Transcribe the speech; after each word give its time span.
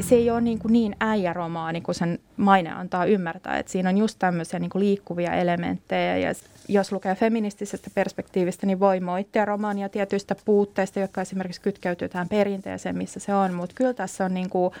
Se 0.00 0.14
ei 0.14 0.30
ole 0.30 0.40
niin, 0.40 0.58
kuin 0.58 0.72
niin 0.72 0.96
äijäromaani 1.00 1.80
kuin 1.80 1.94
sen 1.94 2.18
maine 2.36 2.70
antaa 2.70 3.04
ymmärtää. 3.04 3.58
Että 3.58 3.72
siinä 3.72 3.88
on 3.88 3.98
just 3.98 4.18
tämmöisiä 4.18 4.58
niin 4.58 4.70
kuin 4.70 4.84
liikkuvia 4.84 5.32
elementtejä 5.32 6.16
ja 6.16 6.32
jos 6.68 6.92
lukee 6.92 7.14
feministisestä 7.14 7.90
perspektiivistä, 7.94 8.66
niin 8.66 8.80
voi 8.80 9.00
moittia 9.00 9.44
romaania 9.44 9.88
tietyistä 9.88 10.36
puutteista, 10.44 11.00
jotka 11.00 11.20
esimerkiksi 11.20 11.60
kytkeytyy 11.60 12.08
tähän 12.08 12.28
perinteeseen, 12.28 12.98
missä 12.98 13.20
se 13.20 13.34
on. 13.34 13.54
Mutta 13.54 13.74
kyllä 13.74 13.94
tässä 13.94 14.24
on 14.24 14.34
niin 14.34 14.50
kuin, 14.50 14.74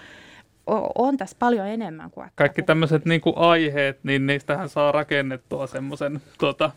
on 0.94 1.16
tässä 1.16 1.36
paljon 1.38 1.66
enemmän 1.66 2.10
kuin 2.10 2.28
Kaikki 2.34 2.62
tämmöiset 2.62 3.04
niinku 3.04 3.32
aiheet, 3.36 3.98
niin 4.02 4.26
niistähän 4.26 4.68
saa 4.68 4.92
rakennettua 4.92 5.66
semmoisen 5.66 6.22
tota, 6.38 6.70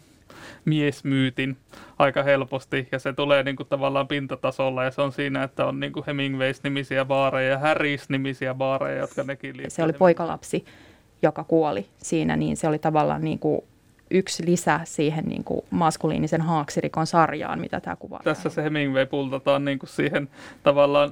miesmyytin 0.65 1.57
aika 1.99 2.23
helposti. 2.23 2.87
Ja 2.91 2.99
se 2.99 3.13
tulee 3.13 3.43
niinku 3.43 3.63
tavallaan 3.63 4.07
pintatasolla 4.07 4.83
ja 4.83 4.91
se 4.91 5.01
on 5.01 5.11
siinä, 5.11 5.43
että 5.43 5.65
on 5.65 5.79
niinku 5.79 6.03
Hemingways-nimisiä 6.07 7.05
baareja 7.05 7.49
ja 7.49 7.59
Harris-nimisiä 7.59 8.53
baareja, 8.53 8.99
jotka 8.99 9.23
nekin 9.23 9.57
liittyy. 9.57 9.69
se 9.69 9.83
oli 9.83 9.93
poikalapsi, 9.93 10.65
joka 11.21 11.43
kuoli 11.43 11.85
siinä, 11.97 12.37
niin 12.37 12.57
se 12.57 12.67
oli 12.67 12.79
tavallaan 12.79 13.21
niin 13.21 13.39
kuin 13.39 13.61
yksi 14.11 14.45
lisä 14.45 14.79
siihen 14.83 15.25
niin 15.25 15.43
kuin 15.43 15.61
maskuliinisen 15.69 16.41
haaksirikon 16.41 17.07
sarjaan, 17.07 17.59
mitä 17.59 17.79
tämä 17.79 17.95
kuvaa. 17.95 18.21
Tässä 18.23 18.49
se 18.49 18.63
Hemingway 18.63 19.05
pultataan 19.05 19.65
niin 19.65 19.79
kuin 19.79 19.89
siihen 19.89 20.29
tavallaan 20.63 21.11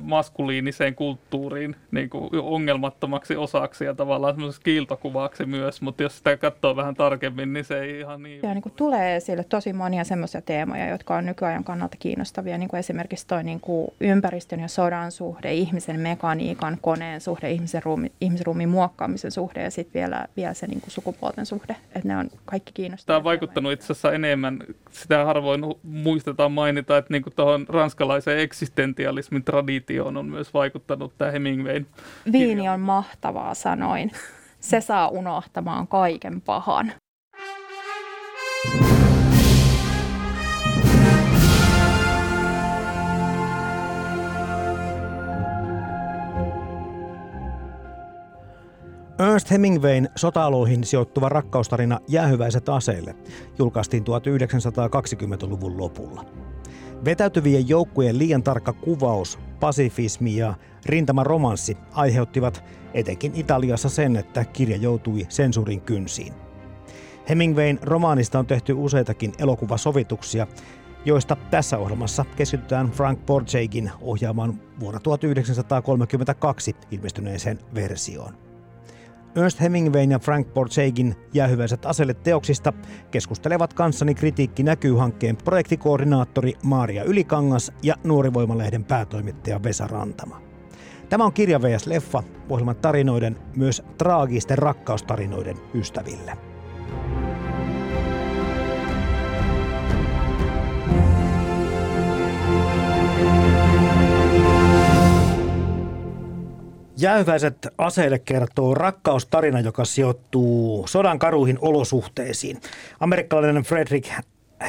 maskuliiniseen 0.00 0.94
kulttuuriin 0.94 1.76
niin 1.90 2.10
kuin 2.10 2.30
ongelmattomaksi 2.32 3.36
osaksi 3.36 3.84
ja 3.84 3.94
tavallaan 3.94 4.34
semmoiseksi 4.34 4.64
kiiltokuvaksi 4.64 5.46
myös, 5.46 5.82
mutta 5.82 6.02
jos 6.02 6.16
sitä 6.18 6.36
katsoo 6.36 6.76
vähän 6.76 6.94
tarkemmin, 6.94 7.52
niin 7.52 7.64
se 7.64 7.80
ei 7.80 8.00
ihan 8.00 8.22
niin... 8.22 8.40
Ja 8.42 8.54
niin 8.54 8.62
kuin 8.62 8.72
tulee 8.76 9.16
esille 9.16 9.44
tosi 9.44 9.72
monia 9.72 10.04
semmoisia 10.04 10.42
teemoja, 10.42 10.88
jotka 10.88 11.16
on 11.16 11.26
nykyajan 11.26 11.64
kannalta 11.64 11.96
kiinnostavia, 11.96 12.58
niin 12.58 12.68
kuin 12.68 12.78
esimerkiksi 12.78 13.26
toi 13.26 13.44
niin 13.44 13.60
kuin 13.60 13.92
ympäristön 14.00 14.60
ja 14.60 14.68
sodan 14.68 15.12
suhde, 15.12 15.54
ihmisen 15.54 16.00
mekaniikan, 16.00 16.78
koneen 16.80 17.20
suhde, 17.20 17.50
ihmisen 17.50 17.82
ruumi, 17.82 18.12
ihmisruumiin 18.20 18.68
muokkaamisen 18.68 19.30
suhde 19.30 19.62
ja 19.62 19.70
sitten 19.70 20.00
vielä, 20.00 20.26
vielä 20.36 20.54
se 20.54 20.66
niin 20.66 20.80
kuin 20.80 20.90
sukupuolten 20.90 21.46
suhde. 21.46 21.76
Että 21.94 22.08
ne 22.08 22.16
on 22.16 22.29
kaikki 22.44 22.72
kiinnostavia. 22.72 23.06
Tämä 23.06 23.16
on 23.16 23.24
vaikuttanut 23.24 23.72
itse 23.72 23.84
asiassa 23.84 24.12
enemmän, 24.12 24.58
sitä 24.90 25.24
harvoin 25.24 25.60
muistetaan 25.82 26.52
mainita, 26.52 26.96
että 26.96 27.12
niin 27.12 27.22
tuohon 27.36 27.66
ranskalaiseen 27.68 28.38
eksistentialismin 28.38 29.44
traditioon 29.44 30.16
on 30.16 30.26
myös 30.26 30.54
vaikuttanut 30.54 31.18
tämä 31.18 31.30
Hemingwayn. 31.30 31.86
Viini 32.32 32.68
on 32.68 32.80
mahtavaa, 32.80 33.54
sanoin. 33.54 34.10
Se 34.60 34.80
saa 34.80 35.08
unohtamaan 35.08 35.88
kaiken 35.88 36.40
pahan. 36.40 36.92
Hemingwayn 49.50 50.08
sota-aloihin 50.16 50.84
sijoittuva 50.84 51.28
rakkaustarina 51.28 52.00
Jäähyväiset 52.08 52.68
aseille 52.68 53.16
julkaistiin 53.58 54.04
1920-luvun 54.04 55.78
lopulla. 55.78 56.24
Vetäytyvien 57.04 57.68
joukkojen 57.68 58.18
liian 58.18 58.42
tarkka 58.42 58.72
kuvaus, 58.72 59.38
pasifismi 59.60 60.36
ja 60.36 60.54
rintamaromanssi 60.86 61.76
aiheuttivat 61.92 62.64
etenkin 62.94 63.32
Italiassa 63.34 63.88
sen, 63.88 64.16
että 64.16 64.44
kirja 64.44 64.76
joutui 64.76 65.26
sensuurin 65.28 65.80
kynsiin. 65.80 66.32
Hemingwayn 67.28 67.78
romaanista 67.82 68.38
on 68.38 68.46
tehty 68.46 68.72
useitakin 68.72 69.32
elokuvasovituksia, 69.38 70.46
joista 71.04 71.36
tässä 71.50 71.78
ohjelmassa 71.78 72.24
keskitytään 72.36 72.90
Frank 72.90 73.26
Borjegin 73.26 73.90
ohjaamaan 74.00 74.60
vuonna 74.80 75.00
1932 75.00 76.76
ilmestyneeseen 76.90 77.58
versioon. 77.74 78.49
Ernst 79.36 79.60
Hemingwayn 79.60 80.10
ja 80.10 80.18
Frank 80.18 80.54
Borjegin 80.54 81.16
jäähyväiset 81.34 81.86
aselle 81.86 82.14
teoksista 82.14 82.72
keskustelevat 83.10 83.74
kanssani 83.74 84.14
Kritiikki 84.14 84.62
näkyy 84.62 84.94
hankkeen 84.94 85.36
projektikoordinaattori 85.36 86.54
Maaria 86.62 87.04
Ylikangas 87.04 87.72
ja 87.82 87.94
Nuorivoimalehden 88.04 88.84
päätoimittaja 88.84 89.62
Vesa 89.62 89.86
Rantama. 89.86 90.42
Tämä 91.08 91.24
on 91.24 91.32
Kirja 91.32 91.62
vs. 91.62 91.86
Leffa, 91.86 92.22
ohjelman 92.48 92.76
tarinoiden, 92.76 93.38
myös 93.56 93.82
traagisten 93.98 94.58
rakkaustarinoiden 94.58 95.56
ystäville. 95.74 96.49
Jäähyväiset 107.00 107.68
aseille 107.78 108.18
kertoo 108.18 108.74
rakkaustarina, 108.74 109.60
joka 109.60 109.84
sijoittuu 109.84 110.86
sodan 110.86 111.18
karuihin 111.18 111.58
olosuhteisiin. 111.60 112.60
Amerikkalainen 113.00 113.62
Frederick 113.62 114.10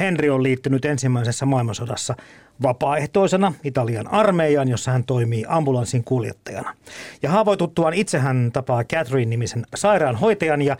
Henry 0.00 0.30
on 0.30 0.42
liittynyt 0.42 0.84
ensimmäisessä 0.84 1.46
maailmansodassa 1.46 2.14
vapaaehtoisena 2.62 3.52
Italian 3.64 4.12
armeijaan, 4.12 4.68
jossa 4.68 4.90
hän 4.90 5.04
toimii 5.04 5.44
ambulanssin 5.48 6.04
kuljettajana. 6.04 6.74
Ja 7.22 7.30
haavoituttuaan 7.30 7.94
itse 7.94 8.18
hän 8.18 8.50
tapaa 8.52 8.84
Catherine-nimisen 8.84 9.62
sairaanhoitajan 9.74 10.62
ja 10.62 10.76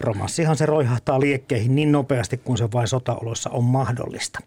romanssihan 0.00 0.56
se 0.56 0.66
roihahtaa 0.66 1.20
liekkeihin 1.20 1.74
niin 1.74 1.92
nopeasti 1.92 2.36
kuin 2.36 2.58
se 2.58 2.72
vain 2.72 2.88
sotaoloissa 2.88 3.50
on 3.50 3.64
mahdollista. 3.64 4.38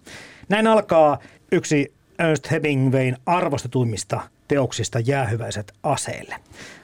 Näin 0.50 0.68
alkaa 0.68 1.20
yksi 1.52 1.94
Ernst 2.30 2.52
Hemingwayn 2.52 3.18
arvostetuimmista 3.26 4.22
teoksista 4.48 5.00
jäähyväiset 5.00 5.74
aseille. 5.84 6.36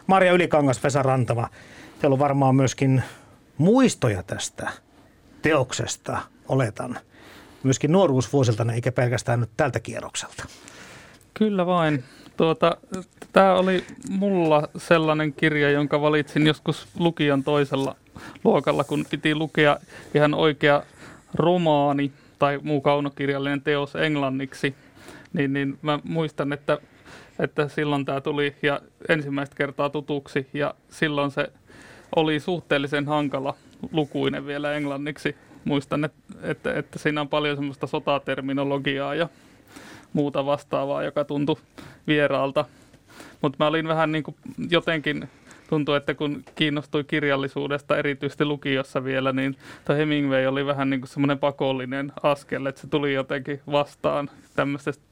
Maria 0.07 0.31
Ylikangas, 0.31 0.83
Vesa 0.83 1.03
Rantava, 1.03 1.49
teillä 1.99 2.13
on 2.13 2.19
varmaan 2.19 2.55
myöskin 2.55 3.03
muistoja 3.57 4.23
tästä 4.23 4.71
teoksesta, 5.41 6.17
oletan. 6.47 6.99
Myöskin 7.63 7.91
nuoruusvuosilta, 7.91 8.65
eikä 8.73 8.91
pelkästään 8.91 9.39
nyt 9.39 9.49
tältä 9.57 9.79
kierrokselta. 9.79 10.45
Kyllä 11.33 11.65
vain. 11.65 12.03
Tuota, 12.37 12.77
Tämä 13.33 13.53
oli 13.53 13.83
mulla 14.09 14.67
sellainen 14.77 15.33
kirja, 15.33 15.69
jonka 15.69 16.01
valitsin 16.01 16.47
joskus 16.47 16.87
lukijan 16.99 17.43
toisella 17.43 17.95
luokalla, 18.43 18.83
kun 18.83 19.05
piti 19.09 19.35
lukea 19.35 19.77
ihan 20.13 20.33
oikea 20.33 20.83
romaani 21.33 22.11
tai 22.39 22.59
muu 22.63 22.81
kaunokirjallinen 22.81 23.61
teos 23.61 23.95
englanniksi. 23.95 24.75
Niin, 25.33 25.53
niin 25.53 25.79
mä 25.81 25.99
muistan, 26.03 26.53
että 26.53 26.77
että 27.39 27.67
silloin 27.67 28.05
tämä 28.05 28.21
tuli 28.21 28.55
ja 28.61 28.81
ensimmäistä 29.09 29.55
kertaa 29.55 29.89
tutuksi 29.89 30.47
ja 30.53 30.73
silloin 30.89 31.31
se 31.31 31.47
oli 32.15 32.39
suhteellisen 32.39 33.05
hankala 33.05 33.53
lukuinen 33.91 34.45
vielä 34.45 34.73
englanniksi. 34.73 35.35
Muistan, 35.65 36.05
että, 36.05 36.17
että, 36.43 36.73
että 36.73 36.99
siinä 36.99 37.21
on 37.21 37.29
paljon 37.29 37.57
semmoista 37.57 37.87
sotaterminologiaa 37.87 39.15
ja 39.15 39.29
muuta 40.13 40.45
vastaavaa, 40.45 41.03
joka 41.03 41.23
tuntui 41.23 41.55
vieraalta. 42.07 42.65
Mutta 43.41 43.63
mä 43.63 43.67
olin 43.67 43.87
vähän 43.87 44.11
niin 44.11 44.23
kuin 44.23 44.35
jotenkin 44.69 45.29
tuntuu, 45.69 45.95
että 45.95 46.13
kun 46.13 46.43
kiinnostui 46.55 47.03
kirjallisuudesta 47.03 47.97
erityisesti 47.97 48.45
lukiossa 48.45 49.03
vielä, 49.03 49.33
niin 49.33 49.55
tuo 49.85 49.95
Hemingway 49.95 50.45
oli 50.45 50.65
vähän 50.65 50.89
niin 50.89 51.01
kuin 51.01 51.09
semmoinen 51.09 51.39
pakollinen 51.39 52.11
askel, 52.23 52.65
että 52.65 52.81
se 52.81 52.87
tuli 52.87 53.13
jotenkin 53.13 53.61
vastaan 53.71 54.29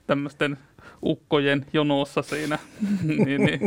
tämmöisten 0.08 0.58
ukkojen 1.04 1.66
jonossa 1.74 2.22
siinä 2.22 2.60
niin, 3.26 3.46
niin, 3.46 3.60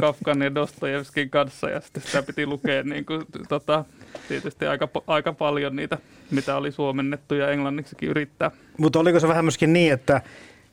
Kafkan 0.00 0.42
ja 0.42 0.54
Dostojevskin 0.54 1.30
kanssa 1.30 1.70
ja 1.70 1.80
sitten 1.80 2.02
sitä 2.02 2.22
piti 2.22 2.46
lukea 2.46 2.82
niin 2.82 3.06
kuin, 3.06 3.22
tota, 3.48 3.84
tietysti 4.28 4.66
aika, 4.66 4.88
aika 5.06 5.32
paljon 5.32 5.76
niitä, 5.76 5.98
mitä 6.30 6.56
oli 6.56 6.72
suomennettu 6.72 7.34
ja 7.34 7.50
englanniksikin 7.50 8.08
yrittää. 8.08 8.50
Mutta 8.78 8.98
oliko 8.98 9.20
se 9.20 9.28
vähän 9.28 9.44
myöskin 9.44 9.72
niin, 9.72 9.92
että 9.92 10.20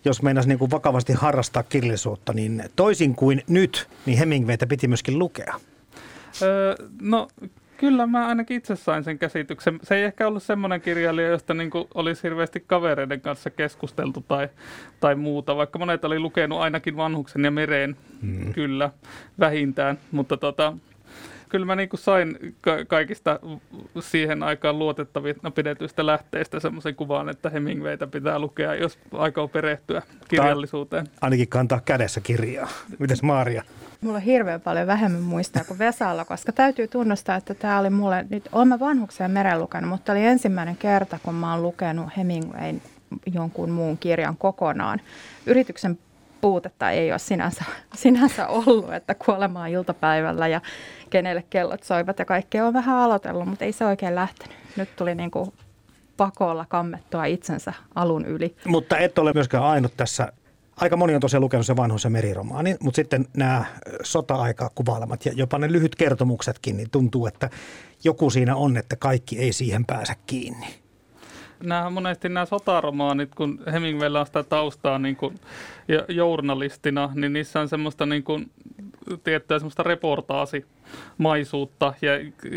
jos 0.05 0.21
meinasi 0.21 0.47
niin 0.47 0.59
kuin 0.59 0.71
vakavasti 0.71 1.13
harrastaa 1.13 1.63
kirjallisuutta, 1.63 2.33
niin 2.33 2.63
toisin 2.75 3.15
kuin 3.15 3.41
nyt, 3.47 3.89
niin 4.05 4.17
Hemingwaytä 4.17 4.67
piti 4.67 4.87
myöskin 4.87 5.19
lukea? 5.19 5.59
Öö, 6.41 6.75
no 7.01 7.27
Kyllä 7.83 8.07
mä 8.07 8.27
ainakin 8.27 8.57
itse 8.57 8.75
sain 8.75 9.03
sen 9.03 9.19
käsityksen. 9.19 9.79
Se 9.83 9.95
ei 9.95 10.03
ehkä 10.03 10.27
ollut 10.27 10.43
semmoinen 10.43 10.81
kirjailija, 10.81 11.27
josta 11.27 11.53
niin 11.53 11.71
olisi 11.93 12.23
hirveästi 12.23 12.63
kavereiden 12.67 13.21
kanssa 13.21 13.49
keskusteltu 13.49 14.25
tai, 14.27 14.49
tai 14.99 15.15
muuta, 15.15 15.55
vaikka 15.55 15.79
monet 15.79 16.05
oli 16.05 16.19
lukenut 16.19 16.59
ainakin 16.59 16.97
Vanhuksen 16.97 17.43
ja 17.43 17.51
Mereen, 17.51 17.95
mm. 18.21 18.53
kyllä, 18.53 18.89
vähintään. 19.39 19.97
Mutta 20.11 20.37
tota, 20.37 20.73
kyllä 21.53 21.65
mä 21.65 21.75
niin 21.75 21.89
kuin 21.89 21.99
sain 21.99 22.55
ka- 22.61 22.85
kaikista 22.87 23.39
siihen 23.99 24.43
aikaan 24.43 24.79
luotettavista 24.79 25.51
pidetyistä 25.51 26.05
lähteistä 26.05 26.59
semmoisen 26.59 26.95
kuvan, 26.95 27.29
että 27.29 27.49
Hemingwaytä 27.49 28.07
pitää 28.07 28.39
lukea, 28.39 28.75
jos 28.75 28.99
aikoo 29.11 29.47
perehtyä 29.47 30.01
kirjallisuuteen. 30.27 31.05
Tai 31.05 31.13
ainakin 31.21 31.47
kantaa 31.47 31.81
kädessä 31.85 32.21
kirjaa. 32.21 32.67
Mites 32.99 33.23
Maaria? 33.23 33.63
Mulla 34.01 34.15
on 34.17 34.23
hirveän 34.23 34.61
paljon 34.61 34.87
vähemmän 34.87 35.21
muistaa 35.21 35.63
kuin 35.63 35.79
Vesalla, 35.79 36.25
koska 36.25 36.51
täytyy 36.51 36.87
tunnustaa, 36.87 37.35
että 37.35 37.53
tämä 37.53 37.79
oli 37.79 37.89
mulle, 37.89 38.25
nyt 38.29 38.49
olen 38.51 38.67
mä 38.67 38.79
vanhuksen 38.79 39.31
meren 39.31 39.59
lukenut, 39.59 39.89
mutta 39.89 40.11
oli 40.11 40.25
ensimmäinen 40.25 40.77
kerta, 40.77 41.19
kun 41.23 41.35
mä 41.35 41.51
oon 41.53 41.61
lukenut 41.61 42.17
Hemingwayn 42.17 42.81
jonkun 43.33 43.71
muun 43.71 43.97
kirjan 43.97 44.37
kokonaan. 44.37 45.01
Yrityksen 45.45 45.99
puutetta 46.43 46.91
ei 46.91 47.11
ole 47.11 47.19
sinänsä, 47.19 47.63
sinänsä 47.95 48.47
ollut, 48.47 48.93
että 48.93 49.15
kuolemaa 49.15 49.67
iltapäivällä 49.67 50.47
ja 50.47 50.61
kenelle 51.09 51.43
kellot 51.49 51.83
soivat 51.83 52.19
ja 52.19 52.25
kaikkea 52.25 52.65
on 52.65 52.73
vähän 52.73 52.97
aloitellut, 52.97 53.47
mutta 53.47 53.65
ei 53.65 53.71
se 53.71 53.85
oikein 53.85 54.15
lähtenyt. 54.15 54.57
Nyt 54.77 54.95
tuli 54.95 55.15
niin 55.15 55.31
kuin 55.31 55.53
pakolla 56.17 56.65
kammettua 56.69 57.25
itsensä 57.25 57.73
alun 57.95 58.25
yli. 58.25 58.55
Mutta 58.65 58.97
et 58.97 59.17
ole 59.17 59.31
myöskään 59.33 59.63
ainut 59.63 59.97
tässä. 59.97 60.33
Aika 60.75 60.97
moni 60.97 61.15
on 61.15 61.21
tosiaan 61.21 61.43
lukenut 61.43 61.65
se 61.65 61.75
vanhoisen 61.75 62.11
meriromaani, 62.11 62.75
mutta 62.79 62.95
sitten 62.95 63.25
nämä 63.37 63.65
sota-aikaa 64.03 64.69
kuvailemat 64.75 65.25
ja 65.25 65.31
jopa 65.35 65.57
ne 65.57 65.71
lyhyt 65.71 65.95
kertomuksetkin, 65.95 66.77
niin 66.77 66.89
tuntuu, 66.89 67.27
että 67.27 67.49
joku 68.03 68.29
siinä 68.29 68.55
on, 68.55 68.77
että 68.77 68.95
kaikki 68.95 69.39
ei 69.39 69.53
siihen 69.53 69.85
pääse 69.85 70.13
kiinni 70.25 70.82
nämä 71.63 71.89
monesti 71.89 72.29
nämä 72.29 72.45
sotaromaanit, 72.45 73.35
kun 73.35 73.59
Hemingwaylla 73.73 74.19
on 74.19 74.25
sitä 74.25 74.43
taustaa 74.43 74.99
niin 74.99 75.15
kuin, 75.15 75.35
ja 75.87 76.05
journalistina, 76.09 77.09
niin 77.15 77.33
niissä 77.33 77.59
on 77.59 77.67
semmoista 77.67 78.05
niin 78.05 78.23
kuin, 78.23 78.51
tiettyä 79.23 79.59
semmoista 79.59 79.83
reportaasimaisuutta 79.83 81.93
ja 82.01 82.11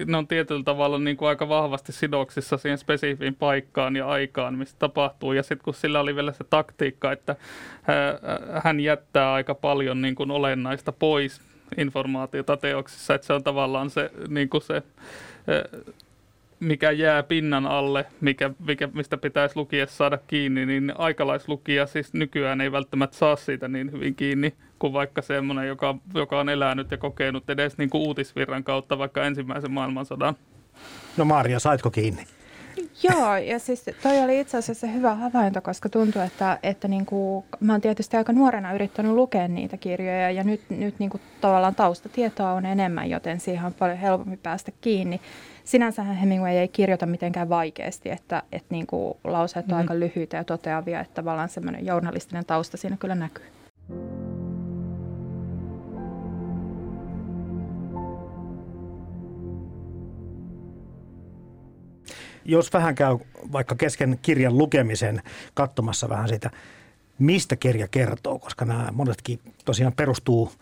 ne 0.07 0.17
on 0.17 0.27
tietyllä 0.27 0.63
tavalla 0.63 0.99
niin 0.99 1.17
kuin 1.17 1.29
aika 1.29 1.49
vahvasti 1.49 1.93
sidoksissa 1.93 2.57
siihen 2.57 2.79
spesifiin 2.79 3.35
paikkaan 3.35 3.97
ja 3.97 4.09
aikaan, 4.09 4.59
missä 4.59 4.77
tapahtuu. 4.79 5.33
Ja 5.33 5.43
sitten 5.43 5.65
kun 5.65 5.75
sillä 5.75 6.01
oli 6.01 6.17
vielä 6.17 6.33
se 6.33 6.45
taktiikka, 6.45 7.13
että 7.13 7.37
hän 8.65 8.81
jättää 8.81 9.33
aika 9.33 9.55
paljon 9.55 10.03
niin 10.03 10.15
kuin 10.15 10.31
olennaista 10.31 10.93
pois 10.93 11.41
informaatiota 11.79 12.57
teoksissa, 12.57 13.15
että 13.15 13.27
se 13.27 13.33
on 13.33 13.45
tavallaan 13.45 13.91
se, 13.91 14.11
niin 14.29 14.49
kuin 14.49 14.63
se 14.63 14.83
mikä 16.61 16.91
jää 16.91 17.23
pinnan 17.23 17.67
alle, 17.67 18.07
mikä, 18.21 18.51
mikä, 18.67 18.89
mistä 18.93 19.17
pitäisi 19.17 19.57
lukija 19.57 19.87
saada 19.87 20.19
kiinni, 20.27 20.67
niin 20.67 20.93
aikalaislukija 20.99 21.87
siis 21.87 22.15
nykyään 22.15 22.61
ei 22.61 22.73
välttämättä 22.73 23.17
saa 23.17 23.37
siitä 23.37 23.69
niin 23.69 23.93
hyvin 23.93 24.15
kiinni 24.15 24.55
kuin 24.79 24.93
vaikka 24.93 25.23
semmoinen, 25.23 25.69
joka, 25.69 25.95
joka 26.15 26.41
on 26.41 26.49
elänyt 26.49 26.91
ja 26.91 26.97
kokenut 26.97 27.51
edes 27.51 27.79
niin 27.79 27.91
kuin 27.91 28.03
uutisvirran 28.03 28.65
kautta 28.65 28.99
vaikka 28.99 29.25
ensimmäisen 29.25 29.73
maailmansodan. 29.73 30.37
No 31.17 31.25
Maria, 31.25 31.59
saitko 31.59 31.91
kiinni? 31.91 32.27
Joo, 33.03 33.37
ja 33.37 33.59
siis 33.59 33.85
toi 34.03 34.19
oli 34.19 34.41
itse 34.41 34.59
asiassa 34.59 34.87
hyvä 34.87 35.15
havainto, 35.15 35.61
koska 35.61 35.89
tuntuu, 35.89 36.23
että, 36.23 36.59
että 36.63 36.89
niin 36.89 37.07
kuin, 37.07 37.45
mä 37.61 37.73
oon 37.73 37.81
tietysti 37.81 38.17
aika 38.17 38.33
nuorena 38.33 38.75
yrittänyt 38.75 39.13
lukea 39.13 39.49
niitä 39.49 39.77
kirjoja 39.77 40.31
ja 40.31 40.45
nyt, 40.45 40.61
nyt 40.71 40.99
niin 40.99 41.11
kuin 41.11 41.21
tavallaan 41.41 41.75
taustatietoa 41.75 42.53
on 42.53 42.67
enemmän, 42.67 43.11
joten 43.11 43.41
siihen 43.41 43.65
on 43.65 43.75
paljon 43.75 43.99
helpompi 43.99 44.37
päästä 44.37 44.73
kiinni. 44.81 45.21
Sinänsä 45.67 46.03
Hemingway 46.03 46.53
ei 46.53 46.69
kirjoita 46.69 47.07
mitenkään 47.07 47.49
vaikeasti, 47.49 48.11
että, 48.11 48.43
että 48.53 48.69
niin 48.71 48.87
kuin 48.87 49.19
lauseet 49.25 49.67
on 49.67 49.73
mm. 49.73 49.79
aika 49.79 49.99
lyhyitä 49.99 50.37
ja 50.37 50.45
toteavia, 50.45 51.01
että 51.01 51.15
tavallaan 51.15 51.49
semmoinen 51.49 51.87
journalistinen 51.87 52.47
tausta 52.47 52.77
siinä 52.77 52.97
kyllä 52.97 53.15
näkyy. 53.15 53.45
jos 62.45 62.73
vähän 62.73 62.95
käy 62.95 63.19
vaikka 63.53 63.75
kesken 63.75 64.19
kirjan 64.23 64.59
lukemisen 64.59 65.23
katsomassa 65.55 66.09
vähän 66.09 66.29
sitä, 66.29 66.51
mistä 67.19 67.57
kirja 67.57 67.89
kertoo, 67.89 68.39
koska 68.39 68.65
nämä 68.65 68.89
monetkin 68.93 69.41
tosiaan 69.65 69.93
perustuu 69.93 70.53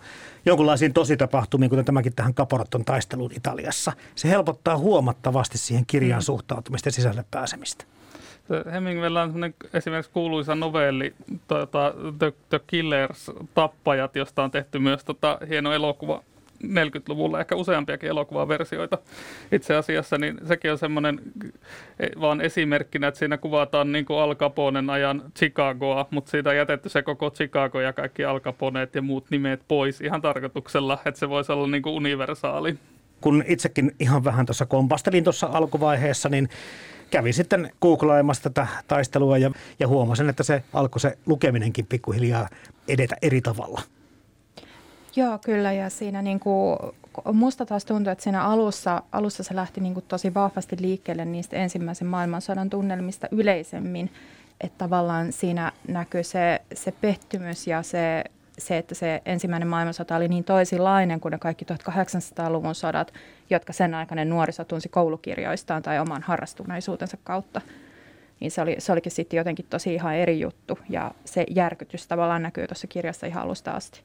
jonkinlaisiin 0.47 0.93
tositapahtumiin, 0.93 1.71
kuten 1.71 1.85
tämäkin 1.85 2.15
tähän 2.15 2.35
Caporaton 2.35 2.85
taisteluun 2.85 3.33
Italiassa. 3.37 3.93
Se 4.15 4.29
helpottaa 4.29 4.79
huomattavasti 4.79 5.59
siihen 5.59 5.87
kirjaan 5.87 6.23
mm. 6.23 6.25
suhtautumista 6.25 6.89
ja 6.89 6.93
sisälle 6.93 7.25
pääsemistä. 7.31 7.85
Hemingwaylla 8.73 9.23
on 9.23 9.55
esimerkiksi 9.73 10.13
kuuluisa 10.13 10.55
novelli 10.55 11.15
tuota, 11.49 11.95
The, 12.19 12.33
The 12.49 12.61
Killers, 12.67 13.31
Tappajat, 13.55 14.17
josta 14.17 14.45
on 14.45 14.51
tehty 14.51 14.79
myös 14.79 15.05
tota, 15.05 15.39
hieno 15.49 15.73
elokuva 15.73 16.23
40-luvulla 16.69 17.41
ehkä 17.41 17.57
useampiakin 17.57 18.09
elokuvaversioita 18.09 18.99
itse 19.53 19.75
asiassa, 19.75 20.19
niin 20.19 20.39
sekin 20.49 20.73
on 20.73 20.79
semmoinen 20.79 21.21
e, 22.01 22.07
vaan 22.21 22.41
esimerkkinä, 22.41 23.07
että 23.07 23.19
siinä 23.19 23.39
kuvataan 23.39 23.93
niin 23.93 24.05
kuin 24.05 24.19
Al 24.19 24.35
Caponen 24.35 24.91
ajan 24.91 25.23
Chicagoa, 25.39 26.07
mutta 26.11 26.31
siitä 26.31 26.51
on 26.51 26.57
jätetty 26.57 26.89
se 26.89 27.03
koko 27.03 27.31
Chicago 27.31 27.81
ja 27.81 27.93
kaikki 27.93 28.25
Al 28.25 28.41
Caponeet 28.41 28.95
ja 28.95 29.03
muut 29.03 29.31
nimet 29.31 29.61
pois 29.69 30.01
ihan 30.01 30.21
tarkoituksella, 30.21 30.99
että 31.05 31.21
se 31.21 31.29
voisi 31.29 31.53
olla 31.53 31.67
niin 31.67 31.83
kuin 31.83 31.95
universaali. 31.95 32.79
Kun 33.21 33.45
itsekin 33.47 33.95
ihan 34.01 34.25
vähän 34.25 34.47
tuossa 34.47 34.67
kompastelin 34.67 35.25
tuossa 35.25 35.47
alkuvaiheessa, 35.53 36.29
niin 36.29 36.49
kävin 37.11 37.35
sitten 37.35 37.71
googlaamassa 37.81 38.43
tätä 38.43 38.67
taistelua 38.89 39.39
ja, 39.39 39.51
ja 39.81 39.89
huomasin, 39.89 40.29
että 40.29 40.43
se 40.43 40.63
alkoi 40.73 41.01
se 41.01 41.19
lukeminenkin 41.27 41.87
pikkuhiljaa 41.87 42.49
edetä 42.89 43.17
eri 43.23 43.41
tavalla. 43.41 43.81
Joo, 45.17 45.39
kyllä. 45.39 45.73
Ja 45.73 45.91
siinä 45.91 46.23
niin 46.23 46.41
kuin, 46.41 46.79
musta 47.33 47.67
taas 47.67 47.85
tuntuu, 47.85 48.13
että 48.13 48.25
siinä 48.25 48.45
alussa, 48.45 49.03
alussa 49.13 49.43
se 49.43 49.57
lähti 49.57 49.81
niin 49.81 49.95
kuin 49.95 50.05
tosi 50.09 50.35
vahvasti 50.35 50.77
liikkeelle 50.81 51.25
niistä 51.25 51.57
ensimmäisen 51.57 52.07
maailmansodan 52.07 52.71
tunnelmista 52.71 53.29
yleisemmin. 53.31 54.11
Että 54.61 54.79
tavallaan 54.79 55.33
siinä 55.33 55.73
näkyy 55.89 56.23
se, 56.23 56.61
se 56.75 56.93
pettymys 56.93 57.67
ja 57.67 57.83
se, 57.83 58.25
se, 58.59 58.79
että 58.79 58.95
se 58.95 59.23
ensimmäinen 59.27 59.69
maailmansota 59.69 60.17
oli 60.17 60.29
niin 60.29 60.45
toisinlainen 60.45 61.21
kuin 61.21 61.33
ne 61.33 61.39
kaikki 61.39 61.65
1800-luvun 61.65 62.75
sodat, 62.75 63.13
jotka 63.51 63.73
sen 63.73 63.95
aikainen 63.95 64.29
nuoriso 64.29 64.65
tunsi 64.65 64.89
koulukirjoistaan 64.89 65.83
tai 65.83 65.99
oman 65.99 66.23
harrastuneisuutensa 66.23 67.17
kautta. 67.25 67.61
Niin 68.41 68.51
se, 68.51 68.63
oli, 68.63 68.77
se 68.79 68.93
olikin 68.93 69.13
sitten 69.13 69.37
jotenkin 69.37 69.67
tosi 69.71 69.95
ihan 69.95 70.15
eri 70.15 70.41
juttu 70.41 70.79
ja 70.89 71.11
se 71.25 71.47
järkytys 71.51 72.07
tavallaan 72.07 72.43
näkyy 72.43 72.67
tuossa 72.67 72.87
kirjassa 72.87 73.27
ihan 73.27 73.43
alusta 73.43 73.71
asti. 73.71 74.01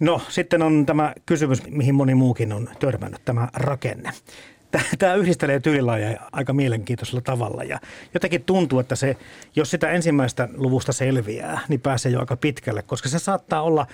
No 0.00 0.20
sitten 0.28 0.62
on 0.62 0.86
tämä 0.86 1.14
kysymys, 1.26 1.62
mihin 1.66 1.94
moni 1.94 2.14
muukin 2.14 2.52
on 2.52 2.68
törmännyt, 2.78 3.20
tämä 3.24 3.48
rakenne. 3.54 4.10
Tämä 4.98 5.14
yhdistelee 5.14 5.60
tyylilajeja 5.60 6.20
aika 6.32 6.52
mielenkiintoisella 6.52 7.20
tavalla 7.20 7.64
ja 7.64 7.78
jotenkin 8.14 8.44
tuntuu, 8.44 8.78
että 8.78 8.96
se, 8.96 9.16
jos 9.56 9.70
sitä 9.70 9.90
ensimmäistä 9.90 10.48
luvusta 10.56 10.92
selviää, 10.92 11.60
niin 11.68 11.80
pääsee 11.80 12.12
jo 12.12 12.20
aika 12.20 12.36
pitkälle, 12.36 12.82
koska 12.82 13.08
se 13.08 13.18
saattaa 13.18 13.62
olla 13.62 13.86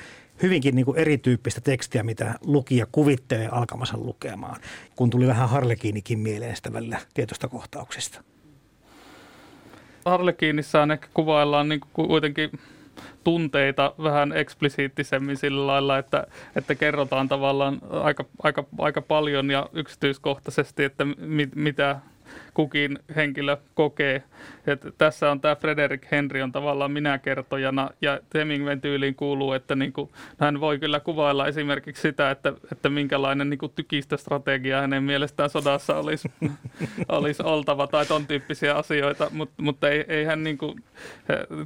hyvinkin 0.42 0.75
niin 0.75 0.84
kuin 0.84 0.98
erityyppistä 0.98 1.60
tekstiä, 1.60 2.02
mitä 2.02 2.34
lukija 2.44 2.86
kuvittelee 2.92 3.48
alkamassa 3.48 3.98
lukemaan, 3.98 4.60
kun 4.96 5.10
tuli 5.10 5.26
vähän 5.26 5.48
Harlekiinikin 5.48 6.18
mieleen 6.18 6.56
sitä 6.56 6.72
välillä 6.72 6.98
tietystä 7.14 7.48
kohtauksista. 7.48 8.22
Harlekiinissa 10.04 10.88
ehkä 10.92 11.08
kuvaillaan 11.14 11.68
niin 11.68 11.80
kuin 11.80 12.08
kuitenkin 12.08 12.50
tunteita 13.26 13.95
vähän 14.02 14.33
eksplisiittisemmin 14.33 15.37
sillä 15.37 15.66
lailla, 15.66 15.99
että, 15.99 16.26
että 16.56 16.75
kerrotaan 16.75 17.28
tavallaan 17.28 17.78
aika, 17.90 18.25
aika, 18.42 18.64
aika 18.78 19.02
paljon 19.02 19.50
ja 19.50 19.68
yksityiskohtaisesti, 19.73 20.85
että 20.85 21.04
mit, 21.18 21.54
mitä 21.54 21.97
kukin 22.54 22.99
henkilö 23.16 23.56
kokee. 23.75 24.23
Et 24.66 24.87
tässä 24.99 25.30
on 25.30 25.40
tämä 25.40 25.56
Frederick 25.56 26.11
Henry 26.11 26.42
on 26.42 26.52
tavallaan 26.52 26.90
minäkertojana 26.90 27.90
ja 28.02 28.21
Hemingwayn 28.35 28.80
tyyliin 28.80 29.14
kuuluu, 29.14 29.52
että 29.52 29.76
niinku, 29.76 30.12
hän 30.38 30.61
voi 30.61 30.78
kyllä 30.78 31.00
kuvailla 31.00 31.47
esimerkiksi 31.47 32.02
sitä, 32.02 32.30
että, 32.30 32.52
että 32.73 32.88
minkälainen 32.88 33.50
niinku 33.50 33.68
tykistöstrategia 33.68 34.80
hänen 34.80 35.02
mielestään 35.02 35.50
sodassa 35.50 35.97
olisi, 35.97 36.30
olisi 37.09 37.42
oltava 37.42 37.87
tai 37.87 38.06
ton 38.06 38.26
tyyppisiä 38.26 38.75
asioita, 38.75 39.30
Mut, 39.30 39.50
mutta 39.56 39.88
ei, 39.88 40.04
ei 40.09 40.25
hän 40.25 40.45
niinku, 40.45 40.76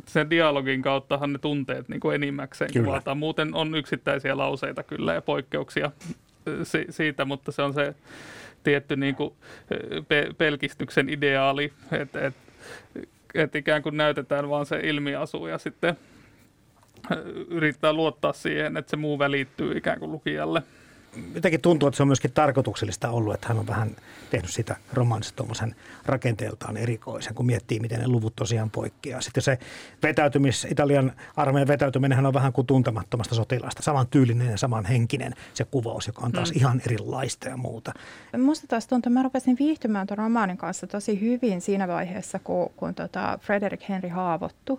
sen 0.07 0.31
dialogin 0.31 0.83
kauttahan 0.83 1.33
ne 1.33 1.39
tunteet 1.39 1.89
niinku 1.89 2.11
enimmäkseen 2.11 2.73
kyllä. 2.73 2.87
kuvataan. 2.87 3.19
Muuten 3.19 3.55
on 3.55 3.75
yksittäisiä 3.75 4.37
lauseita 4.37 4.83
kyllä 4.83 5.15
ja 5.15 5.23
poikkeuksia 5.23 5.91
siitä, 6.91 7.25
mutta 7.25 7.53
se 7.53 7.63
on 7.63 7.75
se 7.75 7.95
tietty 8.63 8.97
niin 8.97 9.15
kuin 9.15 9.35
pe- 10.09 10.31
pelkistyksen 10.39 11.09
ideaali, 11.09 11.73
että 11.93 12.27
et, 12.27 12.35
et 13.35 13.57
ikään 13.57 13.83
kuin 13.83 13.97
näytetään 13.97 14.49
vaan 14.49 14.67
se 14.67 14.81
ilmiasu 14.83 15.47
ja 15.47 15.59
sitten 15.59 15.97
yrittää 17.49 17.93
luottaa 17.93 18.33
siihen, 18.33 18.77
että 18.77 18.91
se 18.91 18.97
muu 18.97 19.19
välittyy 19.19 19.77
ikään 19.77 19.99
kuin 19.99 20.13
lukijalle. 20.13 20.63
Jotenkin 21.35 21.61
tuntuu, 21.61 21.89
että 21.89 21.97
se 21.97 22.03
on 22.03 22.09
myöskin 22.09 22.33
tarkoituksellista 22.33 23.11
ollut, 23.11 23.35
että 23.35 23.49
hän 23.49 23.59
on 23.59 23.67
vähän 23.67 23.97
tehnyt 24.31 24.51
sitä 24.51 24.77
romansista 24.93 25.37
tuommoisen 25.37 25.77
rakenteeltaan 26.07 26.77
erikoisen, 26.77 27.35
kun 27.35 27.47
miettii, 27.47 27.81
miten 27.81 28.01
ne 28.01 28.09
luvut 28.09 28.37
tosiaan 28.37 28.71
poikkeaa. 28.71 29.21
Sitten 29.21 29.43
se 29.43 29.59
vetäytymis, 30.03 30.67
Italian 30.71 31.13
armeijan 31.37 31.69
vetäytyminen 31.69 32.27
on 32.27 32.35
vähän 32.35 32.53
kuin 32.53 32.67
tuntemattomasta 32.67 33.35
sotilaasta, 33.35 33.83
saman 33.83 34.07
tyylinen 34.07 34.51
ja 34.51 34.57
saman 34.57 34.85
henkinen 34.85 35.35
se 35.55 35.65
kuvaus, 35.65 36.07
joka 36.07 36.23
on 36.25 36.33
taas 36.33 36.53
mm. 36.53 36.59
ihan 36.59 36.83
erilaista 36.87 37.49
ja 37.49 37.57
muuta. 37.57 37.93
Musta 38.39 38.67
taas 38.67 38.87
tuntuu, 38.87 38.99
että 38.99 39.11
mä 39.11 39.23
rupesin 39.23 39.57
viihtymään 39.59 40.07
tuon 40.07 40.19
romaanin 40.19 40.57
kanssa 40.57 40.87
tosi 40.87 41.21
hyvin 41.21 41.61
siinä 41.61 41.89
vaiheessa, 41.89 42.39
kun, 42.39 42.71
kun 42.77 42.95
tota 42.95 43.39
Frederick 43.43 43.89
Henry 43.89 44.09
haavoittui. 44.09 44.79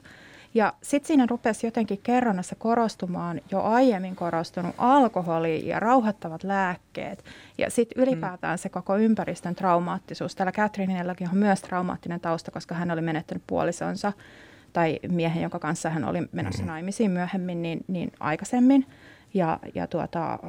Ja 0.53 0.73
sitten 0.81 1.07
siinä 1.07 1.25
rupesi 1.29 1.67
jotenkin 1.67 1.99
kerronnassa 2.03 2.55
korostumaan 2.55 3.41
jo 3.51 3.61
aiemmin 3.61 4.15
korostunut 4.15 4.75
alkoholi 4.77 5.67
ja 5.67 5.79
rauhoittavat 5.79 6.43
lääkkeet. 6.43 7.23
Ja 7.57 7.69
sitten 7.69 8.03
ylipäätään 8.03 8.57
se 8.57 8.69
koko 8.69 8.97
ympäristön 8.97 9.55
traumaattisuus. 9.55 10.35
Täällä 10.35 10.51
Catherineilläkin 10.51 11.29
on 11.29 11.37
myös 11.37 11.61
traumaattinen 11.61 12.19
tausta, 12.19 12.51
koska 12.51 12.75
hän 12.75 12.91
oli 12.91 13.01
menettänyt 13.01 13.43
puolisonsa 13.47 14.13
tai 14.73 14.99
miehen, 15.07 15.41
jonka 15.41 15.59
kanssa 15.59 15.89
hän 15.89 16.05
oli 16.05 16.19
menossa 16.31 16.65
naimisiin 16.71 17.11
myöhemmin, 17.11 17.61
niin, 17.61 17.85
niin 17.87 18.11
aikaisemmin. 18.19 18.85
Ja, 19.33 19.59
ja 19.75 19.87
tuota, 19.87 20.39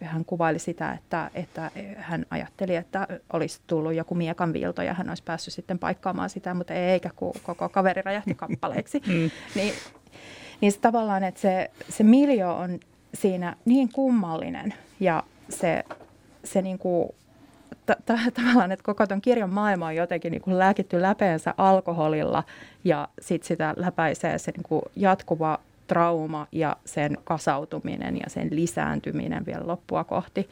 hän 0.00 0.24
kuvaili 0.24 0.58
sitä, 0.58 0.92
että, 0.92 1.30
että 1.34 1.70
hän 1.96 2.26
ajatteli, 2.30 2.76
että 2.76 3.08
olisi 3.32 3.60
tullut 3.66 3.94
joku 3.94 4.14
miekan 4.14 4.52
viilto 4.52 4.82
ja 4.82 4.94
hän 4.94 5.08
olisi 5.08 5.22
päässyt 5.22 5.54
sitten 5.54 5.78
paikkaamaan 5.78 6.30
sitä, 6.30 6.54
mutta 6.54 6.74
ei, 6.74 6.90
eikä 6.90 7.10
kun 7.16 7.32
koko 7.42 7.68
kaveri 7.68 8.02
räjähti 8.02 8.34
kappaleeksi. 8.34 9.02
mm. 9.06 9.30
niin, 9.54 9.74
niin 10.60 10.72
se 10.72 10.80
tavallaan, 10.80 11.24
että 11.24 11.40
se, 11.40 11.70
se 11.88 12.04
miljo 12.04 12.56
on 12.56 12.80
siinä 13.14 13.56
niin 13.64 13.92
kummallinen 13.92 14.74
ja 15.00 15.22
se, 15.48 15.84
se 16.44 16.62
niin 16.62 16.78
kuin, 16.78 17.08
t- 17.86 18.04
t- 18.06 18.34
tavallaan, 18.34 18.72
että 18.72 18.84
koko 18.84 19.06
ton 19.06 19.20
kirjan 19.20 19.50
maailma 19.50 19.86
on 19.86 19.96
jotenkin 19.96 20.30
niin 20.30 20.42
kuin 20.42 20.58
lääkitty 20.58 21.02
läpeensä 21.02 21.54
alkoholilla 21.56 22.44
ja 22.84 23.08
sitten 23.20 23.48
sitä 23.48 23.74
läpäisee 23.76 24.38
se 24.38 24.50
niin 24.50 24.62
kuin 24.62 24.82
jatkuva 24.96 25.58
trauma 25.86 26.46
ja 26.52 26.76
sen 26.84 27.18
kasautuminen 27.24 28.16
ja 28.16 28.24
sen 28.28 28.48
lisääntyminen 28.50 29.46
vielä 29.46 29.66
loppua 29.66 30.04
kohti. 30.04 30.48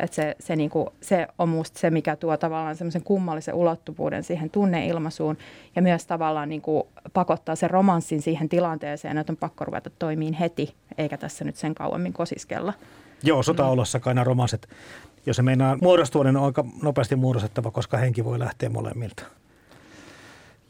Että 0.00 0.14
se, 0.16 0.36
se, 0.40 0.56
niinku, 0.56 0.92
se 1.00 1.26
on 1.38 1.48
musta 1.48 1.78
se, 1.78 1.90
mikä 1.90 2.16
tuo 2.16 2.36
tavallaan 2.36 2.76
semmoisen 2.76 3.02
kummallisen 3.02 3.54
ulottuvuuden 3.54 4.24
siihen 4.24 4.50
tunneilmaisuun 4.50 5.36
ja 5.76 5.82
myös 5.82 6.06
tavallaan 6.06 6.48
niinku 6.48 6.88
pakottaa 7.12 7.56
sen 7.56 7.70
romanssin 7.70 8.22
siihen 8.22 8.48
tilanteeseen, 8.48 9.18
että 9.18 9.32
on 9.32 9.36
pakko 9.36 9.64
ruveta 9.64 9.90
toimiin 9.98 10.34
heti, 10.34 10.74
eikä 10.98 11.16
tässä 11.16 11.44
nyt 11.44 11.56
sen 11.56 11.74
kauemmin 11.74 12.12
kosiskella. 12.12 12.72
Joo, 13.22 13.42
sotaolossa 13.42 14.00
kai 14.00 14.14
nämä 14.14 14.24
romanssit, 14.24 14.68
jos 15.26 15.36
se 15.36 15.42
meinaa 15.42 15.78
muodostua, 15.80 16.24
niin 16.24 16.36
on 16.36 16.44
aika 16.44 16.64
nopeasti 16.82 17.16
muodostettava, 17.16 17.70
koska 17.70 17.96
henki 17.96 18.24
voi 18.24 18.38
lähteä 18.38 18.68
molemmilta. 18.68 19.22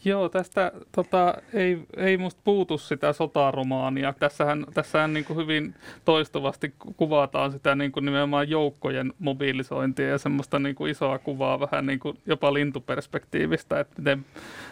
Joo, 0.04 0.28
tästä 0.28 0.73
tota, 0.92 1.35
ei, 1.54 1.78
ei 1.97 2.16
musta 2.16 2.40
puutu 2.44 2.78
sitä 2.78 3.12
sotaromaania. 3.12 4.14
Tässähän, 4.18 4.66
tässähän 4.75 5.12
niin 5.12 5.25
kuin 5.25 5.37
hyvin 5.37 5.75
toistuvasti 6.04 6.75
kuvataan 6.97 7.52
sitä 7.52 7.75
niin 7.75 7.92
kuin 7.92 8.04
nimenomaan 8.04 8.50
joukkojen 8.50 9.12
mobilisointia 9.18 10.09
ja 10.09 10.18
semmoista 10.18 10.59
niin 10.59 10.75
kuin 10.75 10.90
isoa 10.90 11.18
kuvaa 11.18 11.61
vähän 11.61 11.87
niin 11.87 11.99
kuin 12.00 12.18
jopa 12.26 12.54
lintuperspektiivistä, 12.54 13.80
että 13.80 13.94
miten 13.99 14.25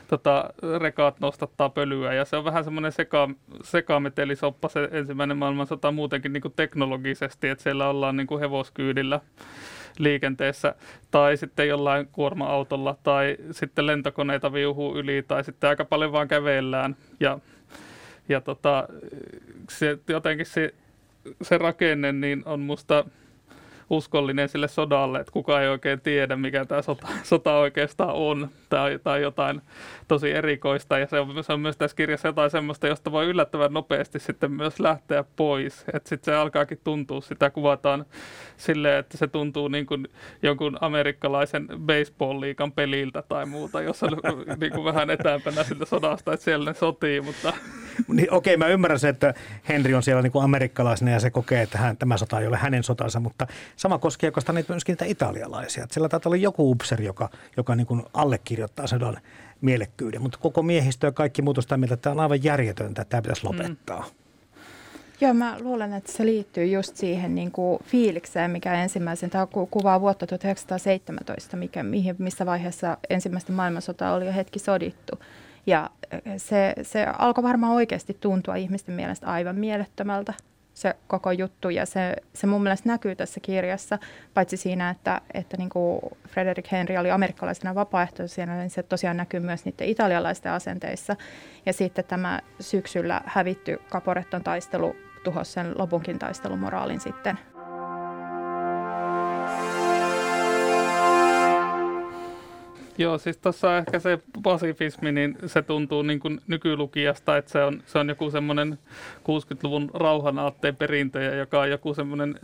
tota, 0.09 0.51
rekaat 0.79 1.21
nostattaa 1.21 1.69
pölyä. 1.69 2.15
Ja 2.15 2.25
se 2.25 2.37
on 2.37 2.45
vähän 2.45 2.65
semmoinen 2.65 2.93
seka, 2.93 3.29
sekametelisoppa 3.63 4.69
se 4.69 4.89
ensimmäinen 4.93 5.37
maailmansota 5.37 5.93
muutenkin 5.93 6.33
niin 6.33 6.43
kuin 6.43 6.55
teknologisesti, 6.57 7.49
että 7.49 7.63
siellä 7.63 7.89
ollaan 7.89 8.17
niin 8.17 8.27
kuin 8.27 8.41
hevoskyydillä 8.41 9.21
liikenteessä 9.99 10.75
tai 11.11 11.37
sitten 11.37 11.69
jollain 11.69 12.09
kuorma-autolla 12.13 12.97
tai 13.03 13.37
sitten 13.51 13.87
lentokoneita 13.87 14.53
viuhuu 14.53 14.97
yli 14.97 15.25
tai 15.29 15.45
sitten 15.45 15.71
aika 15.71 15.85
paljon 15.85 16.13
vaan 16.13 16.29
kävellään. 16.29 16.97
Ja, 17.21 17.39
ja 18.29 18.41
tota, 18.41 18.89
se, 19.71 19.99
jotenkin 20.09 20.47
se, 20.47 20.75
se 21.43 21.59
rakenne 21.59 22.13
niin 22.13 22.43
on 22.47 22.61
musta 22.61 23.05
uskollinen 23.91 24.49
sille 24.49 24.69
sodalle, 24.69 25.21
että 25.21 25.33
kukaan 25.33 25.63
ei 25.63 25.69
oikein 25.69 26.01
tiedä, 26.01 26.37
mikä 26.37 26.65
tämä 26.65 26.83
sota, 26.83 27.09
sota 27.23 27.57
oikeastaan 27.57 28.15
on, 28.15 28.49
tai, 28.69 28.99
tai 29.05 29.23
jotain 29.23 29.61
tosi 30.09 30.31
erikoista. 30.31 30.99
Ja 30.99 31.07
se 31.07 31.21
on, 31.21 31.45
se 31.45 31.53
on 31.53 31.61
myös 31.61 31.77
tässä 31.77 31.97
kirjassa 31.97 32.29
jotain 32.29 32.51
semmoista, 32.51 32.87
josta 32.87 33.13
voi 33.13 33.27
yllättävän 33.27 33.73
nopeasti 33.73 34.19
sitten 34.19 34.53
myös 34.53 34.81
lähteä 34.81 35.25
pois. 35.37 35.85
Että 35.93 36.09
sitten 36.09 36.33
se 36.33 36.39
alkaakin 36.39 36.81
tuntua, 36.85 37.21
sitä 37.21 37.51
kuvataan 37.51 38.05
silleen, 38.57 38.99
että 38.99 39.17
se 39.19 39.27
tuntuu 39.27 39.69
niin 39.69 39.87
kuin 39.87 40.09
jonkun 40.43 40.79
amerikkalaisen 40.81 41.69
baseball-liikan 41.87 42.73
peliltä 42.73 43.23
tai 43.23 43.47
muuta, 43.47 43.83
jossa 43.83 44.07
niin 44.61 44.73
kuin 44.73 44.85
vähän 44.85 45.11
etäämpänä 45.11 45.65
siltä 45.65 45.85
sodasta, 45.85 46.33
että 46.33 46.45
siellä 46.45 46.71
ne 46.71 46.75
sotii, 46.75 47.21
mutta... 47.21 47.53
Niin, 48.09 48.33
okei, 48.33 48.57
mä 48.57 48.67
ymmärrän 48.67 48.99
se, 48.99 49.09
että 49.09 49.35
Henri 49.69 49.95
on 49.95 50.03
siellä 50.03 50.23
niin 50.23 50.33
kuin 50.33 50.45
amerikkalaisena 50.45 51.11
ja 51.11 51.21
se 51.21 51.31
kokee, 51.31 51.63
että 51.63 51.79
hän, 51.79 51.97
tämä 51.97 52.17
sota 52.17 52.41
ei 52.41 52.47
ole 52.47 52.57
hänen 52.57 52.83
sotansa, 52.83 53.21
mutta 53.21 53.47
sama 53.77 53.99
koskee 53.99 54.29
oikeastaan 54.29 54.57
niitä 54.57 54.73
myöskin 54.73 54.93
niitä 54.93 55.05
italialaisia. 55.05 55.85
Että 55.85 55.95
siellä 55.95 56.09
taitaa 56.09 56.31
olla 56.31 56.37
joku 56.37 56.71
upseri, 56.71 57.05
joka, 57.05 57.31
joka 57.57 57.75
niin 57.75 57.87
kuin 57.87 58.03
allekirjoittaa 58.15 58.87
sodan 58.87 59.17
mielekkyyden, 59.61 60.23
mutta 60.23 60.39
koko 60.39 60.63
miehistö 60.63 61.07
ja 61.07 61.13
kaikki 61.13 61.43
muutos 61.43 61.65
sitä 61.65 61.77
mieltä, 61.77 61.95
että 61.95 62.03
tämä 62.03 62.15
on 62.15 62.21
aivan 62.21 62.45
järjetöntä, 62.45 63.03
että 63.03 63.11
tämä 63.11 63.23
pitäisi 63.23 63.45
lopettaa. 63.45 64.01
Mm. 64.01 64.21
Joo, 65.21 65.35
mä 65.35 65.57
luulen, 65.61 65.93
että 65.93 66.13
se 66.13 66.27
liittyy 66.27 66.67
just 66.67 66.97
siihen 66.97 67.35
niin 67.35 67.53
kuin 67.53 67.83
fiilikseen, 67.85 68.51
mikä 68.51 68.75
ensimmäisen, 68.75 69.31
tämä 69.31 69.47
kuvaa 69.71 70.01
vuotta 70.01 70.27
1917, 70.27 71.57
mikä, 71.57 71.83
mihin, 71.83 72.17
missä 72.19 72.47
vaiheessa 72.47 72.97
ensimmäistä 73.11 73.53
maailmansotaa 73.53 74.15
oli 74.15 74.27
jo 74.27 74.33
hetki 74.33 74.59
sodittu. 74.59 75.19
Ja 75.67 75.91
se, 76.37 76.75
se 76.83 77.07
alkoi 77.19 77.45
varmaan 77.45 77.73
oikeasti 77.73 78.17
tuntua 78.21 78.55
ihmisten 78.57 78.95
mielestä 78.95 79.27
aivan 79.27 79.57
mielettömältä 79.57 80.35
se 80.75 80.95
koko 81.07 81.33
juttu 81.33 81.71
ja 81.71 81.87
se, 81.87 82.17
se 82.35 82.47
mun 82.47 82.63
mielestä 82.63 82.89
näkyy 82.89 83.17
tässä 83.17 83.41
kirjassa, 83.41 83.99
paitsi 84.35 84.57
siinä, 84.57 84.91
että, 84.91 85.21
että 85.35 85.57
niin 85.57 85.69
kuin 85.69 86.01
Frederick 86.29 86.73
Henry 86.73 86.97
oli 86.97 87.11
amerikkalaisena 87.11 87.75
vapaaehtoisena, 87.75 88.57
niin 88.57 88.71
se 88.71 88.83
tosiaan 88.83 89.17
näkyy 89.17 89.41
myös 89.41 89.65
niiden 89.65 89.89
italialaisten 89.89 90.53
asenteissa. 90.53 91.17
Ja 91.67 91.73
sitten 91.73 92.05
tämä 92.05 92.41
syksyllä 92.61 93.21
hävitty 93.25 93.81
Caporetton 93.91 94.45
taistelu 94.45 94.97
tuhosi 95.25 95.53
sen 95.53 95.79
lopunkin 95.79 96.19
taistelumoraalin 96.19 97.01
sitten 97.01 97.39
Joo, 103.01 103.19
siis 103.19 103.37
tuossa 103.37 103.79
ehkä 103.79 103.99
se 103.99 104.19
pasifismi, 104.43 105.13
niin 105.13 105.37
se 105.47 105.63
tuntuu 105.63 106.03
niin 106.03 106.21
kuin 106.21 106.41
nykylukijasta, 106.47 107.37
että 107.37 107.51
se 107.51 107.65
on, 107.65 107.83
se 107.87 107.99
on 107.99 108.09
joku 108.09 108.31
semmoinen 108.31 108.79
60-luvun 109.19 109.91
rauhanaatteen 109.95 110.77
perintö, 110.77 111.23
joka 111.23 111.61
on 111.61 111.71
joku 111.71 111.95
semmoinen, 111.95 112.39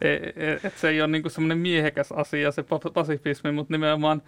e, 0.00 0.08
e, 0.08 0.52
että 0.52 0.80
se 0.80 0.88
ei 0.88 1.00
ole 1.00 1.10
niin 1.10 1.22
kuin 1.22 1.32
semmoinen 1.32 1.58
miehekäs 1.58 2.12
asia 2.12 2.52
se 2.52 2.64
pasifismi, 2.94 3.52
mutta 3.52 3.74
nimenomaan 3.74 4.22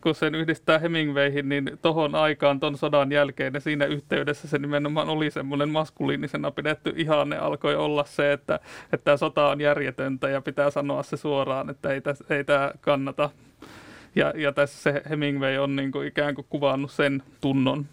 kun 0.00 0.14
sen 0.14 0.34
yhdistää 0.34 0.78
Hemingwayhin, 0.78 1.48
niin 1.48 1.78
tohon 1.82 2.14
aikaan, 2.14 2.60
ton 2.60 2.78
sodan 2.78 3.12
jälkeen 3.12 3.54
ja 3.54 3.60
siinä 3.60 3.84
yhteydessä 3.84 4.48
se 4.48 4.58
nimenomaan 4.58 5.08
oli 5.08 5.30
semmoinen 5.30 5.68
maskuliinisena 5.68 6.50
pidetty 6.50 6.92
ihanne 6.96 7.36
alkoi 7.36 7.76
olla 7.76 8.04
se, 8.04 8.32
että, 8.32 8.60
että 8.92 9.16
sota 9.16 9.48
on 9.48 9.60
järjetöntä 9.60 10.28
ja 10.28 10.40
pitää 10.40 10.70
sanoa 10.70 11.02
se 11.02 11.16
suoraan, 11.16 11.70
että 11.70 11.90
ei, 11.90 12.00
täs, 12.00 12.22
ei 12.30 12.44
tämä 12.44 12.72
kannata. 12.80 13.30
Ja, 14.14 14.32
ja 14.36 14.52
tässä 14.52 14.82
se 14.82 15.02
Hemingway 15.10 15.56
on 15.58 15.76
niin 15.76 15.92
kuin 15.92 16.08
ikään 16.08 16.34
kuin 16.34 16.46
kuvannut 16.50 16.90
sen 16.90 17.22
tunnon. 17.40 17.86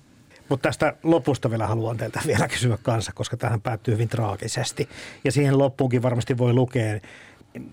Mutta 0.50 0.70
tästä 0.70 0.94
lopusta 1.04 1.50
vielä 1.50 1.68
haluan 1.68 1.98
teiltä 1.98 2.20
vielä 2.28 2.48
kysyä 2.48 2.78
kanssa, 2.84 3.12
koska 3.16 3.38
tähän 3.38 3.62
päättyy 3.62 3.94
hyvin 3.94 4.10
traagisesti. 4.10 4.90
Ja 5.24 5.32
siihen 5.32 5.58
loppuunkin 5.58 6.01
varmasti 6.01 6.38
voi 6.38 6.54
lukea, 6.54 7.00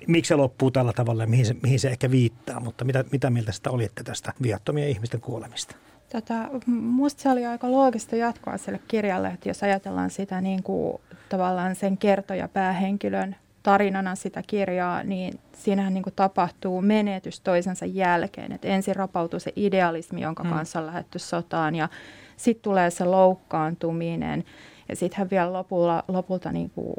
miksi 0.07 0.29
se 0.29 0.37
loppuu 0.37 0.71
tällä 0.71 0.93
tavalla 0.93 1.23
ja 1.23 1.27
mihin 1.27 1.47
se, 1.47 1.57
mihin 1.63 1.81
se 1.81 1.89
ehkä 1.89 2.11
viittaa. 2.11 2.61
Mutta 2.61 2.85
mitä, 2.85 3.05
mitä 3.13 3.31
mieltä 3.31 3.53
sitä 3.53 3.71
olitte 3.71 4.05
tästä 4.05 4.33
viattomien 4.43 4.89
ihmisten 4.89 5.21
kuolemista? 5.21 5.77
Tätä, 6.09 6.49
musta 6.67 7.23
se 7.23 7.31
oli 7.31 7.47
aika 7.47 7.71
loogista 7.71 8.17
jatkoa 8.17 8.57
sille 8.59 8.81
kirjalle, 8.89 9.29
että 9.29 9.49
jos 9.49 9.63
ajatellaan 9.63 10.11
sitä 10.11 10.41
niin 10.41 10.63
kuin, 10.63 11.01
tavallaan 11.29 11.75
sen 11.77 11.99
kertoja 11.99 12.49
päähenkilön 12.49 13.37
tarinana 13.69 14.15
sitä 14.15 14.43
kirjaa, 14.47 15.03
niin 15.03 15.41
siinähän 15.53 15.95
niin 15.95 16.03
kuin 16.03 16.15
tapahtuu 16.17 16.83
menetys 16.83 17.41
toisensa 17.41 17.87
jälkeen. 17.87 18.53
Et 18.53 18.65
ensin 18.65 18.97
rapautuu 18.97 19.41
se 19.41 19.53
idealismi, 19.57 20.21
jonka 20.21 20.45
mm. 20.45 20.51
kanssa 20.51 20.79
on 20.79 20.87
lähdetty 20.87 21.19
sotaan 21.19 21.75
ja 21.75 21.89
sitten 22.37 22.63
tulee 22.63 22.91
se 22.91 23.05
loukkaantuminen 23.05 24.45
ja 24.89 24.97
sitten 24.97 25.19
hän 25.19 25.31
vielä 25.31 25.53
lopulla, 25.53 26.05
lopulta 26.09 26.53
niin 26.53 26.71
kuin 26.71 26.95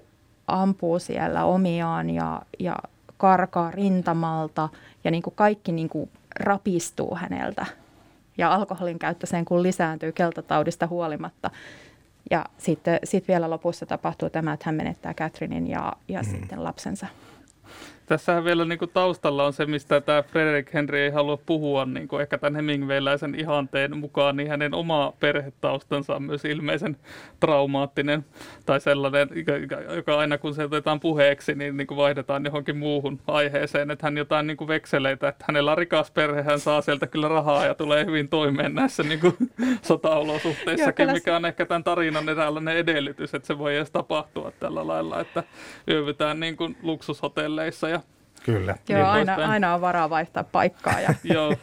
ampuu 0.47 0.99
siellä 0.99 1.45
omiaan 1.45 2.09
ja, 2.09 2.41
ja 2.59 2.75
karkaa 3.17 3.71
rintamalta 3.71 4.69
ja 5.03 5.11
niin 5.11 5.23
kuin 5.23 5.35
kaikki 5.35 5.71
niin 5.71 5.89
kuin 5.89 6.09
rapistuu 6.39 7.15
häneltä. 7.15 7.65
Ja 8.37 8.53
alkoholin 8.53 8.99
käyttö 8.99 9.25
sen 9.25 9.45
kun 9.45 9.63
lisääntyy 9.63 10.11
keltataudista 10.11 10.87
huolimatta. 10.87 11.51
Ja 12.29 12.45
sitten 12.57 12.99
sit 13.03 13.27
vielä 13.27 13.49
lopussa 13.49 13.85
tapahtuu 13.85 14.29
tämä, 14.29 14.53
että 14.53 14.63
hän 14.65 14.75
menettää 14.75 15.13
Catherinein 15.13 15.67
ja, 15.67 15.93
ja 16.07 16.21
mm. 16.21 16.29
sitten 16.29 16.63
lapsensa. 16.63 17.07
Tässähän 18.09 18.45
vielä 18.45 18.65
niin 18.65 18.79
kuin 18.79 18.91
taustalla 18.93 19.45
on 19.45 19.53
se, 19.53 19.65
mistä 19.65 20.01
tämä 20.01 20.23
Frederick 20.23 20.73
Henry 20.73 20.99
ei 20.99 21.09
halua 21.09 21.37
puhua, 21.45 21.85
niin 21.85 22.07
kuin 22.07 22.21
ehkä 22.21 22.37
tämän 22.37 22.55
Hemingwayläisen 22.55 23.35
ihanteen 23.35 23.97
mukaan, 23.97 24.37
niin 24.37 24.49
hänen 24.49 24.73
oma 24.73 25.13
perhetaustansa 25.19 26.15
on 26.15 26.23
myös 26.23 26.45
ilmeisen 26.45 26.97
traumaattinen 27.39 28.25
tai 28.65 28.81
sellainen, 28.81 29.29
joka 29.95 30.19
aina 30.19 30.37
kun 30.37 30.55
se 30.55 30.63
otetaan 30.63 30.99
puheeksi, 30.99 31.55
niin, 31.55 31.77
niin 31.77 31.87
kuin 31.87 31.97
vaihdetaan 31.97 32.45
johonkin 32.45 32.77
muuhun 32.77 33.19
aiheeseen, 33.27 33.91
että 33.91 34.07
hän 34.07 34.17
jotain 34.17 34.47
niin 34.47 34.57
kuin 34.57 34.67
vekseleitä, 34.67 35.27
että 35.27 35.45
hänellä 35.47 35.71
on 35.71 35.77
rikas 35.77 36.11
perhe, 36.11 36.41
hän 36.41 36.59
saa 36.59 36.81
sieltä 36.81 37.07
kyllä 37.07 37.27
rahaa 37.27 37.65
ja 37.65 37.75
tulee 37.75 38.05
hyvin 38.05 38.29
toimeen 38.29 38.75
näissä 38.75 39.03
niin 39.03 39.19
kuin 39.19 39.35
sotaolosuhteissakin, 39.81 41.11
mikä 41.11 41.35
on 41.35 41.45
ehkä 41.45 41.65
tämän 41.65 41.83
tarinan 41.83 42.29
eräänlainen 42.29 42.77
edellytys, 42.77 43.33
että 43.33 43.47
se 43.47 43.57
voi 43.57 43.75
edes 43.75 43.91
tapahtua 43.91 44.51
tällä 44.59 44.87
lailla, 44.87 45.19
että 45.19 45.43
yövytään 45.87 46.39
niin 46.39 46.57
kuin 46.57 46.77
luksushotelleissa 46.83 47.89
ja 47.89 47.98
Kyllä. 48.43 48.75
Joo, 48.89 48.99
niin 48.99 49.05
aina, 49.05 49.35
aina 49.35 49.73
on 49.73 49.81
varaa 49.81 50.09
vaihtaa 50.09 50.43
paikkaa. 50.43 50.99
Ja... 50.99 51.13
Joo, 51.33 51.55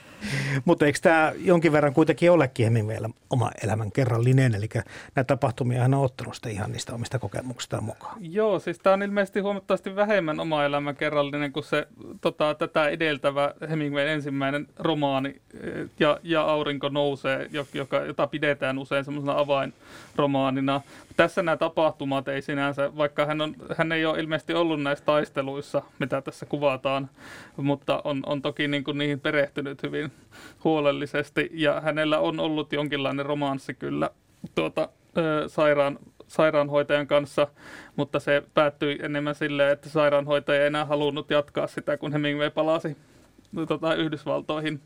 Mutta 0.65 0.87
eikö 0.87 0.99
tämä 1.03 1.33
jonkin 1.39 1.73
verran 1.73 1.95
kuitenkin 1.95 2.31
olekin 2.31 2.67
Hemingwaylla 2.67 3.11
oma 3.31 3.51
elämän 3.65 3.93
kerrallinen, 3.93 4.55
eli 4.55 4.69
näitä 5.15 5.25
tapahtumia 5.25 5.83
hän 5.83 5.95
on 5.95 6.05
ottanut 6.05 6.35
sitä 6.35 6.49
ihan 6.49 6.73
niistä 6.73 6.95
omista 6.95 7.19
kokemuksistaan 7.19 7.85
mukaan. 7.85 8.17
Joo, 8.21 8.59
siis 8.59 8.79
tämä 8.79 8.95
on 8.95 9.03
ilmeisesti 9.03 9.41
huomattavasti 9.41 9.97
vähemmän 9.97 10.41
oma 10.41 10.65
elämän 10.65 10.97
kerrallinen 10.97 11.53
kuin 11.53 11.65
se 11.65 11.87
tota, 12.21 12.55
tätä 12.55 12.89
edeltävä 12.89 13.55
Hemingwayn 13.71 14.09
ensimmäinen 14.09 14.67
romaani 14.79 15.41
eh, 15.61 15.89
ja, 16.01 16.21
ja 16.23 16.43
Aurinko 16.43 16.89
nousee, 16.89 17.51
joka, 17.75 17.97
jota 17.97 18.27
pidetään 18.27 18.79
usein 18.79 19.05
semmoisena 19.05 19.39
avainromaanina. 19.39 20.81
Tässä 21.17 21.43
nämä 21.43 21.57
tapahtumat 21.57 22.29
ei 22.29 22.43
sinänsä, 22.43 22.97
vaikka 22.97 23.27
hän, 23.27 23.41
on, 23.41 23.55
hän 23.77 23.93
ei 23.93 24.07
ole 24.07 24.21
ilmeisesti 24.21 24.55
ollut 24.55 24.83
näissä 24.83 25.05
taisteluissa, 25.05 25.83
mitä 25.99 26.23
tässä 26.23 26.47
kuvataan, 26.47 27.11
mutta 27.57 28.01
on, 28.05 28.23
on 28.27 28.43
toki 28.43 28.69
niin 28.69 28.85
kuin 28.85 28.99
niihin 28.99 29.21
perehtynyt 29.21 29.83
hyvin 29.83 30.13
huolellisesti 30.65 31.51
ja 31.53 31.81
hänellä 31.81 32.19
on 32.19 32.41
ollut 32.41 32.73
jonkinlainen 32.73 33.27
romanssi 33.27 33.75
kyllä 33.75 34.11
tuota, 34.55 34.89
sairaan, 35.47 35.99
sairaanhoitajan 36.27 37.07
kanssa, 37.07 37.49
mutta 37.97 38.21
se 38.21 38.43
päättyi 38.55 38.99
enemmän 39.03 39.35
silleen, 39.35 39.73
että 39.73 39.89
sairaanhoitaja 39.89 40.61
ei 40.61 40.67
enää 40.67 40.85
halunnut 40.85 41.31
jatkaa 41.31 41.67
sitä, 41.67 41.97
kun 41.97 42.13
Hemingway 42.13 42.51
palasi 42.51 42.97
tuota, 43.69 43.95
Yhdysvaltoihin. 43.95 44.81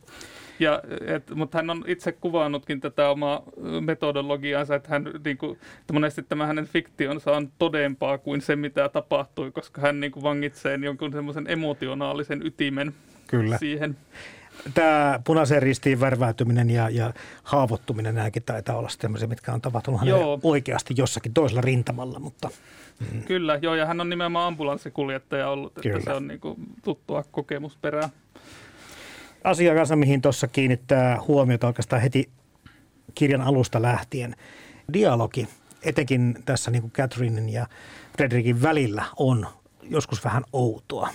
Ja, 0.60 0.82
et, 1.06 1.30
mutta 1.34 1.58
hän 1.58 1.70
on 1.70 1.84
itse 1.86 2.12
kuvannutkin 2.12 2.80
tätä 2.80 3.10
omaa 3.10 3.42
metodologiaansa, 3.80 4.74
että, 4.74 4.88
hän, 4.88 5.10
niin 5.24 5.38
kuin, 5.38 5.58
että 5.80 5.92
monesti 5.92 6.22
tämä 6.22 6.46
hänen 6.46 6.66
fiktionsa 6.66 7.32
on 7.32 7.52
todempaa 7.58 8.18
kuin 8.18 8.40
se, 8.40 8.56
mitä 8.56 8.88
tapahtui, 8.88 9.52
koska 9.52 9.80
hän 9.80 10.00
niin 10.00 10.12
kuin, 10.12 10.22
vangitsee 10.22 10.78
jonkun 10.82 11.12
semmoisen 11.12 11.46
emotionaalisen 11.48 12.46
ytimen 12.46 12.94
Kyllä. 13.26 13.58
siihen 13.58 13.96
tämä 14.74 15.20
punaisen 15.24 15.62
ristiin 15.62 16.00
värväytyminen 16.00 16.70
ja, 16.70 16.90
ja 16.90 17.12
haavoittuminen, 17.42 18.14
nämäkin 18.14 18.42
taitaa 18.42 18.76
olla 18.76 18.88
sellaisia, 18.88 19.28
mitkä 19.28 19.52
on 19.52 19.60
tapahtunut 19.60 20.00
joo. 20.04 20.40
oikeasti 20.42 20.94
jossakin 20.96 21.34
toisella 21.34 21.60
rintamalla. 21.60 22.18
Mutta, 22.18 22.50
mm. 23.12 23.22
Kyllä, 23.22 23.58
joo, 23.62 23.74
ja 23.74 23.86
hän 23.86 24.00
on 24.00 24.10
nimenomaan 24.10 24.46
ambulanssikuljettaja 24.46 25.48
ollut, 25.48 25.72
että 25.78 25.88
Kyllä. 25.88 26.04
se 26.04 26.12
on 26.12 26.28
niin 26.28 26.40
kuin 26.40 26.56
tuttua 26.84 27.24
kokemusperää. 27.30 28.08
Asia 29.44 29.74
kanssa, 29.74 29.96
mihin 29.96 30.22
tuossa 30.22 30.48
kiinnittää 30.48 31.18
huomiota 31.28 31.66
oikeastaan 31.66 32.02
heti 32.02 32.30
kirjan 33.14 33.40
alusta 33.40 33.82
lähtien. 33.82 34.36
Dialogi, 34.92 35.48
etenkin 35.82 36.38
tässä 36.44 36.70
niin 36.70 36.82
kuin 36.82 36.92
Catherinein 36.92 37.48
ja 37.48 37.66
Frederickin 38.16 38.62
välillä 38.62 39.04
on 39.16 39.46
joskus 39.82 40.24
vähän 40.24 40.44
outoa. 40.52 41.08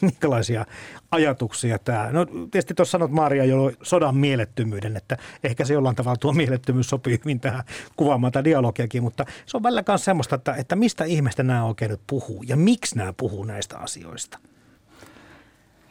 Minkälaisia 0.00 0.66
ajatuksia 1.10 1.78
tämä? 1.78 2.12
No 2.12 2.26
tietysti 2.26 2.74
tuossa 2.74 2.92
sanot 2.92 3.10
Maria 3.10 3.44
jo 3.44 3.72
sodan 3.82 4.16
mielettömyyden, 4.16 4.96
että 4.96 5.16
ehkä 5.44 5.64
se 5.64 5.74
jollain 5.74 5.96
tavalla 5.96 6.16
tuo 6.16 6.32
mielettömyys 6.32 6.88
sopii 6.88 7.20
hyvin 7.24 7.40
tähän 7.40 7.64
kuvaamaan 7.96 8.32
tätä 8.32 8.44
dialogiakin, 8.44 9.02
mutta 9.02 9.24
se 9.46 9.56
on 9.56 9.62
välillä 9.62 9.82
myös 9.88 10.04
semmoista, 10.04 10.36
että, 10.36 10.54
että 10.54 10.76
mistä 10.76 11.04
ihmeestä 11.04 11.42
nämä 11.42 11.64
oikein 11.64 11.90
nyt 11.90 12.00
puhuu 12.06 12.42
ja 12.42 12.56
miksi 12.56 12.96
nämä 12.96 13.12
puhuu 13.12 13.44
näistä 13.44 13.78
asioista? 13.78 14.38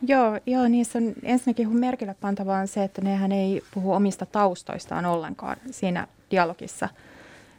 Joo, 0.01 0.39
joo 0.45 0.67
niissä 0.67 0.99
on 0.99 1.13
ensinnäkin 1.23 1.77
merkille 1.77 2.15
pantavaa 2.21 2.59
on 2.59 2.67
se, 2.67 2.83
että 2.83 3.01
nehän 3.01 3.31
ei 3.31 3.63
puhu 3.73 3.93
omista 3.93 4.25
taustoistaan 4.25 5.05
ollenkaan 5.05 5.57
siinä 5.71 6.07
dialogissa– 6.31 6.89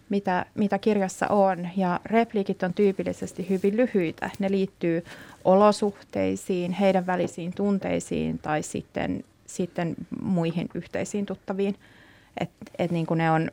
mitä, 0.08 0.46
mitä 0.54 0.78
kirjassa 0.78 1.28
on. 1.28 1.68
Ja 1.76 2.00
repliikit 2.04 2.62
on 2.62 2.74
tyypillisesti 2.74 3.48
hyvin 3.48 3.76
lyhyitä. 3.76 4.30
Ne 4.38 4.50
liittyy 4.50 5.04
olosuhteisiin, 5.44 6.72
heidän 6.72 7.06
välisiin 7.06 7.54
tunteisiin 7.54 8.38
tai 8.38 8.62
sitten, 8.62 9.24
sitten 9.46 9.94
muihin 10.22 10.68
yhteisiin 10.74 11.26
tuttaviin. 11.26 11.76
Et, 12.40 12.50
et 12.78 12.90
niin 12.90 13.06
kuin 13.06 13.18
ne, 13.18 13.30
on, 13.30 13.50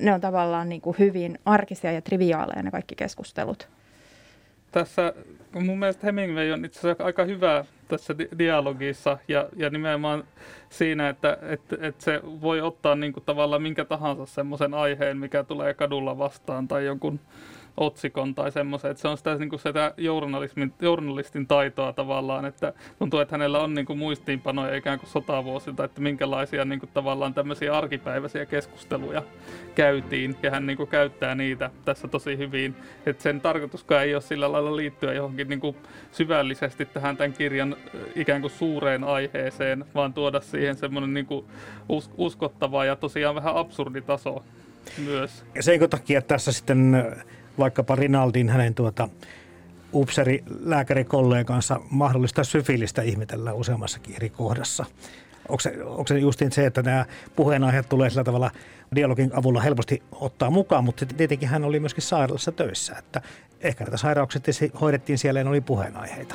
ne 0.00 0.14
on 0.14 0.20
tavallaan 0.20 0.68
niin 0.68 0.80
kuin 0.80 0.96
hyvin 0.98 1.38
arkisia 1.44 1.92
ja 1.92 2.02
triviaaleja 2.02 2.62
ne 2.62 2.70
kaikki 2.70 2.94
keskustelut. 2.94 3.68
Tässä 4.72 5.14
mun 5.60 5.78
mielestä 5.78 6.06
Hemingway 6.06 6.50
on 6.50 6.64
itse 6.64 6.78
asiassa 6.80 7.04
aika 7.04 7.24
hyvä 7.24 7.64
tässä 7.88 8.14
dialogissa 8.38 9.18
ja, 9.28 9.48
ja 9.56 9.70
nimenomaan 9.70 10.24
siinä, 10.70 11.08
että 11.08 11.38
et, 11.42 11.60
et 11.80 12.00
se 12.00 12.20
voi 12.24 12.60
ottaa 12.60 12.94
niin 12.94 13.12
kuin 13.12 13.24
tavallaan 13.24 13.62
minkä 13.62 13.84
tahansa 13.84 14.26
semmoisen 14.26 14.74
aiheen, 14.74 15.16
mikä 15.16 15.44
tulee 15.44 15.74
kadulla 15.74 16.18
vastaan 16.18 16.68
tai 16.68 16.84
jonkun 16.84 17.20
otsikon 17.76 18.34
tai 18.34 18.52
semmoisen, 18.52 18.90
että 18.90 19.00
se 19.00 19.08
on 19.08 19.16
sitä, 19.16 19.34
niin 19.34 19.48
kuin 19.48 19.60
sitä 19.60 19.94
journalistin 20.80 21.46
taitoa 21.46 21.92
tavallaan, 21.92 22.44
että 22.44 22.72
tuntuu, 22.98 23.20
että 23.20 23.34
hänellä 23.34 23.60
on 23.60 23.74
niin 23.74 23.86
kuin 23.86 23.98
muistiinpanoja 23.98 24.76
ikään 24.76 24.98
kuin 24.98 25.10
sotavuosilta, 25.10 25.84
että 25.84 26.00
minkälaisia 26.00 26.64
niin 26.64 26.80
kuin 26.80 26.90
tavallaan 26.94 27.34
tämmöisiä 27.34 27.78
arkipäiväisiä 27.78 28.46
keskusteluja 28.46 29.22
käytiin 29.74 30.36
ja 30.42 30.50
hän 30.50 30.66
niin 30.66 30.76
kuin 30.76 30.88
käyttää 30.88 31.34
niitä 31.34 31.70
tässä 31.84 32.08
tosi 32.08 32.38
hyvin, 32.38 32.74
että 33.06 33.22
sen 33.22 33.40
tarkoituskaan 33.40 34.02
ei 34.02 34.14
ole 34.14 34.22
sillä 34.22 34.52
lailla 34.52 34.76
liittyä 34.76 35.12
johonkin 35.12 35.48
niin 35.48 35.60
kuin 35.60 35.76
syvällisesti 36.12 36.86
tähän 36.86 37.16
tämän 37.16 37.32
kirjan 37.32 37.76
ikään 38.14 38.40
kuin 38.40 38.50
suureen 38.50 39.04
aiheeseen, 39.04 39.84
vaan 39.94 40.14
tuoda 40.14 40.40
siihen 40.40 40.76
semmoinen 40.76 41.14
niin 41.14 41.26
kuin 41.26 41.46
uskottava 42.16 42.84
ja 42.84 42.96
tosiaan 42.96 43.34
vähän 43.34 43.56
absurdi 43.56 44.00
taso 44.00 44.44
myös. 45.04 45.44
Ja 45.54 45.62
sen 45.62 45.90
takia 45.90 46.22
tässä 46.22 46.52
sitten 46.52 47.06
vaikkapa 47.58 47.96
Rinaldin 47.96 48.48
hänen 48.48 48.74
tuota, 48.74 49.08
upseri 49.94 50.44
lääkärikollegansa 50.60 51.80
mahdollista 51.90 52.44
syfilistä 52.44 53.02
ihmetellä 53.02 53.52
useammassakin 53.52 54.16
eri 54.16 54.30
kohdassa. 54.30 54.84
Onko 55.48 55.60
se, 55.60 55.84
onko 55.84 56.06
se 56.06 56.18
justiin 56.18 56.52
se, 56.52 56.66
että 56.66 56.82
nämä 56.82 57.06
puheenaiheet 57.36 57.88
tulee 57.88 58.10
sillä 58.10 58.24
tavalla 58.24 58.50
dialogin 58.94 59.30
avulla 59.34 59.60
helposti 59.60 60.02
ottaa 60.12 60.50
mukaan, 60.50 60.84
mutta 60.84 61.06
tietenkin 61.06 61.48
hän 61.48 61.64
oli 61.64 61.80
myöskin 61.80 62.02
sairaalassa 62.02 62.52
töissä, 62.52 62.96
että 62.98 63.22
ehkä 63.60 63.84
näitä 63.84 63.96
sairaukset 63.96 64.44
hoidettiin 64.80 65.18
siellä 65.18 65.40
ja 65.40 65.44
ne 65.44 65.50
oli 65.50 65.60
puheenaiheita. 65.60 66.34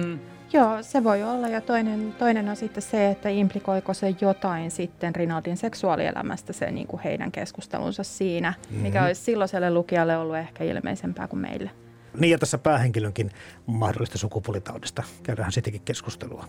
Hmm. 0.00 0.18
Joo, 0.52 0.82
se 0.82 1.04
voi 1.04 1.22
olla. 1.22 1.48
Ja 1.48 1.60
toinen, 1.60 2.14
toinen 2.18 2.48
on 2.48 2.56
sitten 2.56 2.82
se, 2.82 3.10
että 3.10 3.28
implikoiko 3.28 3.94
se 3.94 4.14
jotain 4.20 4.70
sitten 4.70 5.14
Rinaldin 5.14 5.56
seksuaalielämästä 5.56 6.52
se 6.52 6.70
niin 6.70 6.86
kuin 6.86 7.02
heidän 7.02 7.32
keskustelunsa 7.32 8.02
siinä, 8.02 8.50
mm-hmm. 8.50 8.82
mikä 8.82 9.04
olisi 9.04 9.22
silloiselle 9.22 9.70
lukijalle 9.70 10.16
ollut 10.16 10.36
ehkä 10.36 10.64
ilmeisempää 10.64 11.28
kuin 11.28 11.40
meille. 11.40 11.70
Niin 12.18 12.30
ja 12.30 12.38
tässä 12.38 12.58
päähenkilönkin 12.58 13.30
mahdollista 13.66 14.18
sukupuolitaudista 14.18 15.02
käydään 15.22 15.52
sittenkin 15.52 15.82
keskustelua. 15.84 16.44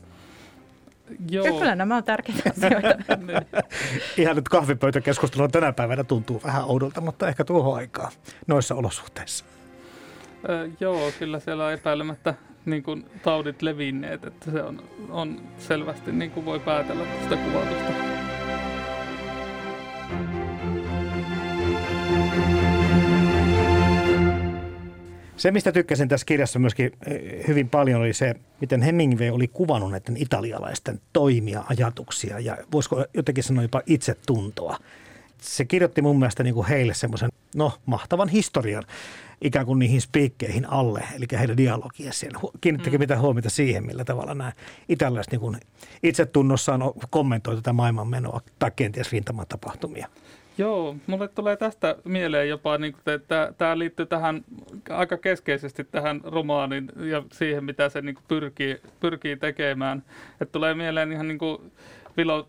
Joo. 1.30 1.46
Ja 1.46 1.52
kyllä 1.52 1.76
nämä 1.76 1.96
on 1.96 2.04
tärkeitä 2.04 2.50
asioita. 2.50 2.96
Ihan 4.18 4.36
nyt 4.36 4.50
kahvipöytäkeskustelua 4.50 5.48
tänä 5.48 5.74
päivänä 5.74 6.04
tuntuu 6.04 6.42
vähän 6.44 6.66
oudolta, 6.66 7.02
mutta 7.02 7.28
ehkä 7.28 7.44
tuohon 7.44 7.76
aikaan 7.78 8.12
noissa 8.48 8.76
olosuhteissa. 8.76 9.46
Ö, 10.50 10.70
joo, 10.80 11.12
kyllä 11.20 11.40
siellä 11.40 11.66
on 11.66 11.74
epäilemättä 11.74 12.34
niin 12.66 12.84
kuin 12.84 13.06
taudit 13.24 13.62
levinneet, 13.62 14.26
että 14.26 14.52
se 14.52 14.64
on, 14.64 14.84
on 15.10 15.42
selvästi 15.58 16.12
niin 16.12 16.32
kuin 16.32 16.46
voi 16.46 16.60
päätellä 16.60 17.06
tästä 17.06 17.38
kuvatusta. 17.38 17.94
Se, 25.40 25.52
mistä 25.52 25.72
tykkäsin 25.72 26.08
tässä 26.08 26.26
kirjassa 26.26 26.60
myöskin 26.60 26.92
eh, 27.08 27.48
hyvin 27.48 27.70
paljon, 27.70 28.02
oli 28.02 28.14
se, 28.14 28.36
miten 28.62 28.82
Hemingway 28.82 29.30
oli 29.30 29.48
kuvannut 29.48 29.92
näiden 29.92 30.18
italialaisten 30.18 31.02
toimia, 31.14 31.64
ajatuksia 31.70 32.40
ja 32.40 32.58
voisiko 32.72 33.06
jotenkin 33.14 33.44
sanoa 33.44 33.64
jopa 33.64 33.82
itsetuntoa. 33.86 34.78
Se 35.42 35.66
kirjoitti 35.66 36.02
mun 36.02 36.20
mielestä 36.20 36.44
niin 36.44 36.54
kuin 36.54 36.68
heille 36.68 36.94
semmoisen, 36.94 37.30
no, 37.56 37.74
mahtavan 37.86 38.30
historian 38.30 38.84
ikään 39.42 39.66
kuin 39.66 39.80
niihin 39.80 40.02
spiikkeihin 40.02 40.70
alle, 40.70 41.04
eli 41.16 41.26
heidän 41.40 41.58
dialogia 41.58 42.14
siellä. 42.14 42.40
Kiinnittekö 42.62 42.98
mm. 42.98 43.00
mitä 43.00 43.20
huomiota 43.20 43.50
siihen, 43.50 43.86
millä 43.86 44.06
tavalla 44.06 44.34
nämä 44.34 44.52
italialaiset 44.90 45.32
niin 45.32 45.58
itse 46.04 46.26
tunnossaan 46.26 46.82
kommentoi 47.10 47.56
tätä 47.56 47.74
maailmanmenoa 47.74 48.42
tai 48.60 48.72
kenties 48.76 49.12
rintamatapahtumia? 49.12 50.08
Joo, 50.58 50.96
mulle 51.08 51.28
tulee 51.28 51.58
tästä 51.58 51.96
mieleen 52.04 52.50
jopa, 52.50 52.78
niin 52.78 52.94
kuin, 52.94 53.16
että 53.16 53.54
tämä 53.58 53.78
liittyy 53.78 54.06
tähän 54.06 54.46
aika 54.90 55.18
keskeisesti 55.18 55.84
tähän 55.84 56.22
romaanin 56.24 56.92
ja 56.96 57.24
siihen, 57.32 57.64
mitä 57.64 57.90
se 57.90 58.02
niin 58.02 58.16
kuin 58.16 58.26
pyrkii, 58.28 58.78
pyrkii 59.00 59.38
tekemään. 59.38 60.04
Että 60.42 60.52
tulee 60.52 60.74
mieleen 60.74 61.12
ihan 61.12 61.28
niin 61.28 61.38
kuin 61.38 61.72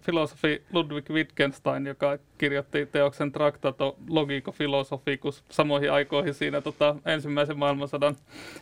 filosofi 0.01 0.63
Ludwig 0.73 1.11
Wittgenstein, 1.11 1.87
joka 1.87 2.19
kirjoitti 2.41 2.87
teoksen 2.87 3.33
Tractato 3.33 3.97
Logico 4.09 4.53
Philosophicus 4.53 5.45
samoihin 5.51 5.93
aikoihin 5.93 6.35
siinä 6.35 6.61
tota, 6.61 6.97
ensimmäisen 7.07 7.59
maailmansodan 7.59 8.17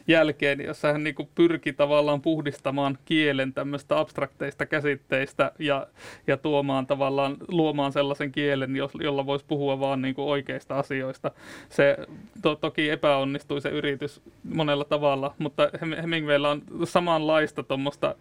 jälkeen, 0.08 0.60
jossa 0.60 0.92
hän 0.92 1.04
niin 1.04 1.14
pyrki 1.34 1.72
tavallaan 1.72 2.22
puhdistamaan 2.22 2.98
kielen 3.04 3.52
tämmöistä 3.52 3.98
abstrakteista 3.98 4.66
käsitteistä 4.66 5.52
ja, 5.58 5.86
ja 6.26 6.36
tuomaan 6.36 6.86
tavallaan, 6.86 7.36
luomaan 7.48 7.92
sellaisen 7.92 8.32
kielen, 8.32 8.76
jolla 9.00 9.26
voisi 9.26 9.44
puhua 9.48 9.80
vaan 9.80 10.02
niin 10.02 10.14
oikeista 10.16 10.78
asioista. 10.78 11.30
Se 11.68 11.96
to, 12.42 12.54
toki 12.56 12.90
epäonnistui 12.90 13.60
se 13.60 13.68
yritys 13.68 14.20
monella 14.54 14.84
tavalla, 14.84 15.34
mutta 15.38 15.70
Hemingwaylla 16.02 16.50
on 16.50 16.62
samanlaista 16.84 17.62
tuommoista 17.62 18.14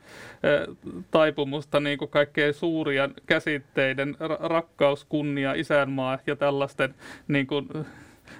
taipumusta 1.11 1.79
niin 1.79 1.97
kuin 1.97 2.11
kaikkea 2.11 2.53
suuria 2.53 3.09
käsitteiden, 3.25 4.17
rakkaus, 4.39 5.05
kunnia, 5.05 5.46
isänmaa 5.53 6.19
ja 6.27 6.35
tällaisten 6.35 6.95
niin 7.27 7.47
kuin, 7.47 7.67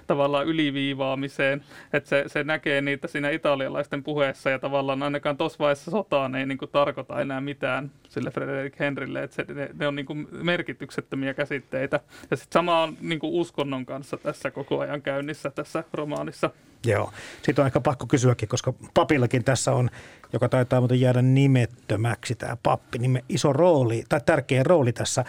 tavallaan 0.06 0.46
yliviivaamiseen, 0.46 1.64
että 1.92 2.08
se, 2.08 2.24
se 2.26 2.44
näkee 2.44 2.80
niitä 2.80 3.08
siinä 3.08 3.30
italialaisten 3.30 4.02
puheessa 4.02 4.50
ja 4.50 4.58
tavallaan 4.58 5.02
ainakaan 5.02 5.36
tuossa 5.36 5.58
vaiheessa 5.58 5.90
sotaan 5.90 6.34
ei 6.34 6.46
niin 6.46 6.58
kuin, 6.58 6.70
tarkoita 6.70 7.20
enää 7.20 7.40
mitään 7.40 7.90
sille 8.08 8.30
Frederick 8.30 8.78
Henrylle, 8.78 9.22
että 9.22 9.36
se, 9.36 9.44
ne, 9.54 9.70
ne 9.78 9.86
on 9.86 9.96
niin 9.96 10.06
kuin, 10.06 10.28
merkityksettömiä 10.32 11.34
käsitteitä. 11.34 12.00
Ja 12.30 12.36
sitten 12.36 12.52
sama 12.52 12.82
on 12.82 12.96
niin 13.00 13.18
kuin, 13.18 13.32
uskonnon 13.32 13.86
kanssa 13.86 14.16
tässä 14.16 14.50
koko 14.50 14.80
ajan 14.80 15.02
käynnissä 15.02 15.50
tässä 15.50 15.84
romaanissa. 15.92 16.50
Joo. 16.86 17.12
Sitten 17.42 17.62
on 17.62 17.66
ehkä 17.66 17.80
pakko 17.80 18.06
kysyäkin, 18.06 18.48
koska 18.48 18.74
papillakin 18.94 19.44
tässä 19.44 19.72
on, 19.72 19.90
joka 20.32 20.48
taitaa 20.48 20.80
muuten 20.80 21.00
jäädä 21.00 21.22
nimettömäksi 21.22 22.34
tämä 22.34 22.56
pappi, 22.62 22.98
niin 22.98 23.22
iso 23.28 23.52
rooli 23.52 24.04
tai 24.08 24.20
tärkeä 24.26 24.62
rooli 24.62 24.92
tässä 24.92 25.24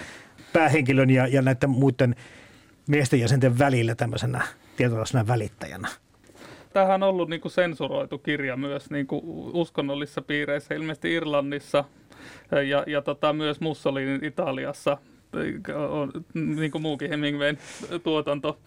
päähenkilön 0.53 1.09
ja, 1.09 1.27
ja 1.27 1.41
näiden 1.41 1.69
muiden 1.69 2.15
miesten 2.87 3.19
jäsenten 3.19 3.59
välillä 3.59 3.95
tämmöisenä 3.95 4.41
tietynlaisena 4.77 5.27
välittäjänä. 5.27 5.87
Tämähän 6.73 7.03
on 7.03 7.09
ollut 7.09 7.29
niin 7.29 7.41
kuin 7.41 7.51
sensuroitu 7.51 8.17
kirja 8.17 8.57
myös 8.57 8.89
niin 8.89 9.07
kuin 9.07 9.21
uskonnollisissa 9.53 10.21
piireissä, 10.21 10.75
ilmeisesti 10.75 11.13
Irlannissa 11.13 11.83
ja, 12.69 12.83
ja 12.87 13.01
tota, 13.01 13.33
myös 13.33 13.59
Mussolinin 13.59 14.25
Italiassa, 14.25 14.97
niin 16.33 16.71
kuin 16.71 16.81
muukin 16.81 17.09
Hemingwayn 17.09 17.57
tuotanto. 18.03 18.59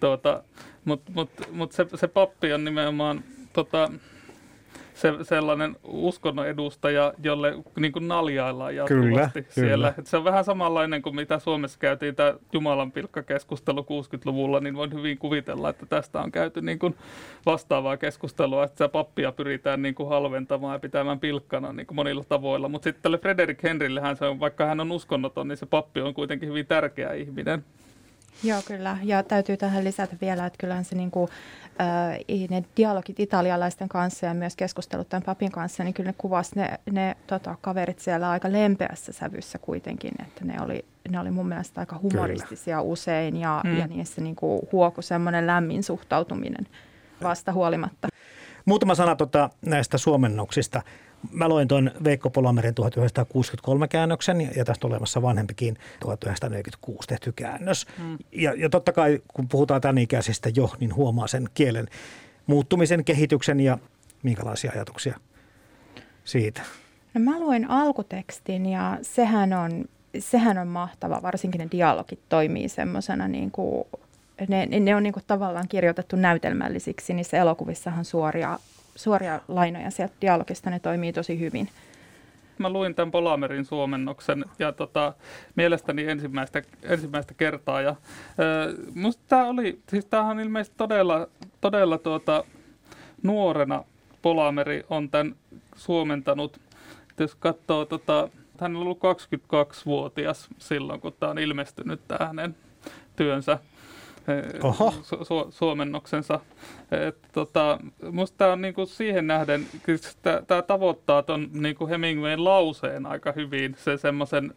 Tuota, 0.00 0.42
Mutta 0.84 1.12
mut, 1.14 1.30
mut 1.50 1.72
se, 1.72 1.86
se 1.94 2.08
pappi 2.08 2.52
on 2.52 2.64
nimenomaan 2.64 3.24
tota, 3.52 3.92
se, 5.00 5.12
sellainen 5.22 5.76
uskonnon 5.84 6.46
edustaja, 6.46 7.12
jolle 7.22 7.54
niin 7.78 7.92
kuin 7.92 8.08
naljaillaan 8.08 8.76
jatkuvasti 8.76 9.42
kyllä, 9.42 9.54
siellä. 9.54 9.92
Kyllä. 9.92 10.06
se 10.08 10.16
on 10.16 10.24
vähän 10.24 10.44
samanlainen 10.44 11.02
kuin 11.02 11.16
mitä 11.16 11.38
Suomessa 11.38 11.78
käytiin 11.78 12.14
tämä 12.14 12.34
Jumalan 12.52 12.92
pilkkakeskustelu 12.92 13.80
60-luvulla, 13.80 14.60
niin 14.60 14.74
voin 14.74 14.92
hyvin 14.92 15.18
kuvitella, 15.18 15.68
että 15.68 15.86
tästä 15.86 16.20
on 16.20 16.32
käyty 16.32 16.62
niin 16.62 16.78
kuin 16.78 16.94
vastaavaa 17.46 17.96
keskustelua, 17.96 18.64
että 18.64 18.88
pappia 18.88 19.32
pyritään 19.32 19.82
niin 19.82 19.94
kuin 19.94 20.08
halventamaan 20.08 20.74
ja 20.74 20.78
pitämään 20.78 21.20
pilkkana 21.20 21.72
niin 21.72 21.86
kuin 21.86 21.96
monilla 21.96 22.24
tavoilla. 22.28 22.68
Mutta 22.68 22.84
sitten 22.84 23.02
tälle 23.02 23.18
Frederick 23.18 23.62
Henrillehän 23.62 24.16
se 24.16 24.24
on, 24.24 24.40
vaikka 24.40 24.66
hän 24.66 24.80
on 24.80 24.92
uskonnoton, 24.92 25.48
niin 25.48 25.56
se 25.56 25.66
pappi 25.66 26.00
on 26.00 26.14
kuitenkin 26.14 26.48
hyvin 26.48 26.66
tärkeä 26.66 27.12
ihminen. 27.12 27.64
Joo, 28.42 28.62
kyllä. 28.66 28.98
Ja 29.02 29.22
täytyy 29.22 29.56
tähän 29.56 29.84
lisätä 29.84 30.16
vielä, 30.20 30.46
että 30.46 30.56
kyllähän 30.58 30.84
se 30.84 30.96
niin 30.96 31.10
kuin, 31.10 31.30
äh, 31.80 32.48
ne 32.50 32.64
dialogit 32.76 33.20
italialaisten 33.20 33.88
kanssa 33.88 34.26
ja 34.26 34.34
myös 34.34 34.56
keskustelut 34.56 35.08
tämän 35.08 35.22
papin 35.22 35.52
kanssa, 35.52 35.84
niin 35.84 35.94
kyllä 35.94 36.08
ne 36.08 36.14
kuvasi 36.18 36.56
ne, 36.56 36.80
ne 36.90 37.16
tota, 37.26 37.56
kaverit 37.60 37.98
siellä 37.98 38.30
aika 38.30 38.52
lempeässä 38.52 39.12
sävyssä 39.12 39.58
kuitenkin, 39.58 40.12
että 40.22 40.44
ne 40.44 40.62
oli, 40.62 40.84
ne 41.10 41.20
oli 41.20 41.30
mun 41.30 41.48
mielestä 41.48 41.80
aika 41.80 41.98
humoristisia 42.02 42.76
kyllä. 42.76 42.92
usein 42.92 43.36
ja, 43.36 43.60
mm. 43.64 43.78
ja 43.78 43.86
niissä 43.86 44.20
niin 44.20 44.36
kuin 44.36 44.60
huoku 44.72 45.02
semmoinen 45.02 45.46
lämmin 45.46 45.82
suhtautuminen 45.82 46.66
vasta 47.22 47.52
huolimatta. 47.52 48.08
Muutama 48.64 48.94
sana 48.94 49.16
tota, 49.16 49.50
näistä 49.66 49.98
suomennoksista. 49.98 50.82
Mä 51.32 51.48
loin 51.48 51.68
tuon 51.68 51.90
Veikko 52.04 52.30
Polamerin 52.30 52.74
1963 52.74 53.88
käännöksen 53.88 54.50
ja 54.56 54.64
tästä 54.64 54.86
olemassa 54.86 55.22
vanhempikin 55.22 55.76
1946 56.00 57.08
tehty 57.08 57.32
käännös. 57.32 57.86
Mm. 57.98 58.18
Ja, 58.32 58.54
ja 58.56 58.70
totta 58.70 58.92
kai 58.92 59.20
kun 59.34 59.48
puhutaan 59.48 59.80
tämän 59.80 59.98
ikäisistä 59.98 60.50
jo, 60.56 60.70
niin 60.80 60.94
huomaa 60.94 61.26
sen 61.26 61.48
kielen 61.54 61.86
muuttumisen, 62.46 63.04
kehityksen 63.04 63.60
ja 63.60 63.78
minkälaisia 64.22 64.72
ajatuksia 64.74 65.20
siitä. 66.24 66.62
No 67.14 67.20
mä 67.20 67.40
luin 67.40 67.70
alkutekstin 67.70 68.66
ja 68.66 68.98
sehän 69.02 69.52
on, 69.52 69.84
sehän 70.18 70.58
on 70.58 70.68
mahtava, 70.68 71.22
varsinkin 71.22 71.58
ne 71.58 71.68
dialogit 71.72 72.20
toimii 72.28 72.68
semmoisena 72.68 73.28
niin 73.28 73.50
kuin 73.50 73.84
ne, 74.48 74.66
ne 74.66 74.96
on 74.96 75.02
niin 75.02 75.12
kuin 75.12 75.24
tavallaan 75.26 75.68
kirjoitettu 75.68 76.16
näytelmällisiksi, 76.16 77.14
niissä 77.14 77.36
elokuvissahan 77.36 78.04
suoria 78.04 78.58
suoria 78.96 79.40
lainoja 79.48 79.90
sieltä 79.90 80.14
dialogista, 80.20 80.70
ne 80.70 80.80
toimii 80.80 81.12
tosi 81.12 81.40
hyvin. 81.40 81.68
Mä 82.58 82.70
luin 82.70 82.94
tämän 82.94 83.10
Polamerin 83.10 83.64
suomennoksen 83.64 84.44
ja 84.58 84.72
tota, 84.72 85.12
mielestäni 85.56 86.08
ensimmäistä, 86.08 86.62
ensimmäistä 86.82 87.34
kertaa. 87.34 87.80
Ja, 87.80 87.96
ö, 88.38 88.76
musta 88.94 89.22
tämä 89.28 89.46
oli, 89.46 89.80
siis 89.88 90.04
tämähän 90.04 90.36
on 90.36 90.40
ilmeisesti 90.40 90.76
todella, 90.78 91.28
todella 91.60 91.98
tuota, 91.98 92.44
nuorena 93.22 93.84
Polameri 94.22 94.84
on 94.90 95.10
tämän 95.10 95.36
suomentanut. 95.76 96.60
Jos 97.18 97.34
katsoo, 97.34 97.84
tota, 97.84 98.28
hän 98.60 98.76
on 98.76 98.82
ollut 98.82 98.98
22-vuotias 98.98 100.48
silloin, 100.58 101.00
kun 101.00 101.12
tämä 101.20 101.30
on 101.30 101.38
ilmestynyt 101.38 102.00
tämä 102.08 102.26
hänen 102.26 102.56
työnsä. 103.16 103.58
Oho. 104.62 104.90
Su- 104.90 105.24
su- 105.24 105.50
suomennoksensa. 105.50 106.40
Et, 107.08 107.16
tota, 107.32 107.78
musta 108.12 108.38
tämä 108.38 108.52
on 108.52 108.62
niinku 108.62 108.86
siihen 108.86 109.26
nähden, 109.26 109.66
tämä 110.46 110.62
tavoittaa 110.62 111.22
tuon 111.22 111.48
niinku 111.52 111.88
Hemingwayn 111.88 112.44
lauseen 112.44 113.06
aika 113.06 113.32
hyvin, 113.32 113.74
se 113.78 113.96
semmoisen 113.96 114.54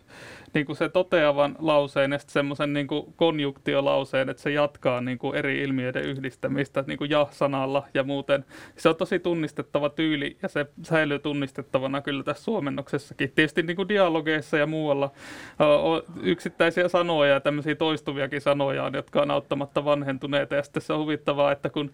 niin 0.54 0.66
kuin 0.66 0.76
se 0.76 0.90
toteavan 0.90 1.56
lauseen 1.60 2.12
ja 2.12 2.20
sitten 2.20 2.34
semmoisen 2.34 2.74
niin 2.74 2.88
konjuktiolauseen, 3.16 4.30
että 4.30 4.44
se 4.44 4.52
jatkaa 4.52 5.02
niin 5.02 5.18
kuin 5.18 5.36
eri 5.36 5.62
ilmiöiden 5.62 6.04
yhdistämistä 6.04 6.84
niin 6.88 6.98
kuin 6.98 7.10
ja-sanalla 7.10 7.88
ja 7.94 8.04
muuten. 8.04 8.46
Se 8.78 8.90
on 8.90 8.96
tosi 8.96 9.20
tunnistettava 9.20 9.90
tyyli 9.90 10.38
ja 10.42 10.50
se 10.50 10.66
säilyy 10.84 11.20
tunnistettavana 11.20 12.02
kyllä 12.02 12.24
tässä 12.24 12.44
suomennoksessakin. 12.44 13.32
Tietysti 13.36 13.64
niin 13.64 13.76
kuin 13.76 13.90
dialogeissa 13.90 14.58
ja 14.58 14.68
muualla 14.68 15.12
on 15.60 16.02
yksittäisiä 16.24 16.88
sanoja 16.88 17.34
ja 17.34 17.40
tämmöisiä 17.40 17.76
toistuviakin 17.76 18.42
sanoja 18.42 18.84
on, 18.84 18.94
jotka 18.94 19.22
on 19.22 19.32
auttamatta 19.32 19.63
vanhentuneita. 19.86 20.56
Ja 20.56 20.64
sitten 20.64 20.82
se 20.82 20.94
on 20.94 21.00
huvittavaa, 21.00 21.52
että 21.52 21.70
kun 21.70 21.92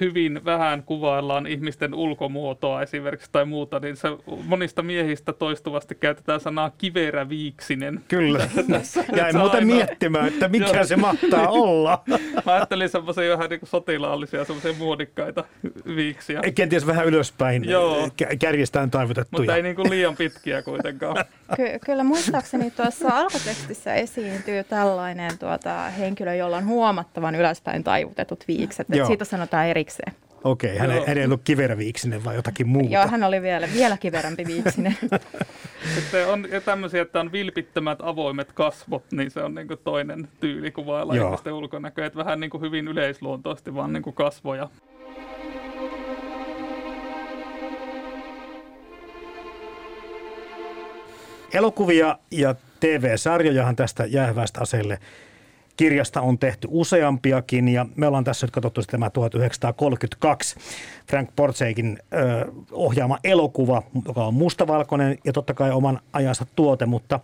hyvin 0.00 0.44
vähän 0.44 0.82
kuvaillaan 0.82 1.46
ihmisten 1.46 1.94
ulkomuotoa 1.94 2.82
esimerkiksi 2.82 3.28
tai 3.32 3.44
muuta, 3.44 3.80
niin 3.80 3.96
se 3.96 4.08
monista 4.44 4.82
miehistä 4.82 5.32
toistuvasti 5.32 5.94
käytetään 5.94 6.40
sanaa 6.40 6.70
kive 6.78 7.00
Viiksinen. 7.28 8.00
Kyllä. 8.08 8.48
Jäin 9.16 9.36
muuten 9.36 9.66
miettimään, 9.66 10.28
että 10.28 10.48
mikä 10.48 10.84
se 10.84 10.96
mahtaa 10.96 11.48
olla. 11.64 12.02
Mä 12.46 12.52
ajattelin 12.52 12.88
semmoisia 12.88 13.32
vähän 13.32 13.50
niin 13.50 13.60
kuin 13.60 13.68
sotilaallisia, 13.68 14.44
semmoisia 14.44 14.72
muodikkaita 14.78 15.44
viiksiä. 15.96 16.40
Kenties 16.54 16.86
vähän 16.86 17.06
ylöspäin 17.06 17.70
Joo. 17.70 18.08
kärjestään 18.38 18.90
taivutettuja. 18.90 19.40
Mutta 19.40 19.56
ei 19.56 19.62
niin 19.62 19.76
kuin 19.76 19.90
liian 19.90 20.16
pitkiä 20.16 20.62
kuitenkaan. 20.62 21.24
Ky- 21.56 21.78
kyllä 21.86 22.04
muistaakseni 22.04 22.70
tuossa 22.70 23.08
alkutekstissä 23.08 23.94
esiintyy 23.94 24.64
tällainen 24.64 25.38
tuota, 25.38 25.90
henkilö, 25.90 26.09
jolla 26.38 26.56
on 26.56 26.66
huomattavan 26.66 27.34
ylöspäin 27.34 27.84
taivutetut 27.84 28.44
viikset. 28.48 28.86
Siitä 29.06 29.24
sanotaan 29.24 29.66
erikseen. 29.66 30.12
Okei, 30.44 30.78
hän, 30.78 30.90
hän 31.06 31.18
ei 31.18 31.24
ollut 31.24 31.40
kiveräviiksinen 31.44 32.24
vai 32.24 32.34
jotakin 32.34 32.68
muuta. 32.68 32.94
Joo, 32.94 33.06
hän 33.08 33.24
oli 33.24 33.42
vielä, 33.42 33.68
vielä 33.74 33.96
kiverämpi 33.96 34.46
viiksinen. 34.46 34.96
Sitten 35.94 36.28
on 36.28 36.46
tämmöisiä, 36.64 37.02
että 37.02 37.20
on 37.20 37.32
vilpittömät 37.32 37.98
avoimet 38.02 38.52
kasvot, 38.52 39.04
niin 39.12 39.30
se 39.30 39.42
on 39.42 39.54
niin 39.54 39.68
kuin 39.68 39.80
toinen 39.84 40.28
tyyli 40.40 40.70
kuvailla 40.70 41.16
Joo. 41.16 41.26
ihmisten 41.26 41.52
ulkonäköä. 41.52 42.06
Että 42.06 42.18
vähän 42.18 42.40
niin 42.40 42.50
kuin 42.50 42.60
hyvin 42.60 42.88
yleisluontoisesti 42.88 43.74
vaan 43.74 43.92
niin 43.92 44.02
kuin 44.02 44.14
kasvoja. 44.14 44.68
Elokuvia 51.52 52.18
ja 52.30 52.54
TV-sarjojahan 52.80 53.76
tästä 53.76 54.04
jäähyvästä 54.06 54.60
aseelle 54.60 54.98
kirjasta 55.80 56.20
on 56.20 56.38
tehty 56.38 56.68
useampiakin 56.70 57.68
ja 57.68 57.86
me 57.96 58.06
ollaan 58.06 58.24
tässä 58.24 58.46
nyt 58.46 58.50
katsottu 58.50 58.82
tämä 58.82 59.10
1932 59.10 60.56
Frank 61.06 61.30
Portseikin 61.36 61.98
ö, 62.14 62.52
ohjaama 62.72 63.18
elokuva, 63.24 63.82
joka 64.06 64.24
on 64.24 64.34
mustavalkoinen 64.34 65.18
ja 65.24 65.32
totta 65.32 65.54
kai 65.54 65.70
oman 65.70 66.00
ajansa 66.12 66.46
tuote, 66.56 66.86
mutta 66.86 67.20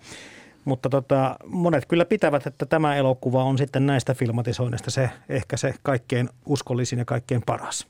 Mutta 0.64 0.88
tota, 0.88 1.36
monet 1.46 1.86
kyllä 1.86 2.04
pitävät, 2.04 2.46
että 2.46 2.66
tämä 2.66 2.96
elokuva 2.96 3.44
on 3.44 3.58
sitten 3.58 3.86
näistä 3.86 4.14
filmatisoinnista 4.14 4.90
se 4.90 5.10
ehkä 5.28 5.56
se 5.56 5.74
kaikkein 5.82 6.28
uskollisin 6.46 6.98
ja 6.98 7.04
kaikkein 7.04 7.42
paras. 7.46 7.86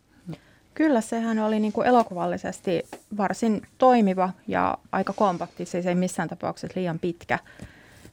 Kyllä, 0.75 1.01
sehän 1.01 1.39
oli 1.39 1.61
niin 1.61 1.73
kuin 1.73 1.87
elokuvallisesti 1.87 2.87
varsin 3.17 3.63
toimiva 3.79 4.31
ja 4.49 4.79
aika 4.93 5.13
kompakti, 5.13 5.67
siis 5.67 5.87
ei 5.87 5.95
missään 5.95 6.29
tapauksessa 6.29 6.81
liian 6.81 6.99
pitkä, 6.99 7.39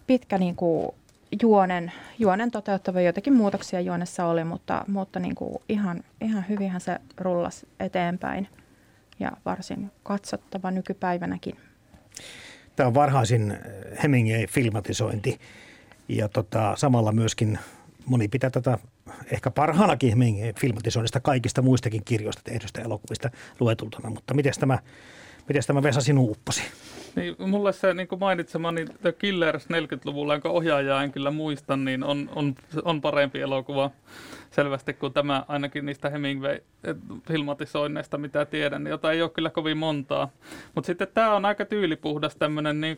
pitkä 0.08 0.38
niin 0.38 0.56
kuin 0.56 0.94
juonen, 1.42 1.92
juonen 2.20 2.52
toteuttava. 2.52 3.02
Joitakin 3.02 3.34
muutoksia 3.34 3.82
juonessa 3.82 4.26
oli, 4.26 4.44
mutta, 4.44 4.86
mutta 4.88 5.20
niin 5.20 5.36
kuin 5.36 5.56
ihan, 5.70 6.04
ihan 6.22 6.46
hyvinhän 6.50 6.82
se 6.82 7.00
rullasi 7.18 7.68
eteenpäin 7.80 8.48
ja 9.20 9.32
varsin 9.46 9.92
katsottava 10.04 10.72
nykypäivänäkin. 10.72 11.56
Tämä 12.76 12.88
on 12.88 12.94
varhaisin 12.94 13.58
Hemingway-filmatisointi 14.04 15.40
ja 16.08 16.30
tota, 16.30 16.74
samalla 16.76 17.12
myöskin 17.12 17.60
moni 18.06 18.28
pitää 18.28 18.50
tätä 18.50 18.78
ehkä 19.32 19.52
parhaanakin 19.52 20.10
Hemingway-filmatisoinnista 20.14 21.20
kaikista 21.20 21.62
muistakin 21.62 22.04
kirjoista 22.06 22.42
tehdyistä 22.44 22.82
elokuvista 22.82 23.30
luetultuna. 23.60 24.10
Mutta 24.10 24.34
miten 24.34 24.54
tämä, 24.60 24.80
miten 25.48 25.64
tämä 25.68 25.84
Vesa 25.84 26.02
sinun 26.02 26.30
upposi? 26.30 26.64
Niin, 27.16 27.36
mulle 27.38 27.74
se 27.74 27.94
niin 27.94 28.08
kuin 28.08 28.20
mainitsemani 28.20 28.86
The 29.02 29.12
Killers 29.12 29.66
40-luvulla, 29.66 30.34
jonka 30.34 30.50
ohjaajaa 30.50 31.04
en 31.04 31.12
kyllä 31.12 31.32
muista, 31.32 31.78
niin 31.78 32.04
on, 32.04 32.30
on, 32.36 32.56
on 32.84 33.02
parempi 33.02 33.42
elokuva 33.42 33.92
selvästi 34.52 34.94
kuin 34.94 35.14
tämä 35.14 35.46
ainakin 35.48 35.86
niistä 35.86 36.10
Hemingway-filmatisoinneista, 36.10 38.18
mitä 38.18 38.46
tiedän, 38.46 38.88
jota 38.88 39.12
ei 39.12 39.22
ole 39.22 39.30
kyllä 39.30 39.50
kovin 39.50 39.78
montaa. 39.78 40.30
Mutta 40.76 40.86
sitten 40.86 41.08
tämä 41.14 41.36
on 41.36 41.46
aika 41.46 41.66
tyylipuhdas 41.66 42.36
tämmöinen 42.36 42.82
niin 42.82 42.98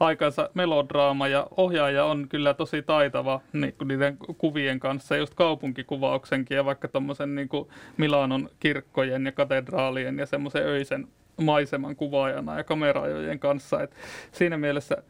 aikansa 0.00 0.50
melodraama 0.54 1.28
ja 1.28 1.46
ohjaaja 1.56 2.04
on 2.04 2.28
kyllä 2.28 2.54
tosi 2.54 2.82
taitava 2.82 3.40
niin 3.52 3.72
kuin 3.72 3.88
niiden 3.88 4.16
kuvien 4.38 4.80
kanssa, 4.80 5.16
just 5.16 5.34
kaupunkikuvauksenkin 5.34 6.56
ja 6.56 6.64
vaikka 6.64 6.88
tuommoisen 6.88 7.34
niin 7.34 7.48
Milanon 7.96 8.50
kirkkojen 8.60 9.26
ja 9.26 9.32
katedraalien 9.32 10.18
ja 10.18 10.26
semmoisen 10.26 10.62
öisen 10.62 11.08
maiseman 11.36 11.96
kuvaajana 11.96 12.56
ja 12.56 12.64
kameraajojen 12.64 13.38
kanssa. 13.38 13.82
Et 13.82 13.94
siinä 14.32 14.56
mielessä 14.56 15.02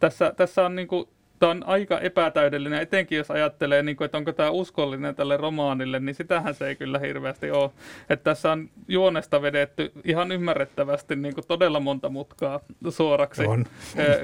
tässä, 0.00 0.32
tässä 0.36 0.66
on 0.66 0.76
niin 0.76 0.88
kuin 0.88 1.08
tämä 1.38 1.50
on 1.50 1.64
aika 1.66 2.00
epätäydellinen, 2.00 2.82
etenkin 2.82 3.18
jos 3.18 3.30
ajattelee, 3.30 3.82
niin 3.82 3.96
kuin, 3.96 4.04
että 4.04 4.18
onko 4.18 4.32
tämä 4.32 4.50
uskollinen 4.50 5.14
tälle 5.14 5.36
romaanille, 5.36 6.00
niin 6.00 6.14
sitähän 6.14 6.54
se 6.54 6.68
ei 6.68 6.76
kyllä 6.76 6.98
hirveästi 6.98 7.50
ole. 7.50 7.70
Että 8.10 8.24
tässä 8.24 8.52
on 8.52 8.70
juonesta 8.88 9.42
vedetty 9.42 9.92
ihan 10.04 10.32
ymmärrettävästi 10.32 11.16
niin 11.16 11.34
kuin 11.34 11.46
todella 11.46 11.80
monta 11.80 12.08
mutkaa 12.08 12.60
suoraksi, 12.88 13.46
on. 13.46 13.64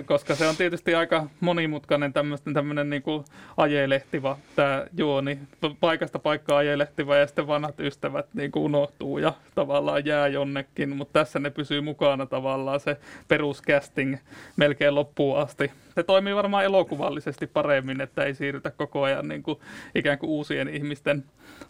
Koska 0.04 0.34
se 0.34 0.46
on 0.48 0.56
tietysti 0.56 0.94
aika 0.94 1.26
monimutkainen 1.40 2.12
tämmöinen 2.54 2.90
niin 2.90 3.02
kuin 3.02 3.24
ajelehtiva 3.56 4.38
tämä 4.56 4.86
juoni, 4.96 5.38
paikasta 5.80 6.18
paikkaa 6.18 6.58
ajelehtiva 6.58 7.16
ja 7.16 7.26
sitten 7.26 7.46
vanhat 7.46 7.80
ystävät 7.80 8.26
niin 8.34 8.52
kuin 8.52 8.62
unohtuu 8.62 9.18
ja 9.18 9.32
tavallaan 9.54 10.06
jää 10.06 10.28
jonnekin, 10.28 10.96
mutta 10.96 11.20
tässä 11.20 11.38
ne 11.38 11.50
pysyy 11.50 11.80
mukana 11.80 12.26
tavallaan 12.26 12.80
se 12.80 12.96
peruscasting 13.28 14.16
melkein 14.56 14.94
loppuun 14.94 15.38
asti 15.38 15.72
se 15.94 16.02
toimii 16.02 16.34
varmaan 16.34 16.64
elokuvallisesti 16.64 17.46
paremmin, 17.46 18.00
että 18.00 18.24
ei 18.24 18.34
siirrytä 18.34 18.70
koko 18.70 19.02
ajan 19.02 19.28
niin 19.28 19.42
kuin, 19.42 19.58
ikään 19.94 20.18
kuin 20.18 20.30
uusien 20.30 20.68
ihmisten 20.68 21.24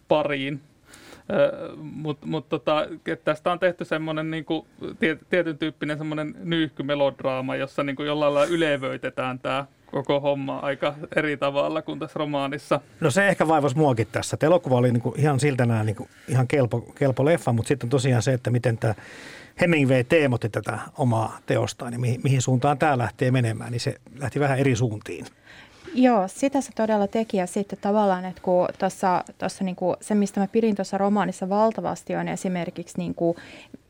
pariin. 0.07 0.61
Mutta 1.77 2.27
mut 2.27 2.49
tota, 2.49 2.87
tästä 3.23 3.51
on 3.51 3.59
tehty 3.59 3.85
semmoinen 3.85 4.31
niin 4.31 4.45
kuin, 4.45 4.65
tietyn 5.29 5.57
tyyppinen 5.57 5.97
semmoinen 5.97 6.35
nyyhkymelodraama, 6.43 7.55
jossa 7.55 7.83
niin 7.83 7.95
kuin 7.95 8.07
jollain 8.07 8.33
lailla 8.33 8.53
ylevöitetään 8.53 9.39
tämä 9.39 9.65
koko 9.91 10.19
homma 10.19 10.59
aika 10.59 10.95
eri 11.15 11.37
tavalla 11.37 11.81
kuin 11.81 11.99
tässä 11.99 12.19
romaanissa. 12.19 12.79
No 12.99 13.11
se 13.11 13.27
ehkä 13.27 13.47
vaivasi 13.47 13.77
muakin 13.77 14.07
tässä. 14.11 14.37
Elokuva 14.41 14.75
oli 14.75 14.91
niin 14.91 15.01
kuin 15.01 15.19
ihan 15.19 15.39
siltä 15.39 15.65
nämä 15.65 15.83
niin 15.83 15.95
kuin 15.95 16.09
ihan 16.27 16.47
kelpo, 16.47 16.81
kelpo 16.81 17.25
leffa, 17.25 17.53
mutta 17.53 17.67
sitten 17.67 17.89
tosiaan 17.89 18.21
se, 18.21 18.33
että 18.33 18.49
miten 18.49 18.77
tämä 18.77 18.93
Hemingway 19.61 20.03
teemotti 20.03 20.49
tätä 20.49 20.79
omaa 20.97 21.37
teostaan 21.45 21.93
ja 21.93 21.99
mihin, 21.99 22.21
mihin 22.23 22.41
suuntaan 22.41 22.77
tämä 22.77 22.97
lähtee 22.97 23.31
menemään, 23.31 23.71
niin 23.71 23.79
se 23.79 23.95
lähti 24.19 24.39
vähän 24.39 24.59
eri 24.59 24.75
suuntiin. 24.75 25.25
Joo, 25.95 26.27
sitä 26.27 26.61
se 26.61 26.71
todella 26.75 27.07
teki 27.07 27.37
ja 27.37 27.47
sitten 27.47 27.79
tavallaan, 27.81 28.25
että 28.25 28.41
kun 28.41 28.67
tuossa, 28.79 29.23
tuossa 29.37 29.63
niin 29.63 29.75
kuin 29.75 29.97
se, 30.01 30.15
mistä 30.15 30.39
mä 30.39 30.47
pidin 30.47 30.75
tuossa 30.75 30.97
romaanissa 30.97 31.49
valtavasti 31.49 32.15
on 32.15 32.27
esimerkiksi 32.27 32.97
niin 32.97 33.15
kuin 33.15 33.37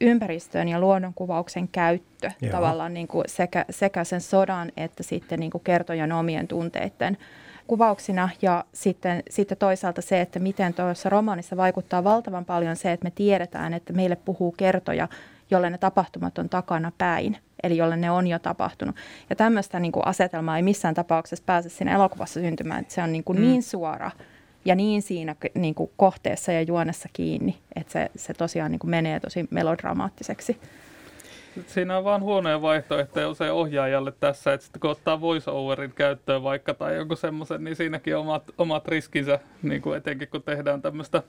ympäristön 0.01 0.67
ja 0.67 0.79
luonnonkuvauksen 0.79 1.67
käyttö 1.67 2.31
Joo. 2.41 2.51
tavallaan 2.51 2.93
niin 2.93 3.07
kuin 3.07 3.23
sekä, 3.27 3.65
sekä 3.69 4.03
sen 4.03 4.21
sodan 4.21 4.71
että 4.77 5.03
sitten 5.03 5.39
niin 5.39 5.51
kuin 5.51 5.63
kertojan 5.63 6.11
omien 6.11 6.47
tunteiden 6.47 7.17
kuvauksina 7.67 8.29
ja 8.41 8.65
sitten, 8.73 9.23
sitten 9.29 9.57
toisaalta 9.57 10.01
se, 10.01 10.21
että 10.21 10.39
miten 10.39 10.73
tuossa 10.73 11.09
romaanissa 11.09 11.57
vaikuttaa 11.57 12.03
valtavan 12.03 12.45
paljon 12.45 12.75
se, 12.75 12.91
että 12.91 13.03
me 13.03 13.11
tiedetään, 13.11 13.73
että 13.73 13.93
meille 13.93 14.15
puhuu 14.15 14.51
kertoja 14.51 15.07
jolle 15.53 15.69
ne 15.69 15.77
tapahtumat 15.77 16.37
on 16.37 16.49
takana 16.49 16.91
päin, 16.97 17.37
eli 17.63 17.77
jolle 17.77 17.97
ne 17.97 18.11
on 18.11 18.27
jo 18.27 18.39
tapahtunut. 18.39 18.95
Ja 19.29 19.35
tämmöistä 19.35 19.79
niin 19.79 19.91
kuin 19.91 20.07
asetelmaa 20.07 20.57
ei 20.57 20.63
missään 20.63 20.95
tapauksessa 20.95 21.43
pääse 21.45 21.69
siinä 21.69 21.95
elokuvassa 21.95 22.39
syntymään, 22.39 22.81
että 22.81 22.93
se 22.93 23.03
on 23.03 23.11
niin, 23.11 23.23
kuin 23.23 23.39
mm. 23.39 23.45
niin 23.45 23.63
suora 23.63 24.11
ja 24.65 24.75
niin 24.75 25.01
siinä 25.01 25.35
niin 25.55 25.75
kuin 25.75 25.91
kohteessa 25.97 26.51
ja 26.51 26.61
juonessa 26.61 27.09
kiinni, 27.13 27.57
että 27.75 27.93
se, 27.93 28.11
se 28.15 28.33
tosiaan 28.33 28.71
niin 28.71 28.79
kuin 28.79 28.91
menee 28.91 29.19
tosi 29.19 29.47
melodramaattiseksi. 29.51 30.57
Siinä 31.67 31.97
on 31.97 32.03
vaan 32.03 32.21
huonoja 32.21 32.61
vaihtoehtoja 32.61 33.33
se 33.33 33.51
ohjaajalle 33.51 34.13
tässä, 34.19 34.53
että 34.53 34.63
sitten 34.63 34.79
kun 34.79 34.89
ottaa 34.89 35.21
voiceoverin 35.21 35.93
käyttöön 35.93 36.43
vaikka 36.43 36.73
tai 36.73 36.95
joku 36.95 37.15
semmoisen, 37.15 37.63
niin 37.63 37.75
siinäkin 37.75 38.15
on 38.15 38.21
omat, 38.21 38.43
omat 38.57 38.87
riskinsä, 38.87 39.39
niin 39.63 39.81
kuin 39.81 39.97
etenkin 39.97 40.27
kun 40.27 40.43
tehdään 40.43 40.81
tämmöistä 40.81 41.23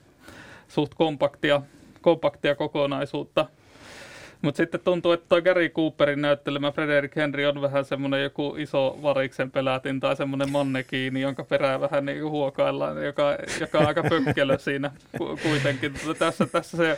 suht 0.67 0.93
kompaktia, 0.93 1.61
kompaktia 2.01 2.55
kokonaisuutta. 2.55 3.45
Mutta 4.41 4.57
sitten 4.57 4.79
tuntuu, 4.79 5.11
että 5.11 5.25
toi 5.29 5.41
Gary 5.41 5.69
Cooperin 5.69 6.21
näyttelemä 6.21 6.71
Frederick 6.71 7.15
Henry 7.15 7.45
on 7.45 7.61
vähän 7.61 7.85
semmoinen 7.85 8.23
joku 8.23 8.55
iso 8.57 8.99
variksen 9.01 9.51
pelätin 9.51 9.99
tai 9.99 10.15
semmoinen 10.15 10.51
mannekiini, 10.51 11.21
jonka 11.21 11.43
perään 11.43 11.81
vähän 11.81 12.05
niin 12.05 12.23
huokaillaan, 12.23 13.05
joka, 13.05 13.37
joka 13.59 13.79
on 13.79 13.87
aika 13.87 14.03
pökkelö 14.03 14.57
siinä 14.57 14.91
kuitenkin. 15.43 15.93
Tässä, 16.19 16.45
tässä 16.45 16.77
se 16.77 16.97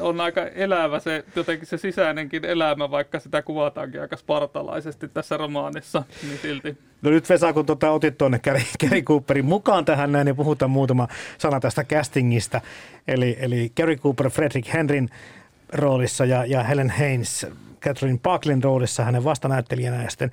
on 0.00 0.20
aika 0.20 0.46
elävä 0.46 0.98
se, 0.98 1.24
jotenkin 1.36 1.66
se 1.66 1.76
sisäinenkin 1.76 2.44
elämä, 2.44 2.90
vaikka 2.90 3.20
sitä 3.20 3.42
kuvataankin 3.42 4.00
aika 4.00 4.16
spartalaisesti 4.16 5.08
tässä 5.08 5.36
romaanissa, 5.36 6.02
niin 6.22 6.38
silti. 6.38 6.76
No 7.02 7.10
nyt 7.10 7.28
Vesa, 7.28 7.52
kun 7.52 7.66
tuota, 7.66 7.90
otit 7.90 8.18
tuonne 8.18 8.38
Gary, 8.38 9.02
Cooperin 9.02 9.44
mukaan 9.44 9.84
tähän 9.84 10.12
näin, 10.12 10.24
niin 10.24 10.36
puhutaan 10.36 10.70
muutama 10.70 11.08
sana 11.38 11.60
tästä 11.60 11.84
castingista. 11.84 12.60
Eli, 13.08 13.36
eli 13.40 13.72
Gary 13.76 13.96
Cooper, 13.96 14.30
Frederick 14.30 14.74
Henryn 14.74 15.08
roolissa 15.72 16.24
ja, 16.24 16.44
ja 16.44 16.62
Helen 16.62 16.90
Haynes 16.90 17.46
Catherine 17.80 18.18
Parklin 18.22 18.62
roolissa 18.62 19.04
hänen 19.04 19.24
vastanäyttelijänä 19.24 20.02
ja 20.02 20.10
sitten 20.10 20.30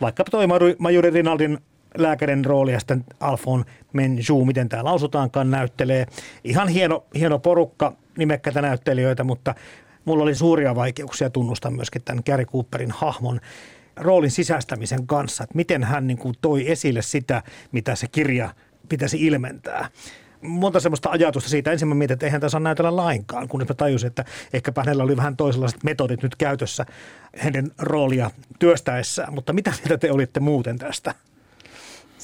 vaikka 0.00 0.24
toi 0.24 0.46
Majuri 0.78 1.10
Rinaldin 1.10 1.58
lääkärin 1.98 2.44
rooli 2.44 2.72
ja 2.72 2.78
sitten 2.78 3.04
Alfon 3.20 3.64
Menjou, 3.92 4.44
miten 4.44 4.68
tämä 4.68 4.84
lausutaankaan, 4.84 5.50
näyttelee. 5.50 6.06
Ihan 6.44 6.68
hieno, 6.68 7.04
hieno 7.14 7.38
porukka 7.38 7.92
nimekkäitä 8.18 8.62
näyttelijöitä, 8.62 9.24
mutta 9.24 9.54
mulla 10.04 10.22
oli 10.22 10.34
suuria 10.34 10.74
vaikeuksia 10.74 11.30
tunnustaa 11.30 11.70
myöskin 11.70 12.02
tämän 12.02 12.22
Gary 12.26 12.44
Cooperin 12.44 12.90
hahmon 12.90 13.40
roolin 13.96 14.30
sisäistämisen 14.30 15.06
kanssa, 15.06 15.44
että 15.44 15.56
miten 15.56 15.84
hän 15.84 16.06
niin 16.06 16.18
kuin 16.18 16.34
toi 16.40 16.70
esille 16.70 17.02
sitä, 17.02 17.42
mitä 17.72 17.94
se 17.94 18.06
kirja 18.08 18.50
pitäisi 18.88 19.26
ilmentää 19.26 19.88
monta 20.42 20.80
semmoista 20.80 21.10
ajatusta 21.10 21.50
siitä. 21.50 21.72
Ensin 21.72 21.88
mä 21.88 21.94
mietin, 21.94 22.14
että 22.14 22.26
eihän 22.26 22.40
tässä 22.40 22.60
näytellä 22.60 22.96
lainkaan, 22.96 23.48
kunnes 23.48 23.68
mä 23.68 23.74
tajusin, 23.74 24.06
että 24.06 24.24
ehkäpä 24.52 24.82
hänellä 24.82 25.04
oli 25.04 25.16
vähän 25.16 25.36
toisenlaiset 25.36 25.84
metodit 25.84 26.22
nyt 26.22 26.36
käytössä 26.36 26.86
hänen 27.38 27.70
roolia 27.78 28.30
työstäessään. 28.58 29.34
Mutta 29.34 29.52
mitä 29.52 29.72
mieltä 29.78 29.98
te 29.98 30.12
olitte 30.12 30.40
muuten 30.40 30.78
tästä? 30.78 31.14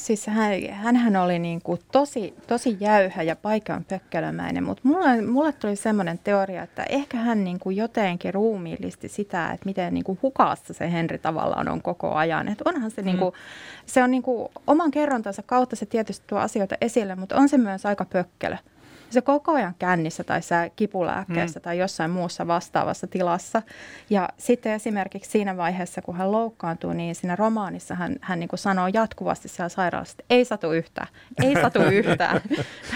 Siis 0.03 0.27
hän, 0.27 0.97
hän 0.97 1.17
oli 1.17 1.39
niin 1.39 1.63
kuin 1.63 1.81
tosi, 1.93 2.35
tosi 2.47 2.77
jäyhä 2.81 3.23
ja 3.23 3.37
paikan 3.37 3.85
pökkelömäinen, 3.85 4.65
mutta 4.65 4.83
mulle, 4.85 5.23
mulle 5.23 5.53
tuli 5.53 5.77
semmoinen 5.77 6.19
teoria, 6.19 6.63
että 6.63 6.85
ehkä 6.89 7.17
hän 7.17 7.45
niin 7.45 7.59
kuin 7.59 7.77
jotenkin 7.77 8.35
ruumiillisti 8.35 9.09
sitä, 9.09 9.51
että 9.51 9.67
miten 9.67 9.95
niin 9.95 10.05
kuin 10.05 10.19
hukassa 10.23 10.75
se 10.75 10.93
Henri 10.93 11.19
tavallaan 11.19 11.69
on 11.69 11.83
koko 11.83 12.15
ajan. 12.15 12.49
Että 12.49 12.65
onhan 12.67 12.91
se, 12.91 13.03
niin 13.03 13.17
mm. 13.17 13.21
niin 13.21 13.33
kuin, 13.33 13.35
se 13.87 14.03
on 14.03 14.11
niin 14.11 14.23
kuin, 14.23 14.49
oman 14.67 14.91
kerrontansa 14.91 15.43
kautta 15.43 15.77
se 15.77 15.87
tietysti 15.87 16.25
tuo 16.27 16.39
asioita 16.39 16.75
esille, 16.81 17.15
mutta 17.15 17.37
on 17.37 17.49
se 17.49 17.59
myös 17.59 17.87
aika 17.87 18.05
pökkelö 18.05 18.57
se 19.13 19.21
koko 19.21 19.53
ajan 19.53 19.75
kännissä 19.79 20.25
tai 20.25 20.43
sä 20.43 20.71
kipulääkkeessä 20.77 21.61
mm. 21.61 21.63
tai 21.63 21.79
jossain 21.79 22.11
muussa 22.11 22.47
vastaavassa 22.47 23.07
tilassa. 23.07 23.63
Ja 24.11 24.29
sitten 24.39 24.73
esimerkiksi 24.73 25.31
siinä 25.31 25.57
vaiheessa, 25.57 26.03
kun 26.03 26.17
hän 26.17 26.33
loukkaantuu, 26.33 26.93
niin 26.93 27.15
siinä 27.15 27.37
romaanissa 27.37 27.95
hän, 27.95 28.17
hän 28.21 28.41
niin 28.41 28.49
kuin 28.49 28.59
sanoo 28.59 28.89
jatkuvasti 28.93 29.49
siellä 29.49 29.69
sairaalassa, 29.69 30.17
että 30.19 30.35
ei 30.35 30.45
satu 30.45 30.73
yhtään, 30.73 31.09
ei 31.43 31.55
satu 31.55 31.83
yhtään. 32.01 32.41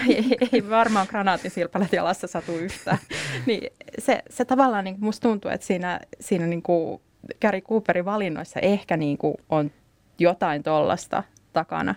ei, 0.09 0.37
ei 0.53 0.69
varmaan 0.69 1.07
granaattisilpalet 1.09 1.93
jalassa 1.93 2.27
satu 2.27 2.51
yhtään. 2.51 2.97
Niin 3.45 3.73
se, 3.99 4.23
se 4.29 4.45
tavallaan 4.45 4.83
niin 4.83 4.95
musta 4.99 5.27
tuntuu, 5.27 5.51
että 5.51 5.67
siinä, 5.67 5.99
siinä 6.19 6.45
niin 6.45 6.61
kuin 6.61 7.01
Gary 7.41 7.61
Cooperin 7.61 8.05
valinnoissa 8.05 8.59
ehkä 8.59 8.97
niin 8.97 9.17
kuin 9.17 9.35
on 9.49 9.71
jotain 10.19 10.63
tollasta 10.63 11.23
takana. 11.53 11.95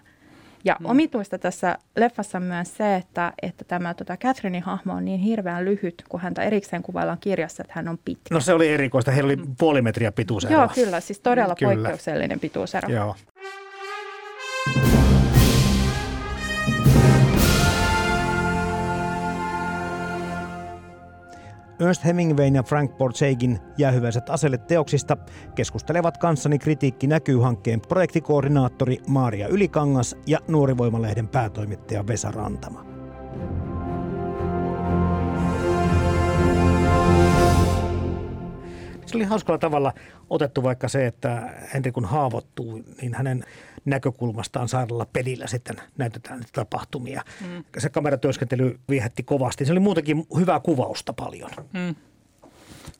Ja 0.65 0.77
mm. 0.81 0.87
omituista 0.87 1.39
tässä 1.39 1.79
leffassa 1.97 2.39
on 2.39 2.45
myös 2.45 2.77
se, 2.77 2.95
että, 2.95 3.33
että 3.43 3.65
tämä 3.65 3.95
tota 3.95 4.17
Catherinein 4.17 4.63
hahmo 4.63 4.93
on 4.93 5.05
niin 5.05 5.21
hirveän 5.21 5.65
lyhyt, 5.65 6.05
kun 6.09 6.21
häntä 6.21 6.43
erikseen 6.43 6.83
kuvaillaan 6.83 7.19
kirjassa, 7.21 7.63
että 7.63 7.73
hän 7.77 7.89
on 7.89 7.99
pitkä. 8.05 8.35
No 8.35 8.41
se 8.41 8.53
oli 8.53 8.69
erikoista. 8.69 9.11
Heillä 9.11 9.27
oli 9.27 9.37
mm. 9.37 9.57
puoli 9.59 9.83
metriä 9.83 10.13
pituusero. 10.13 10.55
Joo, 10.55 10.69
kyllä. 10.75 11.01
Siis 11.01 11.21
todella 11.21 11.55
kyllä. 11.55 11.75
poikkeuksellinen 11.75 12.41
pituusero. 12.41 12.89
Joo. 12.89 13.17
Ernst 21.81 22.05
Hemingwayn 22.05 22.55
ja 22.55 22.63
Frank 22.63 22.99
Borchegin 22.99 23.59
jäähyväiset 23.79 24.31
aselle 24.31 24.59
teoksista 24.59 25.17
keskustelevat 25.55 26.19
kanssani 26.19 26.59
Kritiikki 26.59 27.07
näkyy-hankkeen 27.07 27.81
projektikoordinaattori 27.81 28.99
Maaria 29.07 29.49
Ylikangas 29.49 30.17
ja 30.27 30.39
Nuorivoimalehden 30.49 31.29
päätoimittaja 31.29 32.07
Vesa 32.07 32.31
Rantama. 32.31 32.85
Se 39.11 39.17
oli 39.17 39.25
hauskalla 39.25 39.59
tavalla 39.59 39.93
otettu 40.31 40.63
vaikka 40.63 40.89
se, 40.89 41.07
että 41.07 41.55
Henri 41.75 41.93
kun 41.93 42.05
haavoittuu, 42.05 42.83
niin 43.01 43.15
hänen 43.15 43.45
näkökulmastaan 43.85 44.69
sairaalalla 44.69 45.07
pelillä 45.13 45.47
sitten 45.47 45.77
näytetään 45.99 46.39
niitä 46.39 46.51
tapahtumia. 46.53 47.23
Mm. 47.41 47.65
Se 47.79 47.89
kameratyöskentely 47.89 48.79
viehätti 48.89 49.23
kovasti. 49.23 49.65
Se 49.65 49.73
oli 49.73 49.81
muutenkin 49.81 50.27
hyvää 50.39 50.61
kuvausta 50.61 51.13
paljon. 51.13 51.51
Mm. 51.73 51.95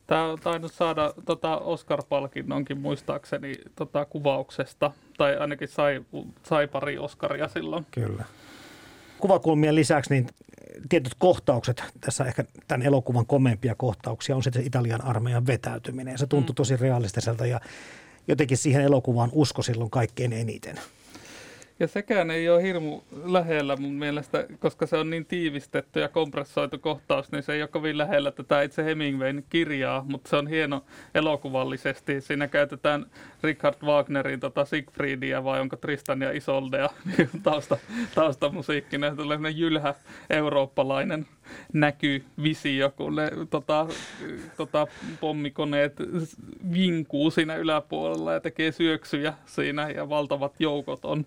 Tämä 0.07 0.25
on 0.25 0.39
tainnut 0.39 0.73
saada 0.73 1.13
tota 1.25 1.57
Oscar-palkinnonkin 1.57 2.77
muistaakseni 2.77 3.55
tota 3.75 4.05
kuvauksesta, 4.05 4.91
tai 5.17 5.37
ainakin 5.37 5.67
sai, 5.67 6.05
sai 6.43 6.67
pari 6.67 6.97
Oscaria 6.97 7.47
silloin. 7.47 7.85
Kyllä. 7.91 8.25
Kuvakulmien 9.21 9.75
lisäksi 9.75 10.13
niin 10.13 10.27
tietyt 10.89 11.13
kohtaukset, 11.19 11.83
tässä 12.01 12.25
ehkä 12.25 12.43
tämän 12.67 12.87
elokuvan 12.87 13.25
komeimpia 13.25 13.75
kohtauksia, 13.75 14.35
on 14.35 14.43
sitten 14.43 14.65
Italian 14.65 15.03
armeijan 15.03 15.47
vetäytyminen. 15.47 16.17
Se 16.17 16.27
tuntui 16.27 16.53
mm. 16.53 16.55
tosi 16.55 16.77
realistiselta 16.77 17.45
ja 17.45 17.59
jotenkin 18.27 18.57
siihen 18.57 18.81
elokuvaan 18.81 19.29
usko 19.33 19.61
silloin 19.61 19.89
kaikkein 19.89 20.33
eniten. 20.33 20.79
Ja 21.79 21.87
sekään 21.87 22.31
ei 22.31 22.49
ole 22.49 22.63
hirmu 22.63 23.01
lähellä 23.23 23.75
mun 23.75 23.93
mielestä, 23.93 24.45
koska 24.59 24.85
se 24.85 24.97
on 24.97 25.09
niin 25.09 25.25
tiivistetty 25.25 25.99
ja 25.99 26.09
kompressoitu 26.09 26.79
kohtaus, 26.79 27.31
niin 27.31 27.43
se 27.43 27.53
ei 27.53 27.61
ole 27.61 27.67
kovin 27.67 27.97
lähellä 27.97 28.31
tätä 28.31 28.61
itse 28.61 28.85
Hemingwayn 28.85 29.43
kirjaa, 29.49 30.05
mutta 30.07 30.29
se 30.29 30.35
on 30.35 30.47
hieno 30.47 30.83
elokuvallisesti. 31.15 32.21
Siinä 32.21 32.47
käytetään 32.47 33.05
Richard 33.43 33.75
Wagnerin 33.83 34.39
tota 34.39 34.65
Siegfriedia 34.65 35.43
vai 35.43 35.61
onko 35.61 35.75
Tristan 35.75 36.21
ja 36.21 36.31
Isoldea 36.31 36.89
tausta, 37.43 37.77
taustamusiikkina. 38.15 39.15
Tulee 39.15 39.49
jylhä 39.55 39.93
eurooppalainen 40.29 41.25
näky, 41.73 42.23
visio, 42.43 42.91
kun 42.95 43.15
ne 43.15 43.31
tota, 43.49 43.87
tota, 44.57 44.87
pommikoneet 45.19 45.93
vinkuu 46.73 47.31
siinä 47.31 47.55
yläpuolella 47.55 48.33
ja 48.33 48.39
tekee 48.39 48.71
syöksyjä 48.71 49.33
siinä 49.45 49.89
ja 49.89 50.09
valtavat 50.09 50.53
joukot 50.59 51.05
on 51.05 51.25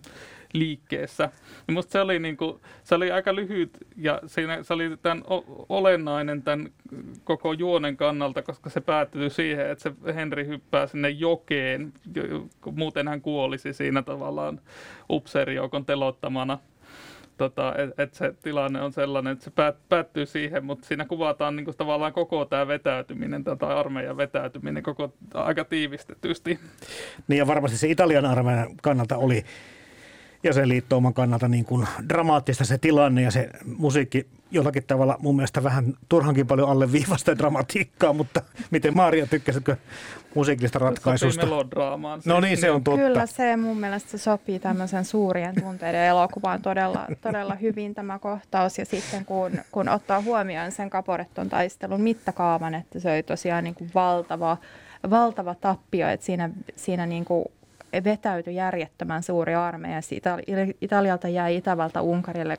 liikkeessä. 0.59 1.29
Ja 1.67 1.73
musta 1.73 1.91
se 1.91 2.01
oli, 2.01 2.19
niin 2.19 2.37
kuin, 2.37 2.59
se 2.83 2.95
oli 2.95 3.11
aika 3.11 3.35
lyhyt 3.35 3.77
ja 3.97 4.21
siinä, 4.25 4.63
se 4.63 4.73
oli 4.73 4.97
tämän 5.01 5.23
olennainen 5.69 6.41
tämän 6.41 6.69
koko 7.23 7.53
juonen 7.53 7.97
kannalta, 7.97 8.41
koska 8.41 8.69
se 8.69 8.81
päättyy 8.81 9.29
siihen, 9.29 9.69
että 9.69 9.83
se 9.83 10.15
Henri 10.15 10.47
hyppää 10.47 10.87
sinne 10.87 11.09
jokeen, 11.09 11.93
muuten 12.71 13.07
hän 13.07 13.21
kuolisi 13.21 13.73
siinä 13.73 14.01
tavallaan 14.01 14.61
upseerijoukon 15.09 15.85
telottamana 15.85 16.57
tota, 17.37 17.73
että 17.77 18.03
et 18.03 18.13
se 18.13 18.33
tilanne 18.43 18.81
on 18.81 18.93
sellainen, 18.93 19.33
että 19.33 19.45
se 19.45 19.51
päät, 19.51 19.75
päättyy 19.89 20.25
siihen, 20.25 20.65
mutta 20.65 20.87
siinä 20.87 21.05
kuvataan 21.05 21.55
niin 21.55 21.65
kuin, 21.65 21.77
tavallaan 21.77 22.13
koko 22.13 22.45
tämä 22.45 22.67
vetäytyminen, 22.67 23.43
tai 23.43 23.75
armeijan 23.75 24.17
vetäytyminen 24.17 24.83
koko 24.83 25.13
aika 25.33 25.65
tiivistetysti. 25.65 26.59
Niin 27.27 27.37
ja 27.37 27.47
varmasti 27.47 27.77
se 27.77 27.87
Italian 27.87 28.25
armeijan 28.25 28.67
kannalta 28.81 29.17
oli 29.17 29.45
jäsenliittouman 30.45 31.13
kannalta 31.13 31.47
niin 31.47 31.65
kuin 31.65 31.87
dramaattista 32.09 32.65
se 32.65 32.77
tilanne 32.77 33.21
ja 33.21 33.31
se 33.31 33.49
musiikki 33.77 34.27
jollakin 34.51 34.83
tavalla 34.87 35.17
mun 35.19 35.35
mielestä 35.35 35.63
vähän 35.63 35.93
turhankin 36.09 36.47
paljon 36.47 36.69
alle 36.69 36.91
viivasta 36.91 37.37
dramatiikkaa, 37.37 38.13
mutta 38.13 38.41
miten 38.71 38.95
Maria 38.95 39.27
tykkäsitkö 39.27 39.75
musiikillista 40.35 40.79
ratkaisusta? 40.79 41.45
Melodraamaan. 41.45 42.21
No 42.25 42.39
niin, 42.39 42.57
se 42.57 42.71
on 42.71 42.83
totta. 42.83 43.01
Kyllä 43.01 43.25
se 43.25 43.57
mun 43.57 43.79
mielestä 43.79 44.09
se 44.09 44.17
sopii 44.17 44.59
tämmöisen 44.59 45.05
suurien 45.05 45.55
tunteiden 45.61 46.01
elokuvaan 46.01 46.61
todella, 46.61 47.05
todella 47.21 47.55
hyvin 47.55 47.95
tämä 47.95 48.19
kohtaus. 48.19 48.77
Ja 48.77 48.85
sitten 48.85 49.25
kun, 49.25 49.51
kun 49.71 49.89
ottaa 49.89 50.21
huomioon 50.21 50.71
sen 50.71 50.89
kaporetton 50.89 51.49
taistelun 51.49 52.01
mittakaavan, 52.01 52.75
että 52.75 52.99
se 52.99 53.11
oli 53.11 53.23
tosiaan 53.23 53.63
niin 53.63 53.75
kuin 53.75 53.91
valtava, 53.95 54.57
valtava 55.09 55.55
tappio, 55.55 56.09
että 56.09 56.25
siinä, 56.25 56.49
siinä 56.75 57.05
niin 57.05 57.25
kuin 57.25 57.45
vetäytyi 58.03 58.55
järjettömän 58.55 59.23
suuri 59.23 59.55
armeija. 59.55 59.99
Italialta 60.81 61.27
jäi 61.27 61.55
Itävalta 61.55 62.01
Unkarille 62.01 62.57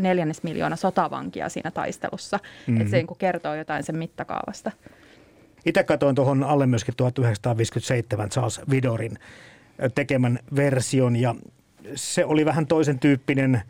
neljännes 0.00 0.42
miljoona 0.42 0.76
sotavankia 0.76 1.48
siinä 1.48 1.70
taistelussa. 1.70 2.36
Mm-hmm. 2.36 2.80
Että 2.80 2.90
se 2.90 2.96
niin 2.96 3.18
kertoo 3.18 3.54
jotain 3.54 3.82
sen 3.82 3.96
mittakaavasta. 3.96 4.70
Itse 5.66 5.84
katsoin 5.84 6.14
tuohon 6.14 6.44
alle 6.44 6.66
myöskin 6.66 6.94
1957 6.96 8.28
Charles 8.28 8.60
Vidorin 8.70 9.18
tekemän 9.94 10.38
version 10.56 11.16
ja 11.16 11.34
se 11.94 12.24
oli 12.24 12.44
vähän 12.44 12.66
toisen 12.66 12.98
tyyppinen. 12.98 13.62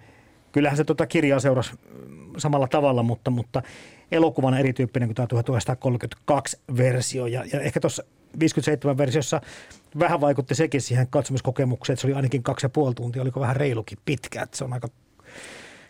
Kyllähän 0.53 0.77
se 0.77 0.85
tuota 0.85 1.07
kirjaa 1.07 1.41
seurasi 1.41 1.73
samalla 2.39 2.69
tavalla, 2.69 3.03
mutta, 3.03 3.31
mutta 3.31 3.63
elokuvan 4.13 4.55
erityyppinen 4.55 5.09
kuin 5.09 5.15
tämä 5.15 5.27
1932 5.27 6.59
versio. 6.77 7.27
Ja, 7.27 7.45
ja 7.53 7.61
ehkä 7.61 7.81
tuossa 7.81 8.05
57 8.41 8.99
versiossa 8.99 9.41
vähän 9.99 10.21
vaikutti 10.21 10.55
sekin 10.55 10.81
siihen 10.81 11.07
katsomuskokemukseen, 11.11 11.95
että 11.95 12.01
se 12.01 12.07
oli 12.07 12.15
ainakin 12.15 12.43
kaksi 12.43 12.67
ja 12.67 12.71
puoli 12.71 12.95
tuntia, 12.95 13.23
oliko 13.23 13.41
vähän 13.41 13.57
reilukin 13.57 13.99
pitkä. 14.05 14.43
Että 14.43 14.57
se 14.57 14.65
on 14.65 14.73
aika, 14.73 14.89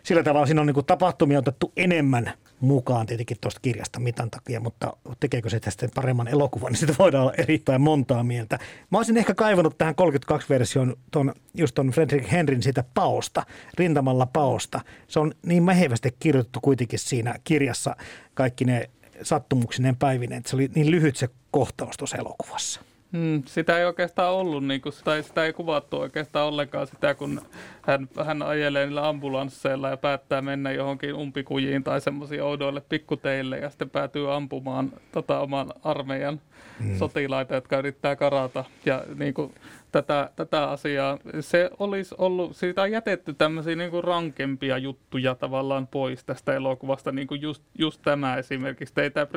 sillä 0.03 0.23
tavalla 0.23 0.45
siinä 0.45 0.61
on 0.61 0.67
niin 0.67 0.85
tapahtumia 0.85 1.39
otettu 1.39 1.73
enemmän 1.77 2.33
mukaan 2.59 3.05
tietenkin 3.05 3.37
tuosta 3.41 3.59
kirjasta 3.59 3.99
mitan 3.99 4.29
takia, 4.29 4.59
mutta 4.59 4.93
tekeekö 5.19 5.49
se 5.49 5.59
tästä 5.59 5.89
paremman 5.95 6.27
elokuvan, 6.27 6.71
niin 6.71 6.79
sitä 6.79 6.95
voidaan 6.99 7.23
olla 7.23 7.33
erittäin 7.37 7.81
montaa 7.81 8.23
mieltä. 8.23 8.59
Mä 8.89 8.97
olisin 8.97 9.17
ehkä 9.17 9.33
kaivannut 9.33 9.77
tähän 9.77 9.95
32-versioon 10.01 10.95
ton, 11.11 11.33
just 11.53 11.75
ton 11.75 11.89
Frederick 11.89 12.31
Henryn 12.31 12.63
siitä 12.63 12.83
paosta, 12.93 13.45
rintamalla 13.77 14.25
paosta. 14.25 14.81
Se 15.07 15.19
on 15.19 15.31
niin 15.45 15.63
mehevästi 15.63 16.15
kirjoitettu 16.19 16.59
kuitenkin 16.61 16.99
siinä 16.99 17.35
kirjassa 17.43 17.95
kaikki 18.33 18.65
ne 18.65 18.89
sattumuksineen 19.23 19.95
päivineen, 19.95 20.37
että 20.37 20.49
se 20.49 20.55
oli 20.55 20.69
niin 20.75 20.91
lyhyt 20.91 21.15
se 21.15 21.29
kohtaus 21.51 21.97
tuossa 21.97 22.17
elokuvassa. 22.17 22.81
Hmm, 23.13 23.43
sitä 23.45 23.79
ei 23.79 23.85
oikeastaan 23.85 24.33
ollut, 24.33 24.65
niin 24.65 24.81
kuin, 24.81 24.93
tai 25.03 25.23
sitä 25.23 25.45
ei 25.45 25.53
kuvattu 25.53 25.97
oikeastaan 25.97 26.47
ollenkaan 26.47 26.87
sitä, 26.87 27.15
kun 27.15 27.41
hän, 27.81 28.09
hän 28.25 28.41
ajelee 28.41 28.85
niillä 28.85 29.07
ambulansseilla 29.07 29.89
ja 29.89 29.97
päättää 29.97 30.41
mennä 30.41 30.71
johonkin 30.71 31.13
umpikujiin 31.13 31.83
tai 31.83 32.01
semmoisiin 32.01 32.43
oudoille 32.43 32.81
pikkuteille 32.89 33.57
ja 33.57 33.69
sitten 33.69 33.89
päätyy 33.89 34.33
ampumaan 34.33 34.93
tota, 35.11 35.39
oman 35.39 35.73
armeijan 35.83 36.41
hmm. 36.83 36.97
sotilaita, 36.97 37.55
jotka 37.55 37.77
yrittää 37.77 38.15
karata. 38.15 38.65
Ja 38.85 39.03
niin 39.15 39.33
kuin, 39.33 39.53
tätä, 39.91 40.29
tätä 40.35 40.69
asiaa. 40.69 41.17
Se 41.39 41.69
olisi 41.79 42.15
ollut, 42.17 42.55
siitä 42.55 42.81
on 42.81 42.91
jätetty 42.91 43.33
tämmöisiä 43.33 43.75
niin 43.75 43.91
kuin 43.91 44.03
rankempia 44.03 44.77
juttuja 44.77 45.35
tavallaan 45.35 45.87
pois 45.87 46.23
tästä 46.23 46.53
elokuvasta, 46.53 47.11
niin 47.11 47.27
kuin 47.27 47.41
just, 47.41 47.63
just 47.77 48.01
tämä 48.01 48.37
esimerkiksi. 48.37 48.93
Ei 49.01 49.11
tämä 49.11 49.27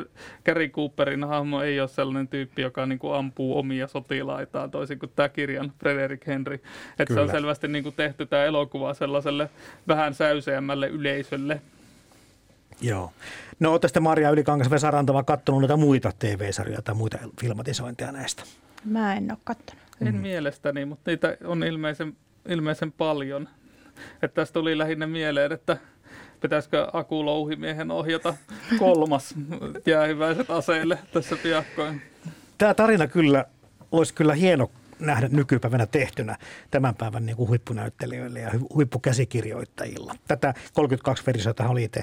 Gary 0.44 0.68
Cooperin 0.68 1.24
hahmo 1.24 1.62
ei 1.62 1.81
ole 1.81 1.88
sellainen 1.88 2.28
tyyppi, 2.28 2.62
joka 2.62 2.87
niin 2.87 2.98
kuin 2.98 3.14
ampuu 3.14 3.59
omia 3.59 3.87
sotilaitaan, 3.87 4.70
toisin 4.70 4.98
kuin 4.98 5.12
tämä 5.16 5.28
kirjan 5.28 5.72
Frederick 5.78 6.26
Henry. 6.26 6.61
Että 6.98 7.14
se 7.14 7.20
on 7.20 7.28
selvästi 7.28 7.68
niin 7.68 7.85
kuin 7.85 7.94
tehty 7.94 8.26
tämä 8.26 8.44
elokuva 8.44 8.94
sellaiselle 8.94 9.50
vähän 9.88 10.14
säyseämmälle 10.14 10.88
yleisölle. 10.88 11.61
Joo. 12.81 13.13
No 13.61 13.79
tästä 13.79 14.01
Maria 14.01 14.31
Ylikangas 14.31 14.71
Vesa 14.71 14.91
Rantava 14.91 15.23
katsonut 15.23 15.61
noita 15.61 15.77
muita 15.77 16.13
TV-sarjoja 16.19 16.83
tai 16.83 16.95
muita 16.95 17.19
filmatisointeja 17.41 18.13
näistä? 18.13 18.43
Mä 18.85 19.15
en 19.15 19.31
ole 19.31 19.39
katsonut. 19.45 19.83
En 20.01 20.15
mm. 20.15 20.21
mielestäni, 20.21 20.85
mutta 20.85 21.11
niitä 21.11 21.37
on 21.45 21.65
ilmeisen, 21.65 22.17
ilmeisen 22.49 22.93
paljon. 22.93 23.49
Että 24.23 24.35
tästä 24.35 24.53
tuli 24.53 24.79
lähinnä 24.79 25.07
mieleen, 25.07 25.53
että 25.53 25.77
pitäisikö 26.41 26.87
Aku 26.93 27.27
Louhimiehen 27.27 27.91
ohjata 27.91 28.35
kolmas 28.79 29.35
jäähyväiset 29.87 30.51
aseille 30.51 30.99
tässä 31.12 31.37
piakkoin. 31.43 32.03
Tämä 32.59 32.75
tarina 32.75 33.07
kyllä 33.07 33.45
olisi 33.93 34.14
kyllä 34.14 34.35
hieno 34.35 34.70
nähdä 35.07 35.28
nykypäivänä 35.28 35.86
tehtynä 35.86 36.36
tämän 36.70 36.94
päivän 36.94 37.26
niin 37.26 37.36
kuin 37.36 37.48
huippunäyttelijöille 37.48 38.40
ja 38.40 38.50
huippukäsikirjoittajilla. 38.74 40.14
Tätä 40.28 40.55
32 40.74 41.26
versiota 41.26 41.68
oli 41.68 41.84
itse 41.84 42.03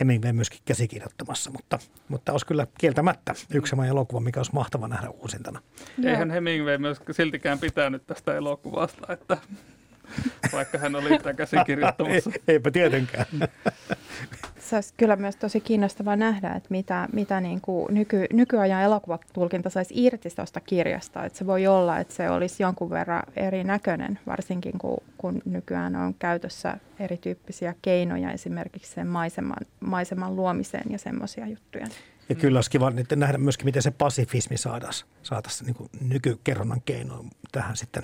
Hemingway 0.00 0.32
myöskin 0.32 0.60
käsikirjoittamassa, 0.64 1.50
mutta, 1.50 1.78
mutta 2.08 2.32
olisi 2.32 2.46
kyllä 2.46 2.66
kieltämättä 2.78 3.34
yksi 3.54 3.70
sama 3.70 3.86
elokuva, 3.86 4.20
mikä 4.20 4.40
olisi 4.40 4.54
mahtava 4.54 4.88
nähdä 4.88 5.08
uusintana. 5.10 5.60
Eihän 6.04 6.30
Hemingway 6.30 6.78
myös 6.78 7.00
siltikään 7.10 7.58
pitänyt 7.58 8.06
tästä 8.06 8.34
elokuvasta, 8.34 9.12
että 9.12 9.38
vaikka 10.52 10.78
hän 10.78 10.94
oli 10.94 11.08
sitä 11.08 11.34
käsikirjoittamassa. 11.34 12.30
Eipä 12.48 12.70
tietenkään. 12.70 13.26
Se 14.58 14.76
olisi 14.76 14.94
kyllä 14.96 15.16
myös 15.16 15.36
tosi 15.36 15.60
kiinnostavaa 15.60 16.16
nähdä, 16.16 16.52
että 16.52 16.66
mitä, 16.70 17.08
mitä 17.12 17.40
niin 17.40 17.60
kuin 17.60 17.94
nyky, 17.94 18.26
nykyajan 18.32 18.82
elokuvatulkinta 18.82 19.70
saisi 19.70 19.94
irti 20.04 20.30
tuosta 20.36 20.60
kirjasta. 20.60 21.24
Että 21.24 21.38
se 21.38 21.46
voi 21.46 21.66
olla, 21.66 21.98
että 21.98 22.14
se 22.14 22.30
olisi 22.30 22.62
jonkun 22.62 22.90
verran 22.90 23.22
erinäköinen, 23.36 24.18
varsinkin 24.26 24.78
kun, 24.78 24.98
kun 25.18 25.42
nykyään 25.44 25.96
on 25.96 26.14
käytössä 26.18 26.76
erityyppisiä 26.98 27.74
keinoja 27.82 28.32
esimerkiksi 28.32 28.92
sen 28.92 29.06
maiseman, 29.06 29.66
maiseman 29.80 30.36
luomiseen 30.36 30.92
ja 30.92 30.98
semmoisia 30.98 31.46
juttuja. 31.46 31.86
Ja 32.28 32.34
kyllä 32.34 32.58
olisi 32.58 32.70
kiva 32.70 32.92
nähdä 33.16 33.38
myöskin, 33.38 33.64
miten 33.64 33.82
se 33.82 33.90
pasifismi 33.90 34.56
saataisiin 34.56 35.10
saataisi 35.22 35.64
niin 35.64 35.90
nykykerronnan 36.00 36.80
keinoin 36.84 37.30
tähän 37.52 37.76
sitten 37.76 38.02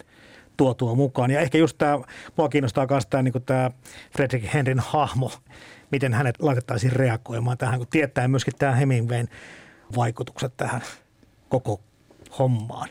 tuotua 0.56 0.94
mukaan. 0.94 1.30
Ja 1.30 1.40
ehkä 1.40 1.58
just 1.58 1.78
tämä, 1.78 1.98
mua 2.36 2.48
kiinnostaa 2.48 2.86
myös 2.90 3.06
tämä, 3.06 3.22
niin 3.22 3.42
tämä 3.46 3.70
Frederick 4.12 4.54
Henryn 4.54 4.80
hahmo, 4.80 5.32
miten 5.90 6.14
hänet 6.14 6.42
laitettaisiin 6.42 6.92
reagoimaan 6.92 7.58
tähän, 7.58 7.78
kun 7.78 7.88
tietää 7.90 8.28
myöskin 8.28 8.54
tämä 8.58 8.72
Hemingwayn 8.72 9.28
vaikutukset 9.96 10.56
tähän 10.56 10.80
koko 11.48 11.80
hommaan. 12.38 12.88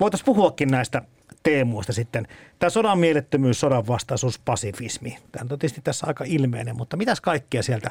Voitaisiin 0.00 0.26
puhuakin 0.26 0.70
näistä 0.70 1.02
teemoista 1.42 1.92
sitten. 1.92 2.28
Tämä 2.58 2.70
sodan 2.70 2.98
mielettömyys, 2.98 3.60
sodan 3.60 3.86
vastaisuus, 3.86 4.38
pasifismi. 4.38 5.18
Tämä 5.32 5.42
on 5.42 5.48
tietysti 5.48 5.80
tässä 5.84 6.06
aika 6.06 6.24
ilmeinen, 6.26 6.76
mutta 6.76 6.96
mitäs 6.96 7.20
kaikkea 7.20 7.62
sieltä 7.62 7.90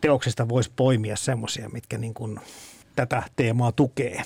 teoksista 0.00 0.48
voisi 0.48 0.70
poimia 0.76 1.16
semmoisia, 1.16 1.68
mitkä 1.68 1.98
niin 1.98 2.14
kuin 2.14 2.40
tätä 2.96 3.22
teemaa 3.36 3.72
tukee? 3.72 4.22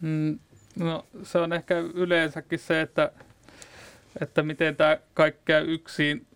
Mm, 0.00 0.38
no 0.78 1.06
se 1.22 1.38
on 1.38 1.52
ehkä 1.52 1.78
yleensäkin 1.78 2.58
se, 2.58 2.80
että, 2.80 3.12
että 4.20 4.42
miten 4.42 4.76
tämä 4.76 4.98
kaikki 5.14 5.42
käy 5.44 5.74
yksin 5.74 6.26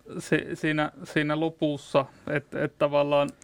siinä, 0.54 0.92
siinä 1.04 1.40
lopussa, 1.40 2.04
että, 2.26 2.64
että 2.64 2.78
tavallaan– 2.78 3.30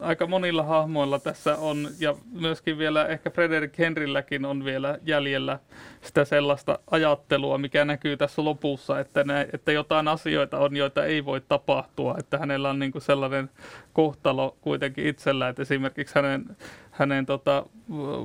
aika 0.00 0.26
monilla 0.26 0.62
hahmoilla 0.62 1.18
tässä 1.18 1.56
on, 1.56 1.88
ja 2.00 2.14
myöskin 2.32 2.78
vielä 2.78 3.06
ehkä 3.06 3.30
Frederick 3.30 3.78
Henrylläkin 3.78 4.44
on 4.44 4.64
vielä 4.64 4.98
jäljellä 5.02 5.58
sitä 6.00 6.24
sellaista 6.24 6.78
ajattelua, 6.90 7.58
mikä 7.58 7.84
näkyy 7.84 8.16
tässä 8.16 8.44
lopussa, 8.44 9.00
että, 9.00 9.24
ne, 9.24 9.48
että 9.52 9.72
jotain 9.72 10.08
asioita 10.08 10.58
on, 10.58 10.76
joita 10.76 11.04
ei 11.04 11.24
voi 11.24 11.40
tapahtua, 11.40 12.16
että 12.18 12.38
hänellä 12.38 12.70
on 12.70 12.78
niin 12.78 12.92
kuin 12.92 13.02
sellainen 13.02 13.50
kohtalo 13.92 14.56
kuitenkin 14.60 15.06
itsellä, 15.06 15.48
että 15.48 15.62
esimerkiksi 15.62 16.14
hänen, 16.14 16.56
hänen 16.90 17.26
tota, 17.26 17.66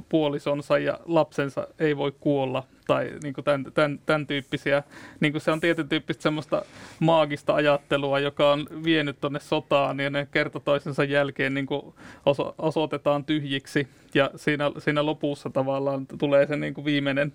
puolisonsa 0.10 0.78
ja 0.78 1.00
lapsensa 1.06 1.68
ei 1.80 1.98
voi 1.98 2.14
kuolla 2.20 2.64
tai 2.88 3.12
niin 3.24 3.34
kuin 3.34 3.46
tämän, 3.46 3.66
tämän, 3.74 4.00
tämän 4.06 4.28
tyyppisiä. 4.28 4.84
Niin 5.20 5.34
kuin 5.34 5.42
se 5.42 5.52
on 5.52 5.60
tietyn 5.60 5.90
tyyppistä 5.90 6.24
semmoista 6.24 6.66
maagista 7.00 7.56
ajattelua, 7.56 8.20
joka 8.20 8.52
on 8.52 8.68
vienyt 8.84 9.22
tuonne 9.22 9.40
sotaan 9.40 10.00
ja 10.00 10.10
ne 10.10 10.28
kerta 10.32 10.60
toisensa 10.60 11.04
jälkeen 11.04 11.54
niin 11.54 11.66
kuin 11.66 11.94
oso, 12.26 12.56
osoitetaan 12.58 13.26
tyhjiksi 13.26 13.88
ja 14.14 14.30
siinä, 14.36 14.72
siinä 14.78 15.06
lopussa 15.06 15.50
tavallaan 15.50 16.08
tulee 16.20 16.48
se 16.48 16.56
niin 16.56 16.74
kuin 16.74 16.86
viimeinen 16.86 17.34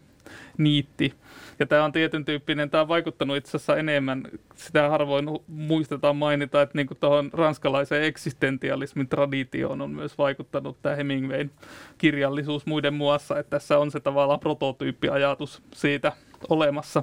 niitti. 0.58 1.14
Ja 1.58 1.66
tämä 1.66 1.84
on 1.84 1.92
tietyn 1.92 2.24
tyyppinen, 2.24 2.70
tämä 2.70 2.80
on 2.80 2.88
vaikuttanut 2.88 3.36
itse 3.36 3.56
asiassa 3.56 3.76
enemmän, 3.76 4.22
sitä 4.54 4.88
harvoin 4.88 5.28
muistetaan 5.46 6.16
mainita, 6.16 6.62
että 6.62 6.78
niin 6.78 6.88
tuohon 7.00 7.30
ranskalaiseen 7.32 8.04
eksistentialismin 8.04 9.08
traditioon 9.08 9.80
on 9.80 9.90
myös 9.90 10.18
vaikuttanut 10.18 10.82
tämä 10.82 10.96
Hemingwayn 10.96 11.50
kirjallisuus 11.98 12.66
muiden 12.66 12.94
muassa, 12.94 13.38
että 13.38 13.50
tässä 13.50 13.78
on 13.78 13.90
se 13.90 14.00
tavallaan 14.00 14.40
prototyyppiajatus 14.40 15.62
siitä 15.74 16.12
olemassa. 16.48 17.02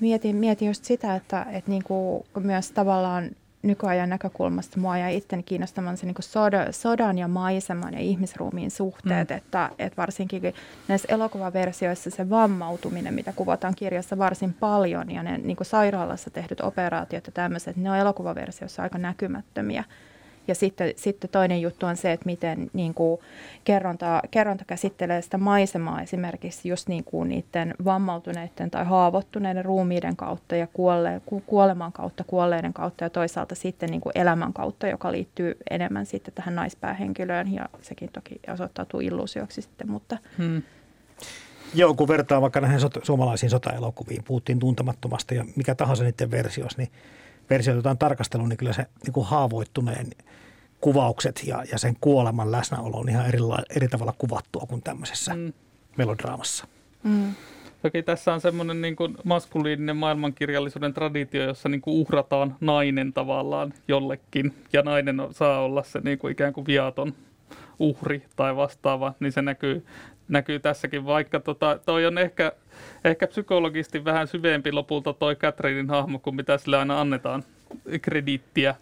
Mietin, 0.00 0.36
mietin 0.36 0.68
just 0.68 0.84
sitä, 0.84 1.14
että, 1.14 1.46
että 1.52 1.70
niin 1.70 1.84
kuin 1.84 2.24
myös 2.38 2.70
tavallaan 2.70 3.30
nykyajan 3.64 4.08
näkökulmasta 4.08 4.80
mua 4.80 4.98
ja 4.98 5.08
itteni 5.08 5.42
kiinnostamaan 5.42 5.96
se 5.96 6.06
niin 6.06 6.14
soda, 6.20 6.72
sodan 6.72 7.18
ja 7.18 7.28
maiseman 7.28 7.94
ja 7.94 8.00
ihmisruumiin 8.00 8.70
suhteet, 8.70 9.28
mm. 9.28 9.36
että, 9.36 9.70
että 9.78 9.96
varsinkin 9.96 10.54
näissä 10.88 11.08
elokuvaversioissa 11.10 12.10
se 12.10 12.30
vammautuminen, 12.30 13.14
mitä 13.14 13.32
kuvataan 13.32 13.74
kirjassa 13.74 14.18
varsin 14.18 14.54
paljon 14.54 15.10
ja 15.10 15.22
ne 15.22 15.38
niin 15.38 15.56
sairaalassa 15.62 16.30
tehdyt 16.30 16.60
operaatiot 16.60 17.26
ja 17.26 17.32
tämmöiset, 17.32 17.76
ne 17.76 17.90
on 17.90 17.96
elokuvaversiossa 17.96 18.82
aika 18.82 18.98
näkymättömiä. 18.98 19.84
Ja 20.48 20.54
sitten, 20.54 20.92
sitten 20.96 21.30
toinen 21.30 21.60
juttu 21.60 21.86
on 21.86 21.96
se, 21.96 22.12
että 22.12 22.26
miten 22.26 22.70
niin 22.72 22.94
kuin 22.94 23.20
kerronta, 23.64 24.22
kerronta 24.30 24.64
käsittelee 24.64 25.22
sitä 25.22 25.38
maisemaa 25.38 26.02
esimerkiksi 26.02 26.68
just 26.68 26.88
niin 26.88 27.04
kuin 27.04 27.28
niiden 27.28 27.74
vammautuneiden 27.84 28.70
tai 28.70 28.84
haavoittuneiden 28.84 29.64
ruumiiden 29.64 30.16
kautta 30.16 30.56
ja 30.56 30.66
kuolle, 30.66 31.20
kuoleman 31.46 31.92
kautta, 31.92 32.24
kuolleiden 32.24 32.72
kautta 32.72 33.04
ja 33.04 33.10
toisaalta 33.10 33.54
sitten 33.54 33.90
niin 33.90 34.00
kuin 34.00 34.12
elämän 34.14 34.52
kautta, 34.52 34.88
joka 34.88 35.12
liittyy 35.12 35.56
enemmän 35.70 36.06
sitten 36.06 36.34
tähän 36.34 36.54
naispäähenkilöön 36.54 37.54
ja 37.54 37.68
sekin 37.82 38.10
toki 38.12 38.40
osoittautuu 38.52 39.00
illuusioksi 39.00 39.62
sitten, 39.62 39.90
mutta... 39.90 40.18
Hmm. 40.38 40.62
Joo, 41.74 41.94
kun 41.94 42.08
vertaa 42.08 42.40
vaikka 42.40 42.60
näihin 42.60 42.80
sota, 42.80 43.00
suomalaisiin 43.02 43.50
sotaelokuviin, 43.50 44.24
puhuttiin 44.24 44.58
tuntemattomasta 44.58 45.34
ja 45.34 45.44
mikä 45.56 45.74
tahansa 45.74 46.04
niiden 46.04 46.30
versioissa, 46.30 46.78
niin 46.78 46.90
versioita 47.50 47.90
on 47.90 47.98
tarkastellut, 47.98 48.48
niin 48.48 48.56
kyllä 48.56 48.72
se 48.72 48.86
niin 49.02 49.12
kuin 49.12 49.26
haavoittuneen 49.26 50.06
kuvaukset 50.80 51.42
ja, 51.46 51.64
ja 51.72 51.78
sen 51.78 51.96
kuoleman 52.00 52.52
läsnäolo 52.52 52.96
on 52.96 53.08
ihan 53.08 53.26
eri, 53.26 53.38
eri 53.76 53.88
tavalla 53.88 54.14
kuvattua 54.18 54.66
kuin 54.68 54.82
tämmöisessä 54.82 55.34
mm. 55.34 55.52
melodraamassa. 55.96 56.66
Mm. 57.02 57.34
Toki 57.82 58.02
tässä 58.02 58.34
on 58.34 58.40
semmoinen 58.40 58.80
niin 58.80 58.96
kuin 58.96 59.16
maskuliininen 59.24 59.96
maailmankirjallisuuden 59.96 60.94
traditio, 60.94 61.44
jossa 61.44 61.68
niin 61.68 61.80
kuin 61.80 61.94
uhrataan 61.94 62.56
nainen 62.60 63.12
tavallaan 63.12 63.74
jollekin, 63.88 64.54
ja 64.72 64.82
nainen 64.82 65.22
saa 65.30 65.60
olla 65.60 65.82
se 65.82 66.00
niin 66.04 66.18
kuin 66.18 66.32
ikään 66.32 66.52
kuin 66.52 66.66
viaton 66.66 67.14
uhri 67.78 68.22
tai 68.36 68.56
vastaava, 68.56 69.14
niin 69.20 69.32
se 69.32 69.42
näkyy, 69.42 69.86
näkyy 70.28 70.58
tässäkin, 70.58 71.04
vaikka 71.04 71.40
tota, 71.40 71.78
toi 71.86 72.06
on 72.06 72.18
ehkä, 72.18 72.52
ehkä 73.04 73.26
psykologisesti 73.26 74.04
vähän 74.04 74.26
syvempi 74.26 74.72
lopulta 74.72 75.12
toi 75.12 75.36
Catherinein 75.36 75.90
hahmo, 75.90 76.18
kuin 76.18 76.36
mitä 76.36 76.58
sille 76.58 76.76
aina 76.76 77.00
annetaan 77.00 77.44
krediittiä 78.02 78.74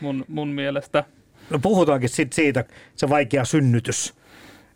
mun, 0.00 0.24
mun 0.28 0.48
mielestä. 0.48 1.04
No 1.50 1.58
puhutaankin 1.58 2.08
sit 2.08 2.32
siitä, 2.32 2.64
se 2.96 3.08
vaikea 3.08 3.44
synnytys. 3.44 4.14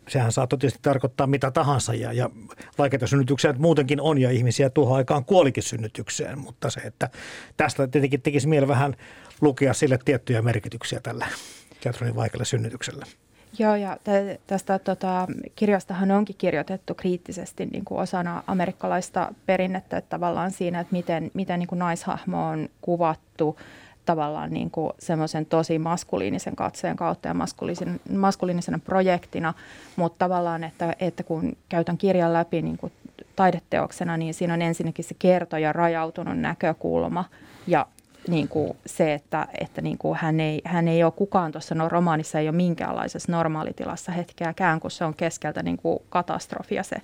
Sehän 0.07 0.31
saa 0.31 0.47
tietysti 0.47 0.79
tarkoittaa 0.81 1.27
mitä 1.27 1.51
tahansa 1.51 1.93
ja, 1.93 2.13
ja 2.13 2.29
vaikeita 2.77 3.07
synnytyksiä 3.07 3.53
muutenkin 3.57 4.01
on 4.01 4.17
ja 4.17 4.31
ihmisiä 4.31 4.69
tuohon 4.69 4.97
aikaan 4.97 5.25
kuolikin 5.25 5.63
synnytykseen, 5.63 6.39
mutta 6.39 6.69
se, 6.69 6.79
että 6.79 7.09
tästä 7.57 7.87
tietenkin 7.87 8.21
tekisi 8.21 8.47
mieli 8.47 8.67
vähän 8.67 8.95
lukea 9.41 9.73
sille 9.73 9.99
tiettyjä 10.05 10.41
merkityksiä 10.41 10.99
tällä 10.99 11.27
Catherinein 11.83 12.15
vaikealle 12.15 12.45
synnytykselle. 12.45 13.05
Joo, 13.59 13.75
ja 13.75 13.97
tästä 14.47 14.79
tota, 14.79 15.27
kirjastahan 15.55 16.11
onkin 16.11 16.35
kirjoitettu 16.37 16.95
kriittisesti 16.95 17.65
niin 17.65 17.85
kuin 17.85 17.99
osana 17.99 18.43
amerikkalaista 18.47 19.33
perinnettä, 19.45 19.97
että 19.97 20.09
tavallaan 20.09 20.51
siinä, 20.51 20.79
että 20.79 20.91
miten, 20.91 21.31
miten 21.33 21.59
niin 21.59 21.67
kuin 21.67 21.79
naishahmo 21.79 22.47
on 22.47 22.69
kuvattu 22.81 23.57
tavallaan 24.05 24.53
niin 24.53 24.71
kuin 24.71 24.93
semmoisen 24.99 25.45
tosi 25.45 25.79
maskuliinisen 25.79 26.55
katseen 26.55 26.95
kautta 26.95 27.27
ja 27.27 27.33
maskuliinisen, 27.33 27.99
maskuliinisena 28.17 28.79
projektina, 28.79 29.53
mutta 29.95 30.25
tavallaan, 30.25 30.63
että, 30.63 30.95
että 30.99 31.23
kun 31.23 31.57
käytän 31.69 31.97
kirjan 31.97 32.33
läpi 32.33 32.61
niin 32.61 32.77
kuin 32.77 32.91
taideteoksena, 33.35 34.17
niin 34.17 34.33
siinä 34.33 34.53
on 34.53 34.61
ensinnäkin 34.61 35.05
se 35.05 35.15
kertoja 35.19 35.73
rajautunut 35.73 36.39
näkökulma 36.39 37.25
ja 37.67 37.85
niin 38.27 38.47
kuin 38.47 38.77
se, 38.85 39.13
että, 39.13 39.47
että 39.61 39.81
niin 39.81 39.97
kuin 39.97 40.17
hän, 40.21 40.39
ei, 40.39 40.61
hän 40.65 40.87
ei 40.87 41.03
ole 41.03 41.11
kukaan 41.11 41.51
tuossa 41.51 41.75
no, 41.75 41.89
romaanissa, 41.89 42.39
ei 42.39 42.49
ole 42.49 42.55
minkäänlaisessa 42.55 43.31
normaalitilassa 43.31 44.11
hetkeäkään, 44.11 44.79
kun 44.79 44.91
se 44.91 45.05
on 45.05 45.13
keskeltä 45.13 45.63
niin 45.63 45.77
kuin 45.77 45.99
katastrofia 46.09 46.83
se 46.83 46.95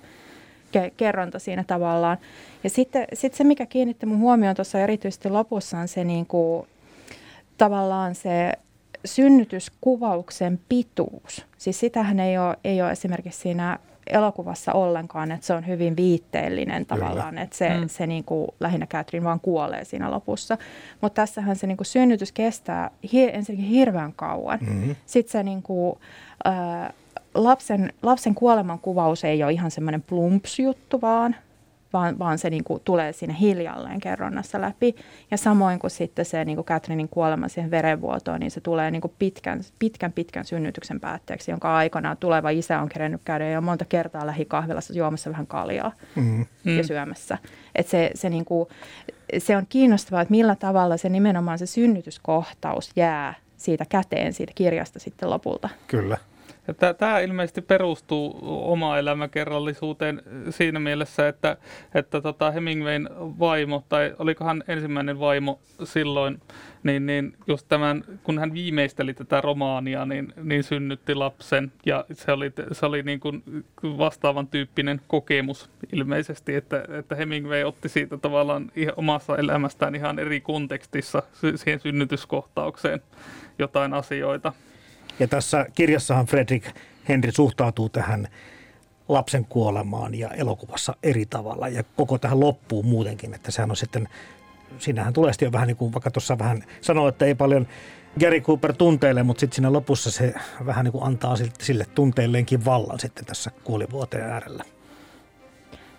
ke- 0.72 0.92
kerronta 0.96 1.38
siinä 1.38 1.64
tavallaan. 1.64 2.18
Ja 2.64 2.70
sitten 2.70 3.06
sit 3.12 3.34
se, 3.34 3.44
mikä 3.44 3.66
kiinnitti 3.66 4.06
mun 4.06 4.18
huomioon 4.18 4.56
tuossa 4.56 4.80
erityisesti 4.80 5.28
lopussa, 5.28 5.78
on 5.78 5.88
se 5.88 6.04
niin 6.04 6.26
kuin, 6.26 6.66
tavallaan 7.58 8.14
se 8.14 8.52
synnytyskuvauksen 9.04 10.60
pituus. 10.68 11.46
Siis 11.58 11.80
sitähän 11.80 12.20
ei 12.20 12.38
ole, 12.38 12.56
ei 12.64 12.82
ole 12.82 12.90
esimerkiksi 12.90 13.40
siinä 13.40 13.78
elokuvassa 14.06 14.72
ollenkaan, 14.72 15.32
että 15.32 15.46
se 15.46 15.54
on 15.54 15.66
hyvin 15.66 15.96
viitteellinen 15.96 16.86
tavallaan, 16.86 17.38
että 17.38 17.56
se, 17.56 17.68
mm. 17.68 17.88
se 17.88 18.06
niin 18.06 18.24
kuin, 18.24 18.48
lähinnä 18.60 18.86
Catherine 18.86 19.24
vaan 19.24 19.40
kuolee 19.40 19.84
siinä 19.84 20.10
lopussa. 20.10 20.58
Mutta 21.00 21.22
tässähän 21.22 21.56
se 21.56 21.66
niin 21.66 21.76
kuin, 21.76 21.86
synnytys 21.86 22.32
kestää 22.32 22.90
hi- 23.12 23.30
ensinnäkin 23.32 23.70
hirveän 23.70 24.12
kauan. 24.12 24.58
Mm-hmm. 24.60 24.96
Sitten 25.06 25.32
se 25.32 25.42
niin 25.42 25.62
kuin, 25.62 25.98
äh, 26.46 26.92
lapsen, 27.34 27.92
lapsen 28.02 28.34
kuoleman 28.34 28.78
kuvaus 28.78 29.24
ei 29.24 29.44
ole 29.44 29.52
ihan 29.52 29.70
semmoinen 29.70 30.02
plumps-juttu 30.02 31.00
vaan, 31.00 31.36
vaan, 31.94 32.18
vaan 32.18 32.38
se 32.38 32.50
niin 32.50 32.64
kuin 32.64 32.82
tulee 32.84 33.12
siinä 33.12 33.34
hiljalleen 33.34 34.00
kerronnassa 34.00 34.60
läpi. 34.60 34.94
Ja 35.30 35.36
samoin 35.36 35.78
kuin 35.78 35.90
sitten 35.90 36.24
se 36.24 36.44
niin 36.44 36.56
kuin 36.56 36.66
Catherinein 36.66 37.08
kuolema 37.08 37.48
siihen 37.48 37.70
verenvuotoon, 37.70 38.40
niin 38.40 38.50
se 38.50 38.60
tulee 38.60 38.90
niin 38.90 39.00
kuin 39.00 39.12
pitkän, 39.18 39.60
pitkän, 39.78 40.12
pitkän 40.12 40.44
synnytyksen 40.44 41.00
päätteeksi, 41.00 41.50
jonka 41.50 41.76
aikana 41.76 42.16
tuleva 42.16 42.50
isä 42.50 42.80
on 42.80 42.88
kerennyt 42.88 43.20
käydä 43.24 43.50
jo 43.50 43.60
monta 43.60 43.84
kertaa 43.84 44.26
lähikahvilassa 44.26 44.94
juomassa 44.94 45.30
vähän 45.30 45.46
kaljaa 45.46 45.92
mm-hmm. 46.16 46.46
ja 46.76 46.84
syömässä. 46.84 47.38
Et 47.74 47.88
se, 47.88 48.10
se, 48.14 48.30
niin 48.30 48.44
kuin, 48.44 48.68
se 49.38 49.56
on 49.56 49.66
kiinnostavaa, 49.68 50.22
että 50.22 50.32
millä 50.32 50.56
tavalla 50.56 50.96
se 50.96 51.08
nimenomaan 51.08 51.58
se 51.58 51.66
synnytyskohtaus 51.66 52.90
jää 52.96 53.34
siitä 53.56 53.84
käteen 53.88 54.32
siitä 54.32 54.52
kirjasta 54.54 54.98
sitten 54.98 55.30
lopulta. 55.30 55.68
Kyllä. 55.86 56.18
Tämä 56.98 57.20
ilmeisesti 57.20 57.62
perustuu 57.62 58.38
oma 58.72 58.98
elämäkerrallisuuteen 58.98 60.22
siinä 60.50 60.80
mielessä, 60.80 61.28
että, 61.28 61.56
että 61.94 62.20
tota 62.20 62.50
Hemingwayn 62.50 63.08
vaimo, 63.18 63.84
tai 63.88 64.14
olikohan 64.18 64.64
ensimmäinen 64.68 65.20
vaimo 65.20 65.60
silloin, 65.84 66.40
niin, 66.82 67.06
niin 67.06 67.36
just 67.46 67.66
tämän, 67.68 68.04
kun 68.22 68.38
hän 68.38 68.54
viimeisteli 68.54 69.14
tätä 69.14 69.40
romaania, 69.40 70.06
niin, 70.06 70.32
niin 70.42 70.62
synnytti 70.62 71.14
lapsen, 71.14 71.72
ja 71.86 72.04
se 72.12 72.32
oli, 72.32 72.52
se 72.72 72.86
oli 72.86 73.02
niin 73.02 73.20
kuin 73.20 73.42
vastaavan 73.82 74.46
tyyppinen 74.46 75.00
kokemus 75.08 75.70
ilmeisesti, 75.92 76.54
että, 76.54 76.84
että 76.98 77.14
Hemingway 77.14 77.64
otti 77.64 77.88
siitä 77.88 78.18
tavallaan 78.18 78.72
omassa 78.96 79.36
elämästään 79.36 79.94
ihan 79.94 80.18
eri 80.18 80.40
kontekstissa 80.40 81.22
siihen 81.56 81.80
synnytyskohtaukseen 81.80 83.00
jotain 83.58 83.94
asioita. 83.94 84.52
Ja 85.18 85.28
tässä 85.28 85.66
kirjassahan 85.74 86.26
Fredrik 86.26 86.64
Henry 87.08 87.32
suhtautuu 87.32 87.88
tähän 87.88 88.28
lapsen 89.08 89.44
kuolemaan 89.44 90.14
ja 90.14 90.28
elokuvassa 90.28 90.96
eri 91.02 91.26
tavalla 91.26 91.68
ja 91.68 91.84
koko 91.96 92.18
tähän 92.18 92.40
loppuu 92.40 92.82
muutenkin, 92.82 93.34
että 93.34 93.50
sehän 93.50 93.70
on 93.70 93.76
sitten, 93.76 94.08
siinähän 94.78 95.12
tulee 95.12 95.32
sitten 95.32 95.46
jo 95.46 95.52
vähän 95.52 95.68
niin 95.68 95.76
kuin, 95.76 95.92
vaikka 95.92 96.10
tuossa 96.10 96.38
vähän 96.38 96.64
sanoo, 96.80 97.08
että 97.08 97.24
ei 97.24 97.34
paljon 97.34 97.66
Gary 98.20 98.40
Cooper 98.40 98.72
tunteille, 98.72 99.22
mutta 99.22 99.40
sitten 99.40 99.54
siinä 99.54 99.72
lopussa 99.72 100.10
se 100.10 100.34
vähän 100.66 100.84
niin 100.84 100.92
kuin 100.92 101.04
antaa 101.04 101.36
sille 101.60 101.86
tunteilleenkin 101.94 102.64
vallan 102.64 103.00
sitten 103.00 103.24
tässä 103.24 103.50
kuolivuoteen 103.64 104.24
äärellä. 104.24 104.64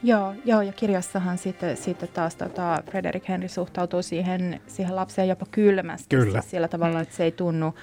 Joo, 0.03 0.34
joo, 0.45 0.61
ja 0.61 0.74
kirjassahan 0.74 1.38
sitten, 1.38 1.78
sitten 1.78 2.09
taas 2.09 2.36
tota, 2.36 2.84
Frederick 2.91 3.30
Henry 3.30 3.47
suhtautuu 3.47 4.01
siihen, 4.01 4.61
siihen 4.68 4.95
lapseen 4.95 5.28
jopa 5.28 5.45
kylmästi. 5.51 6.16
Kyllä. 6.16 6.41
Siis 6.41 6.51
sillä 6.51 6.68
tavalla, 6.68 7.01
että 7.01 7.16
se 7.16 7.24
ei 7.24 7.32
tunnu, 7.32 7.74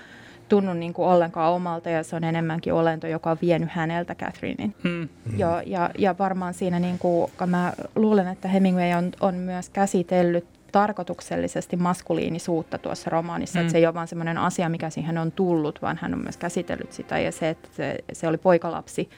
tunnu 0.49 0.75
niin 0.75 0.93
kuin 0.93 1.09
ollenkaan 1.09 1.53
omalta 1.53 1.91
ja 1.91 2.03
se 2.03 2.17
on 2.17 2.25
enemmänkin 2.25 2.73
olento, 2.73 3.07
joka 3.07 3.31
on 3.31 3.39
vienyt 3.43 3.69
häneltä 3.73 4.15
Catherinein. 4.15 4.75
Hmm. 4.83 5.09
Jo, 5.37 5.61
ja, 5.67 5.91
ja 5.99 6.15
varmaan 6.19 6.55
siinä, 6.55 6.79
niin 6.79 6.99
kuin, 6.99 7.31
mä 7.47 7.73
luulen, 7.97 8.29
että 8.29 8.49
Hemingway 8.49 8.95
on, 8.95 9.13
on 9.21 9.35
myös 9.35 9.71
käsitellyt 9.71 10.45
tarkoituksellisesti 10.73 11.77
maskuliinisuutta 11.77 12.79
tuossa 12.79 13.11
romaanissa. 13.11 13.59
Hmm. 13.59 13.67
Että 13.67 13.73
se 13.73 13.79
ei 13.79 13.87
ole 13.87 13.95
vain 13.95 14.09
sellainen 14.09 14.39
asia, 14.39 14.69
mikä 14.69 14.91
siihen 14.91 15.19
on 15.19 15.33
tullut, 15.33 15.83
vaan 15.83 15.99
hän 16.03 16.15
on 16.15 16.23
myös 16.23 16.37
käsitellyt 16.37 16.93
sitä. 16.93 17.19
Ja 17.19 17.33
se, 17.33 17.49
että 17.49 17.69
se, 17.73 17.99
se 18.13 18.29
oli 18.29 18.39
poikalapsi, 18.39 19.11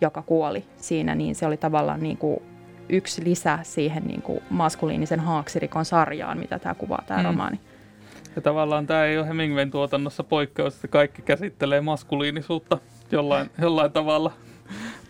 joka 0.00 0.22
kuoli 0.22 0.64
siinä, 0.76 1.14
niin 1.14 1.34
se 1.34 1.46
oli 1.46 1.56
tavallaan 1.56 2.02
niin 2.02 2.16
kuin 2.16 2.42
yksi 2.88 3.24
lisä 3.24 3.58
siihen 3.62 4.06
niin 4.06 4.22
kuin 4.22 4.40
maskuliinisen 4.50 5.20
haaksirikon 5.20 5.84
sarjaan, 5.84 6.38
mitä 6.38 6.58
tämä 6.58 6.74
kuvaa, 6.74 7.02
tämä 7.06 7.20
hmm. 7.20 7.26
romaani. 7.26 7.60
Ja 8.36 8.42
tavallaan 8.42 8.86
tämä 8.86 9.04
ei 9.04 9.18
ole 9.18 9.28
Hemingwayn 9.28 9.70
tuotannossa 9.70 10.24
poikkeus, 10.24 10.74
että 10.74 10.88
kaikki 10.88 11.22
käsittelee 11.22 11.80
maskuliinisuutta 11.80 12.78
jollain, 13.12 13.50
jollain 13.62 13.92
tavalla. 13.92 14.32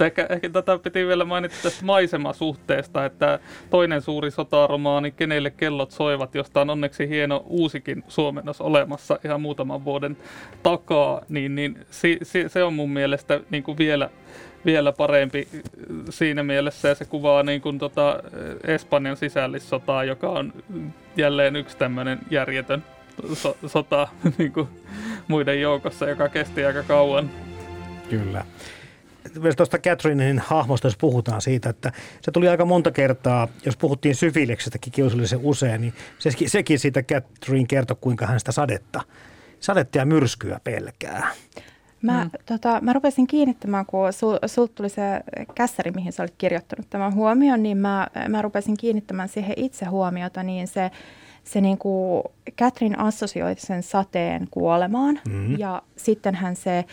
Ehkä, 0.01 0.27
ehkä 0.31 0.49
tätä 0.49 0.79
piti 0.79 1.07
vielä 1.07 1.25
mainita 1.25 1.55
tästä 1.63 1.85
maisemasuhteesta, 1.85 3.05
että 3.05 3.39
toinen 3.71 4.03
suuri 4.03 4.31
sotaromaani, 4.31 5.11
Kenelle 5.11 5.51
kellot 5.51 5.91
soivat, 5.91 6.35
josta 6.35 6.61
on 6.61 6.71
onneksi 6.71 7.09
hieno 7.09 7.45
uusikin 7.47 8.05
suomennos 8.09 8.61
olemassa 8.61 9.19
ihan 9.25 9.41
muutaman 9.41 9.85
vuoden 9.85 10.17
takaa, 10.63 11.23
niin, 11.29 11.55
niin 11.55 11.79
si, 11.91 12.19
si, 12.23 12.49
se 12.49 12.65
on 12.65 12.75
mun 12.75 12.91
mielestä 12.91 13.41
niin 13.51 13.63
kuin 13.63 13.79
vielä, 13.79 14.11
vielä 14.65 14.93
parempi 14.93 15.49
siinä 16.11 16.43
mielessä 16.43 16.89
ja 16.89 16.95
se 16.95 17.05
kuvaa 17.05 17.43
niin 17.43 17.61
kuin 17.61 17.79
tota 17.79 18.23
Espanjan 18.65 19.17
sisällissotaa, 19.17 20.05
joka 20.05 20.29
on 20.29 20.53
jälleen 21.17 21.57
yksi 21.57 21.77
tämmöinen 21.77 22.19
järjetön 22.31 22.85
so, 23.35 23.57
sota 23.67 24.09
niin 24.39 24.53
kuin 24.53 24.69
muiden 25.29 25.61
joukossa, 25.61 26.09
joka 26.09 26.29
kesti 26.29 26.65
aika 26.65 26.83
kauan. 26.83 27.31
Kyllä. 28.11 28.45
Myös 29.41 29.57
tuosta 29.57 29.79
Catherinein 29.79 30.39
hahmosta, 30.39 30.87
jos 30.87 30.97
puhutaan 30.97 31.41
siitä, 31.41 31.69
että 31.69 31.93
se 32.23 32.31
tuli 32.31 32.49
aika 32.49 32.65
monta 32.65 32.91
kertaa, 32.91 33.49
jos 33.65 33.77
puhuttiin 33.77 34.15
syfileksestäkin 34.15 34.93
kiusallisen 34.93 35.41
usein, 35.43 35.81
niin 35.81 35.95
sekin 36.47 36.79
siitä 36.79 37.03
Catherine 37.03 37.67
kertoi, 37.69 37.97
kuinka 38.01 38.27
hän 38.27 38.39
sitä 38.39 38.53
sadetta, 38.53 39.01
sadetta 39.61 39.99
ja 39.99 40.07
myrskyä 40.07 40.61
pelkää. 40.65 41.29
Mä, 42.03 42.25
mm. 42.25 42.31
tota, 42.47 42.79
mä 42.81 42.93
rupesin 42.93 43.27
kiinnittämään, 43.27 43.87
kun 43.87 44.13
sul, 44.13 44.39
sulta 44.47 44.73
tuli 44.75 44.89
se 44.89 45.03
kässäri, 45.55 45.91
mihin 45.91 46.13
sä 46.13 46.23
olit 46.23 46.35
kirjoittanut 46.39 46.91
tämän 46.91 47.15
huomioon, 47.15 47.63
niin 47.63 47.79
mä, 47.79 48.07
mä 48.29 48.43
rupesin 48.43 48.77
kiinnittämään 48.77 49.29
siihen 49.29 49.55
itse 49.57 49.85
huomiota, 49.85 50.43
niin 50.43 50.69
se 50.69 50.91
se 51.47 51.61
niin 51.61 51.79
kuin, 51.79 52.23
Catherine 52.59 52.97
assosioi 52.99 53.55
sen 53.59 53.83
sateen 53.83 54.49
kuolemaan 54.51 55.21
mm-hmm. 55.29 55.59
ja 55.59 55.83
sittenhän 55.97 56.57
se, 56.57 56.85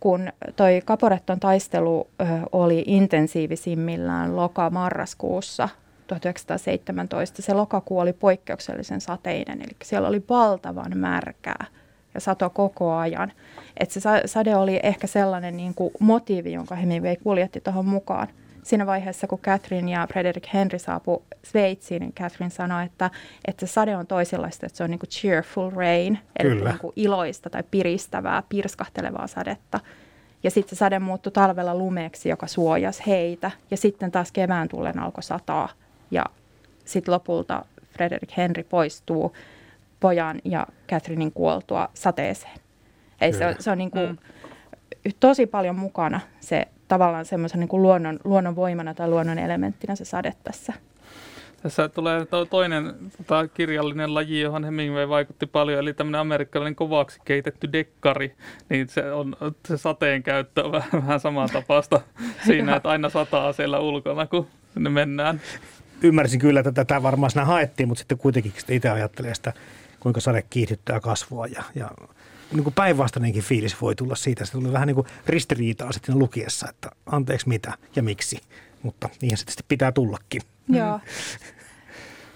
kun 0.00 0.32
toi 0.56 0.82
Caporetton 0.86 1.40
taistelu 1.40 2.08
ö, 2.20 2.24
oli 2.52 2.84
intensiivisimmillään 2.86 4.36
loka-marraskuussa 4.36 5.68
1917, 6.06 7.42
se 7.42 7.54
lokakuu 7.54 7.98
oli 7.98 8.12
poikkeuksellisen 8.12 9.00
sateinen, 9.00 9.62
eli 9.62 9.76
siellä 9.84 10.08
oli 10.08 10.24
valtavan 10.28 10.98
märkää 10.98 11.66
ja 12.14 12.20
sato 12.20 12.50
koko 12.50 12.94
ajan. 12.94 13.32
Et 13.76 13.90
se 13.90 14.00
sade 14.26 14.56
oli 14.56 14.80
ehkä 14.82 15.06
sellainen 15.06 15.56
niin 15.56 15.74
kuin 15.74 15.92
motiivi, 16.00 16.52
jonka 16.52 16.74
Hemingway 16.74 17.16
kuljetti 17.16 17.60
tuohon 17.60 17.86
mukaan 17.86 18.28
siinä 18.68 18.86
vaiheessa, 18.86 19.26
kun 19.26 19.38
Catherine 19.38 19.90
ja 19.90 20.06
Frederick 20.12 20.54
Henry 20.54 20.78
saapu 20.78 21.22
Sveitsiin, 21.44 22.00
niin 22.00 22.12
Catherine 22.12 22.50
sanoi, 22.50 22.84
että, 22.84 23.10
että 23.48 23.66
se 23.66 23.72
sade 23.72 23.96
on 23.96 24.06
toisenlaista, 24.06 24.66
että 24.66 24.76
se 24.76 24.84
on 24.84 24.90
niin 24.90 24.98
kuin 24.98 25.10
cheerful 25.10 25.70
rain, 25.70 26.18
eli 26.38 26.54
niin 26.54 26.78
kuin 26.78 26.92
iloista 26.96 27.50
tai 27.50 27.62
piristävää, 27.70 28.42
pirskahtelevaa 28.48 29.26
sadetta. 29.26 29.80
Ja 30.42 30.50
sitten 30.50 30.76
se 30.76 30.78
sade 30.78 30.98
muuttui 30.98 31.32
talvella 31.32 31.74
lumeeksi, 31.74 32.28
joka 32.28 32.46
suojasi 32.46 33.02
heitä. 33.06 33.50
Ja 33.70 33.76
sitten 33.76 34.10
taas 34.10 34.32
kevään 34.32 34.68
tullen 34.68 34.98
alkoi 34.98 35.22
sataa. 35.22 35.68
Ja 36.10 36.24
sitten 36.84 37.14
lopulta 37.14 37.64
Frederick 37.92 38.36
Henry 38.36 38.62
poistuu 38.62 39.36
pojan 40.00 40.40
ja 40.44 40.66
Catherinein 40.88 41.32
kuoltua 41.32 41.88
sateeseen. 41.94 42.58
Ei, 43.20 43.32
se 43.32 43.46
on, 43.46 43.54
se 43.58 43.70
on 43.70 43.78
niin 43.78 43.90
kuin 43.90 44.08
mm. 44.08 44.18
tosi 45.20 45.46
paljon 45.46 45.78
mukana 45.78 46.20
se 46.40 46.68
tavallaan 46.88 47.24
semmoisen 47.24 47.60
niin 47.60 47.82
luonnon, 47.82 48.20
luonnon 48.24 48.56
voimana 48.56 48.94
tai 48.94 49.08
luonnon 49.08 49.38
elementtinä 49.38 49.96
se 49.96 50.04
sade 50.04 50.34
tässä. 50.44 50.72
Tässä 51.62 51.88
tulee 51.88 52.26
to, 52.26 52.44
toinen 52.44 52.94
tota, 53.16 53.48
kirjallinen 53.48 54.14
laji, 54.14 54.40
johon 54.40 54.64
Hemingway 54.64 55.08
vaikutti 55.08 55.46
paljon, 55.46 55.78
eli 55.78 55.94
tämmöinen 55.94 56.20
amerikkalainen 56.20 56.74
kovaksi 56.74 57.20
keitetty 57.24 57.72
dekkari. 57.72 58.34
Niin 58.68 58.88
se, 58.88 59.12
on, 59.12 59.36
se 59.68 59.76
sateen 59.76 60.22
käyttö 60.22 60.64
on 60.64 60.72
vähän, 60.72 60.90
vähän 60.92 61.20
samantapaista 61.20 62.00
siinä, 62.46 62.76
että 62.76 62.88
aina 62.88 63.08
sataa 63.08 63.52
siellä 63.52 63.78
ulkona, 63.78 64.26
kun 64.26 64.46
sinne 64.74 64.90
mennään. 64.90 65.40
Ymmärsin 66.02 66.40
kyllä, 66.40 66.60
että 66.60 66.72
tätä 66.72 67.02
varmaan 67.02 67.30
siinä 67.30 67.44
haettiin, 67.44 67.88
mutta 67.88 67.98
sitten 67.98 68.18
kuitenkin 68.18 68.52
itse 68.68 68.90
ajattelee 68.90 69.34
sitä, 69.34 69.52
kuinka 70.00 70.20
sade 70.20 70.42
kiihdyttää 70.50 71.00
kasvua 71.00 71.46
ja, 71.46 71.62
ja 71.74 71.90
niin 72.52 72.64
kuin 72.64 72.74
päinvastainenkin 72.74 73.42
fiilis 73.42 73.80
voi 73.80 73.94
tulla 73.94 74.14
siitä. 74.14 74.44
Se 74.44 74.52
tuli 74.52 74.72
vähän 74.72 74.86
niin 74.86 74.94
kuin 74.94 75.06
ristiriitaa 75.26 75.92
sitten 75.92 76.18
lukiessa, 76.18 76.66
että 76.70 76.90
anteeksi 77.06 77.48
mitä 77.48 77.72
ja 77.96 78.02
miksi, 78.02 78.40
mutta 78.82 79.08
niinhän 79.22 79.38
se 79.38 79.62
pitää 79.68 79.92
tullakin. 79.92 80.42
Joo. 80.68 81.00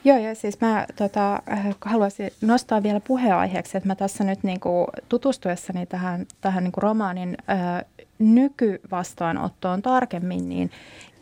Joo, 0.04 0.18
ja 0.18 0.34
siis 0.34 0.60
mä 0.60 0.86
tota, 0.96 1.42
haluaisin 1.84 2.30
nostaa 2.40 2.82
vielä 2.82 3.00
puheenaiheeksi, 3.00 3.76
että 3.76 3.86
mä 3.86 3.94
tässä 3.94 4.24
nyt 4.24 4.42
niin 4.42 4.60
kuin, 4.60 4.86
tutustuessani 5.08 5.86
tähän, 5.86 6.26
tähän 6.40 6.64
niin 6.64 6.72
kuin 6.72 6.82
romaanin 6.82 7.36
ää, 7.46 7.82
nykyvastaanottoon 8.18 9.82
tarkemmin, 9.82 10.48
niin 10.48 10.70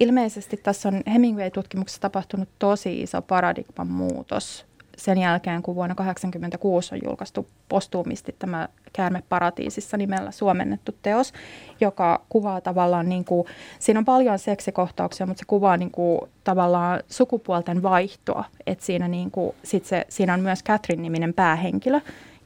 ilmeisesti 0.00 0.56
tässä 0.56 0.88
on 0.88 1.02
Hemingway-tutkimuksessa 1.12 2.00
tapahtunut 2.00 2.48
tosi 2.58 3.02
iso 3.02 3.22
paradigman 3.22 3.88
muutos 3.88 4.69
sen 5.00 5.18
jälkeen, 5.18 5.62
kun 5.62 5.74
vuonna 5.74 5.94
1986 5.94 6.94
on 6.94 7.00
julkaistu 7.04 7.48
postuumisti 7.68 8.36
tämä 8.38 8.68
Käärme 8.92 9.22
paratiisissa 9.28 9.96
nimellä 9.96 10.30
suomennettu 10.30 10.92
teos, 11.02 11.32
joka 11.80 12.22
kuvaa 12.28 12.60
tavallaan, 12.60 13.08
niin 13.08 13.24
kuin, 13.24 13.46
siinä 13.78 13.98
on 13.98 14.04
paljon 14.04 14.38
seksikohtauksia, 14.38 15.26
mutta 15.26 15.38
se 15.38 15.44
kuvaa 15.46 15.76
niin 15.76 15.90
kuin, 15.90 16.20
tavallaan 16.44 17.00
sukupuolten 17.08 17.82
vaihtoa. 17.82 18.44
Et 18.66 18.80
siinä, 18.80 19.08
niin 19.08 19.30
kuin, 19.30 19.54
sit 19.62 19.84
se, 19.84 20.06
siinä 20.08 20.34
on 20.34 20.40
myös 20.40 20.64
Catherine-niminen 20.64 21.34
päähenkilö, 21.34 22.00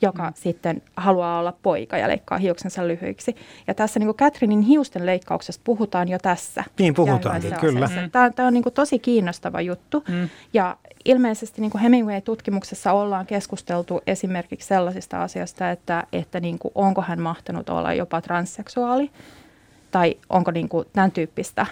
joka 0.05 0.29
mm. 0.31 0.35
sitten 0.35 0.83
haluaa 0.97 1.39
olla 1.39 1.53
poika 1.63 1.99
ja 1.99 2.09
leikkaa 2.09 2.39
hiuksensa 2.39 2.89
lyhyiksi. 2.89 3.37
Ja 3.67 3.75
tässä 3.75 4.01
niin 4.01 4.15
Catherinein 4.15 4.61
hiusten 4.61 5.07
leikkauksesta 5.07 5.63
puhutaan 5.65 6.09
jo 6.09 6.19
tässä. 6.19 6.65
Niin 6.79 6.95
puhutaankin, 6.95 7.55
kyllä. 7.61 7.91
Tämä, 8.13 8.31
tämä 8.31 8.47
on 8.47 8.55
niin 8.55 8.63
kuin 8.63 8.73
tosi 8.73 8.99
kiinnostava 8.99 9.61
juttu. 9.61 10.05
Mm. 10.09 10.29
Ja 10.53 10.77
ilmeisesti 11.05 11.61
niin 11.61 11.71
kuin 11.71 11.83
Hemingway-tutkimuksessa 11.83 12.93
ollaan 12.93 13.27
keskusteltu 13.27 14.01
esimerkiksi 14.07 14.69
sellaisista 14.69 15.23
asioista, 15.23 15.71
että, 15.71 16.07
että 16.13 16.41
niin 16.41 16.59
kuin, 16.59 16.73
onko 16.75 17.03
hän 17.03 17.21
mahtanut 17.21 17.69
olla 17.69 17.95
jopa 17.95 18.21
transseksuaali 18.21 19.11
tai 19.91 20.17
onko 20.31 20.51
niin 20.51 20.69
kuin 20.69 20.87
tämän 20.93 21.11
tyyppistä 21.11 21.67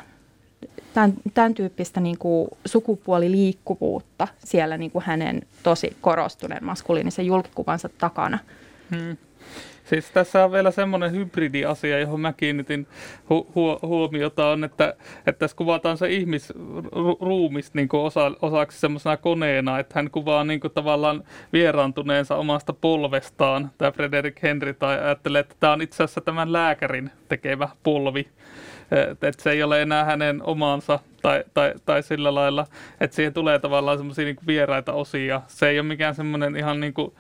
tämän, 0.94 1.12
tämän 1.34 1.54
tyyppistä 1.54 2.00
niin 2.00 2.18
kuin 2.18 2.48
sukupuoliliikkuvuutta 2.64 4.28
siellä 4.38 4.78
niin 4.78 4.90
kuin 4.90 5.04
hänen 5.06 5.42
tosi 5.62 5.96
korostuneen 6.00 6.64
maskuliinisen 6.64 7.26
julkikuvansa 7.26 7.88
takana. 7.98 8.38
Hmm. 8.90 9.16
Siis 9.84 10.10
tässä 10.10 10.44
on 10.44 10.52
vielä 10.52 10.70
semmoinen 10.70 11.12
hybridiasia, 11.12 11.98
johon 11.98 12.20
mä 12.20 12.32
kiinnitin 12.32 12.86
hu- 13.24 13.46
hu- 13.48 13.86
huomiota, 13.86 14.48
on, 14.48 14.64
että, 14.64 14.94
että 15.26 15.38
tässä 15.38 15.56
kuvataan 15.56 15.96
se 15.96 16.10
ihmisruumis 16.10 17.74
niin 17.74 17.88
osa, 17.92 18.32
osaksi 18.42 18.80
semmoisena 18.80 19.16
koneena, 19.16 19.78
että 19.78 19.92
hän 19.94 20.10
kuvaa 20.10 20.44
niin 20.44 20.60
kuin 20.60 20.72
tavallaan 20.72 21.24
vieraantuneensa 21.52 22.36
omasta 22.36 22.72
polvestaan, 22.72 23.70
tämä 23.78 23.92
Frederick 23.92 24.42
Henry, 24.42 24.74
tai 24.74 24.98
ajattelee, 24.98 25.40
että 25.40 25.54
tämä 25.60 25.72
on 25.72 25.82
itse 25.82 26.02
asiassa 26.02 26.20
tämän 26.20 26.52
lääkärin 26.52 27.10
tekemä 27.28 27.68
polvi 27.82 28.28
että 29.12 29.42
se 29.42 29.50
ei 29.50 29.62
ole 29.62 29.82
enää 29.82 30.04
hänen 30.04 30.42
omansa 30.42 30.98
tai, 31.22 31.44
tai, 31.54 31.74
tai 31.86 32.02
sillä 32.02 32.34
lailla, 32.34 32.66
että 33.00 33.16
siihen 33.16 33.32
tulee 33.32 33.58
tavallaan 33.58 33.98
semmoisia 33.98 34.24
niin 34.24 34.36
vieraita 34.46 34.92
osia. 34.92 35.42
Se 35.48 35.68
ei 35.68 35.78
ole 35.78 35.88
mikään 35.88 36.14
semmoinen 36.14 36.56
ihan 36.56 36.80
niin 36.80 36.94
kuin, 36.94 37.12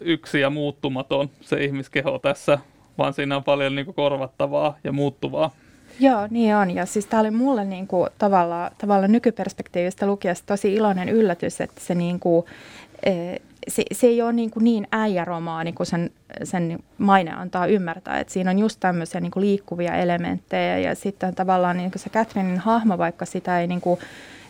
yksi 0.00 0.40
ja 0.40 0.50
muuttumaton 0.50 1.30
se 1.40 1.64
ihmiskeho 1.64 2.18
tässä, 2.18 2.58
vaan 2.98 3.12
siinä 3.12 3.36
on 3.36 3.44
paljon 3.44 3.74
niin 3.74 3.84
kuin 3.84 3.94
korvattavaa 3.94 4.76
ja 4.84 4.92
muuttuvaa. 4.92 5.50
Joo, 6.00 6.28
niin 6.30 6.56
on. 6.56 6.70
Ja 6.70 6.86
siis 6.86 7.06
tämä 7.06 7.20
oli 7.20 7.30
mulle 7.30 7.64
niin 7.64 7.86
kuin 7.86 8.10
tavallaan, 8.18 8.70
tavallaan 8.78 9.12
nykyperspektiivistä 9.12 10.06
lukiessa 10.06 10.46
tosi 10.46 10.74
iloinen 10.74 11.08
yllätys, 11.08 11.60
että 11.60 11.80
se 11.80 11.94
niin 11.94 12.20
kuin, 12.20 12.46
se, 13.68 13.82
se 13.92 14.06
ei 14.06 14.22
ole 14.22 14.32
niin, 14.32 14.50
kuin 14.50 14.64
niin 14.64 14.86
äijäromaani 14.92 15.72
kuin 15.72 15.86
sen, 15.86 16.10
sen 16.44 16.78
maine 16.98 17.32
antaa 17.32 17.66
ymmärtää. 17.66 18.20
että 18.20 18.32
siinä 18.32 18.50
on 18.50 18.58
just 18.58 18.80
tämmöisiä 18.80 19.20
niin 19.20 19.30
kuin 19.30 19.44
liikkuvia 19.44 19.94
elementtejä 19.94 20.78
ja 20.78 20.94
sitten 20.94 21.34
tavallaan 21.34 21.76
niin 21.76 21.90
kuin 21.90 22.02
se 22.02 22.10
Catherinein 22.10 22.58
hahmo, 22.58 22.98
vaikka 22.98 23.24
sitä 23.24 23.60
ei 23.60 23.66
niin 23.66 23.80
kuin, 23.80 24.00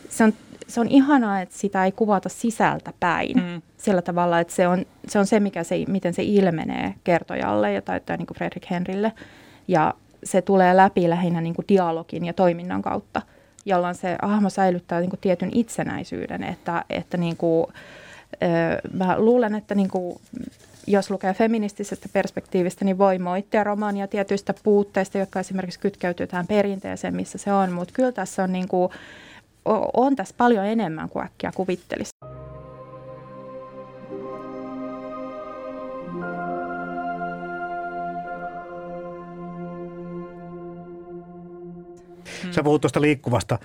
se 0.08 0.24
on, 0.24 0.32
se 0.68 0.80
on 0.80 0.88
ihanaa, 0.88 1.40
että 1.40 1.58
sitä 1.58 1.84
ei 1.84 1.92
kuvata 1.92 2.28
sisältä 2.28 2.92
päin 3.00 3.36
mm. 3.36 3.62
sillä 3.76 4.02
tavalla, 4.02 4.40
että 4.40 4.54
se 4.54 4.68
on 4.68 4.84
se, 5.08 5.18
on 5.18 5.26
se 5.26 5.40
mikä 5.40 5.64
se, 5.64 5.84
miten 5.88 6.14
se 6.14 6.22
ilmenee 6.22 6.94
kertojalle 7.04 7.72
ja 7.72 7.82
tai, 7.82 8.00
tai 8.00 8.16
niin 8.16 8.26
kuin 8.26 8.36
Frederick 8.36 8.70
Henrille 8.70 9.12
ja 9.68 9.94
se 10.24 10.42
tulee 10.42 10.76
läpi 10.76 11.10
lähinnä 11.10 11.40
niin 11.40 11.54
kuin 11.54 11.68
dialogin 11.68 12.24
ja 12.24 12.32
toiminnan 12.32 12.82
kautta, 12.82 13.22
jolloin 13.64 13.94
se 13.94 14.16
hahmo 14.22 14.50
säilyttää 14.50 15.00
niin 15.00 15.10
kuin 15.10 15.20
tietyn 15.20 15.50
itsenäisyyden, 15.54 16.42
että, 16.42 16.84
että 16.90 17.16
niin 17.16 17.36
kuin, 17.36 17.66
Mä 18.92 19.18
luulen, 19.18 19.54
että 19.54 19.74
niin 19.74 19.88
kuin, 19.88 20.20
jos 20.86 21.10
lukee 21.10 21.34
feministisestä 21.34 22.08
perspektiivistä, 22.12 22.84
niin 22.84 22.98
voi 22.98 23.18
moittia 23.18 23.64
romaania 23.64 24.08
tietyistä 24.08 24.54
puutteista, 24.62 25.18
jotka 25.18 25.40
esimerkiksi 25.40 25.80
kytkeytyy 25.80 26.26
tähän 26.26 26.46
perinteeseen, 26.46 27.16
missä 27.16 27.38
se 27.38 27.52
on. 27.52 27.72
Mutta 27.72 27.94
kyllä 27.94 28.12
tässä 28.12 28.42
on, 28.42 28.52
niin 28.52 28.68
kuin, 28.68 28.92
on 29.94 30.16
tässä 30.16 30.34
paljon 30.38 30.66
enemmän 30.66 31.08
kuin 31.08 31.24
äkkiä 31.24 31.52
kuvittelisi. 31.54 32.10
Sä 42.50 42.62
puhut 42.62 42.80
tuosta 42.80 43.00
liikkuvasta 43.00 43.58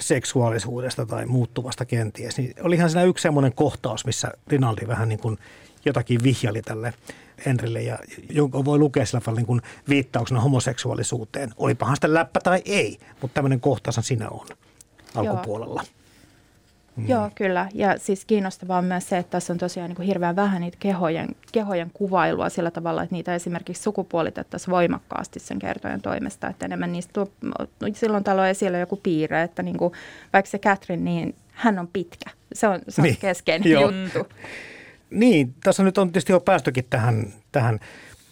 seksuaalisuudesta 0.00 1.06
tai 1.06 1.26
muuttuvasta 1.26 1.84
kenties, 1.84 2.38
niin 2.38 2.54
olihan 2.62 2.90
siinä 2.90 3.04
yksi 3.04 3.22
semmoinen 3.22 3.52
kohtaus, 3.52 4.06
missä 4.06 4.32
Rinaldi 4.46 4.86
vähän 4.86 5.08
niin 5.08 5.18
kuin 5.18 5.38
jotakin 5.84 6.22
vihjali 6.22 6.62
tälle 6.62 6.94
Henrille 7.46 7.82
ja 7.82 7.98
jonka 8.30 8.64
voi 8.64 8.78
lukea 8.78 9.06
sillä 9.06 9.20
tavalla 9.20 9.38
niin 9.38 9.46
kuin 9.46 9.62
viittauksena 9.88 10.40
homoseksuaalisuuteen. 10.40 11.50
Olipahan 11.56 11.96
sitä 11.96 12.14
läppä 12.14 12.40
tai 12.40 12.62
ei, 12.64 12.98
mutta 13.20 13.34
tämmöinen 13.34 13.60
kohtaus 13.60 13.98
siinä 14.00 14.28
on 14.28 14.46
alkupuolella. 15.14 15.82
Joo. 15.86 16.07
Mm. 16.98 17.08
Joo, 17.08 17.30
kyllä. 17.34 17.68
Ja 17.74 17.98
siis 17.98 18.24
kiinnostavaa 18.24 18.78
on 18.78 18.84
myös 18.84 19.08
se, 19.08 19.18
että 19.18 19.30
tässä 19.30 19.52
on 19.52 19.58
tosiaan 19.58 19.88
niin 19.88 19.96
kuin 19.96 20.06
hirveän 20.06 20.36
vähän 20.36 20.60
niitä 20.60 20.76
kehojen, 20.80 21.28
kehojen 21.52 21.90
kuvailua 21.94 22.48
sillä 22.48 22.70
tavalla, 22.70 23.02
että 23.02 23.14
niitä 23.14 23.34
esimerkiksi 23.34 23.82
sukupuolitettaisiin 23.82 24.70
voimakkaasti 24.72 25.40
sen 25.40 25.58
kertojen 25.58 26.00
toimesta. 26.00 26.48
Että 26.48 26.66
enemmän 26.66 26.92
niistä 26.92 27.12
tuo, 27.12 27.30
silloin 27.94 28.24
täällä 28.24 28.42
on 28.42 28.48
esillä 28.48 28.78
joku 28.78 28.96
piirre, 28.96 29.42
että 29.42 29.62
niin 29.62 29.76
kuin, 29.76 29.92
vaikka 30.32 30.50
se 30.50 30.58
Catherine, 30.58 31.02
niin 31.02 31.34
hän 31.52 31.78
on 31.78 31.88
pitkä. 31.88 32.30
Se 32.52 32.68
on, 32.68 32.80
se 32.88 33.00
on 33.00 33.04
niin. 33.04 33.16
keskeinen 33.16 33.70
Joo. 33.70 33.90
juttu. 33.90 34.26
Niin, 35.10 35.54
tässä 35.64 35.82
nyt 35.82 35.98
on 35.98 36.08
tietysti 36.08 36.32
jo 36.32 36.40
päästökin 36.40 36.86
tähän, 36.90 37.32
tähän 37.52 37.80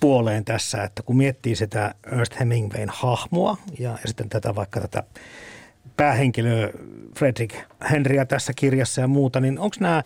puoleen 0.01 0.45
tässä, 0.45 0.83
että 0.85 1.03
kun 1.03 1.17
miettii 1.17 1.57
sitä 1.57 1.95
Ernest 2.07 2.41
Hemingwayn 2.41 2.89
hahmoa 2.93 3.57
ja, 3.79 3.91
ja 3.91 3.99
sitten 4.09 4.29
tätä 4.29 4.55
vaikka 4.55 4.81
tätä 4.81 5.03
päähenkilö 5.97 6.73
Frederick 7.19 7.57
Henryä 7.91 8.25
tässä 8.25 8.53
kirjassa 8.57 9.01
ja 9.01 9.09
muuta, 9.09 9.41
niin 9.41 9.59
onko 9.59 9.77
nämä 9.81 10.03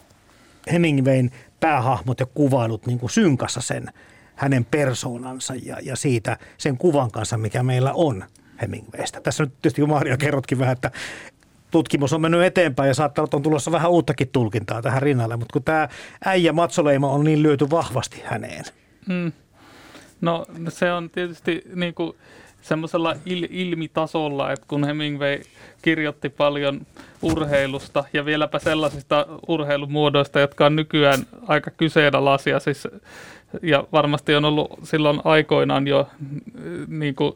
Hemingwayn 0.72 1.30
päähahmot 1.60 2.20
ja 2.20 2.26
kuvailut 2.26 2.86
niin 2.86 2.98
kuin 2.98 3.10
synkassa 3.10 3.60
sen 3.60 3.86
hänen 4.34 4.64
persoonansa 4.64 5.54
ja, 5.62 5.76
ja 5.82 5.96
siitä 5.96 6.36
sen 6.58 6.76
kuvan 6.76 7.10
kanssa, 7.10 7.36
mikä 7.36 7.62
meillä 7.62 7.92
on 7.92 8.24
Hemingwaystä. 8.62 9.20
Tässä 9.20 9.44
nyt 9.44 9.52
tietysti 9.62 9.86
Maria 9.86 10.16
kerrotkin 10.16 10.58
vähän, 10.58 10.72
että 10.72 10.90
tutkimus 11.70 12.12
on 12.12 12.20
mennyt 12.20 12.42
eteenpäin 12.42 12.88
ja 12.88 12.94
saattaa 12.94 13.22
olla, 13.22 13.30
on 13.36 13.42
tulossa 13.42 13.72
vähän 13.72 13.90
uuttakin 13.90 14.28
tulkintaa 14.28 14.82
tähän 14.82 15.02
rinnalle, 15.02 15.36
mutta 15.36 15.52
kun 15.52 15.62
tämä 15.62 15.88
äijä 16.24 16.52
Matsoleima 16.52 17.10
on 17.10 17.24
niin 17.24 17.42
lyöty 17.42 17.70
vahvasti 17.70 18.22
häneen. 18.24 18.64
Hmm. 19.06 19.32
No 20.20 20.46
se 20.68 20.92
on 20.92 21.10
tietysti 21.10 21.62
niin 21.74 21.94
kuin 21.94 22.12
semmoisella 22.62 23.16
il, 23.26 23.48
ilmitasolla, 23.50 24.52
että 24.52 24.66
kun 24.68 24.84
Hemingway 24.84 25.38
kirjoitti 25.82 26.28
paljon 26.28 26.80
urheilusta 27.22 28.04
ja 28.12 28.24
vieläpä 28.24 28.58
sellaisista 28.58 29.26
urheilumuodoista, 29.48 30.40
jotka 30.40 30.66
on 30.66 30.76
nykyään 30.76 31.18
aika 31.48 31.70
kyseenalaisia, 31.70 32.60
siis, 32.60 32.88
ja 33.62 33.84
varmasti 33.92 34.34
on 34.34 34.44
ollut 34.44 34.78
silloin 34.82 35.20
aikoinaan 35.24 35.88
jo 35.88 36.08
niin 36.88 37.14
kuin 37.14 37.32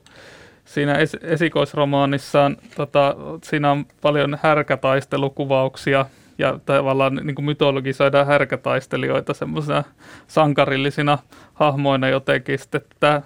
siinä 0.65 0.95
es, 0.95 1.17
esikoisromaanissaan, 1.21 2.57
tota, 2.77 3.17
siinä 3.43 3.71
on 3.71 3.87
paljon 4.01 4.39
härkätaistelukuvauksia 4.43 6.07
ja 6.39 6.59
tavallaan 6.67 7.21
niin 7.23 7.35
kuin 7.35 7.45
mytologisoidaan 7.45 8.27
härkätaistelijoita 8.27 9.35
semmoisena 9.35 9.85
sankarillisina 10.27 11.19
hahmoina 11.55 12.09
jotenkin. 12.09 12.59
Sitten 12.59 12.81
tämä 13.01 13.23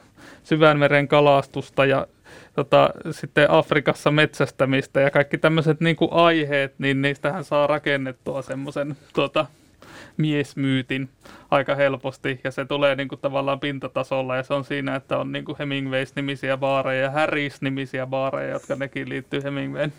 syvänmeren 0.48 1.08
kalastusta 1.08 1.84
ja 1.84 2.06
tota, 2.54 2.90
sitten 3.10 3.50
Afrikassa 3.50 4.10
metsästämistä 4.10 5.00
ja 5.00 5.10
kaikki 5.10 5.38
tämmöiset 5.38 5.80
niin 5.80 5.96
aiheet, 6.10 6.74
niin 6.78 7.02
niistähän 7.02 7.44
saa 7.44 7.66
rakennettua 7.66 8.42
semmoisen 8.42 8.96
tota, 9.12 9.46
miesmyytin 10.16 11.08
aika 11.50 11.74
helposti 11.74 12.40
ja 12.44 12.50
se 12.50 12.64
tulee 12.64 12.94
niin 12.94 13.08
kuin 13.08 13.20
tavallaan 13.20 13.60
pintatasolla 13.60 14.36
ja 14.36 14.42
se 14.42 14.54
on 14.54 14.64
siinä, 14.64 14.96
että 14.96 15.18
on 15.18 15.32
niin 15.32 15.44
Hemingways-nimisiä 15.58 16.56
baareja 16.56 17.02
ja 17.02 17.10
Harris-nimisiä 17.10 18.06
baareja, 18.06 18.52
jotka 18.52 18.74
nekin 18.74 19.08
liittyy 19.08 19.42
Hemingwayn 19.42 19.92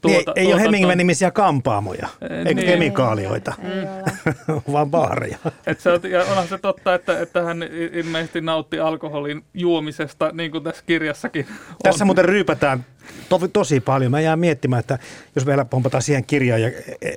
Tuota, 0.00 0.16
niin, 0.16 0.24
ei 0.36 0.44
tuota, 0.44 0.56
ole 0.56 0.62
Hemingway-nimisiä 0.62 1.30
kampaamoja, 1.30 2.08
eikä 2.30 2.54
niin, 2.54 2.66
kemikaalioita, 2.66 3.54
ei, 3.62 4.54
vaan 4.72 4.90
baareja. 4.90 5.38
Et 5.66 5.80
se 5.80 5.90
on, 5.90 6.00
ja 6.10 6.20
onhan 6.20 6.48
se 6.48 6.58
totta, 6.58 6.94
että, 6.94 7.20
että 7.20 7.42
hän 7.42 7.62
ilmeisesti 7.92 8.40
nautti 8.40 8.80
alkoholin 8.80 9.44
juomisesta, 9.54 10.30
niin 10.32 10.50
kuin 10.50 10.64
tässä 10.64 10.82
kirjassakin 10.86 11.46
on. 11.70 11.76
Tässä 11.82 12.04
muuten 12.04 12.24
ryypätään 12.24 12.84
to, 13.28 13.48
tosi 13.52 13.80
paljon. 13.80 14.10
Mä 14.10 14.20
jään 14.20 14.38
miettimään, 14.38 14.80
että 14.80 14.98
jos 15.34 15.46
vielä 15.46 15.64
pompataan 15.64 16.02
siihen 16.02 16.24
kirjaan, 16.24 16.62
ja 16.62 16.70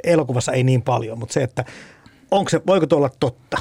elokuvassa 0.03 0.51
ei 0.51 0.63
niin 0.63 0.81
paljon, 0.81 1.19
mutta 1.19 1.33
se, 1.33 1.43
että 1.43 1.65
onko 2.31 2.49
se, 2.49 2.61
voiko 2.67 2.87
tuo 2.87 2.97
olla 2.97 3.09
totta? 3.19 3.57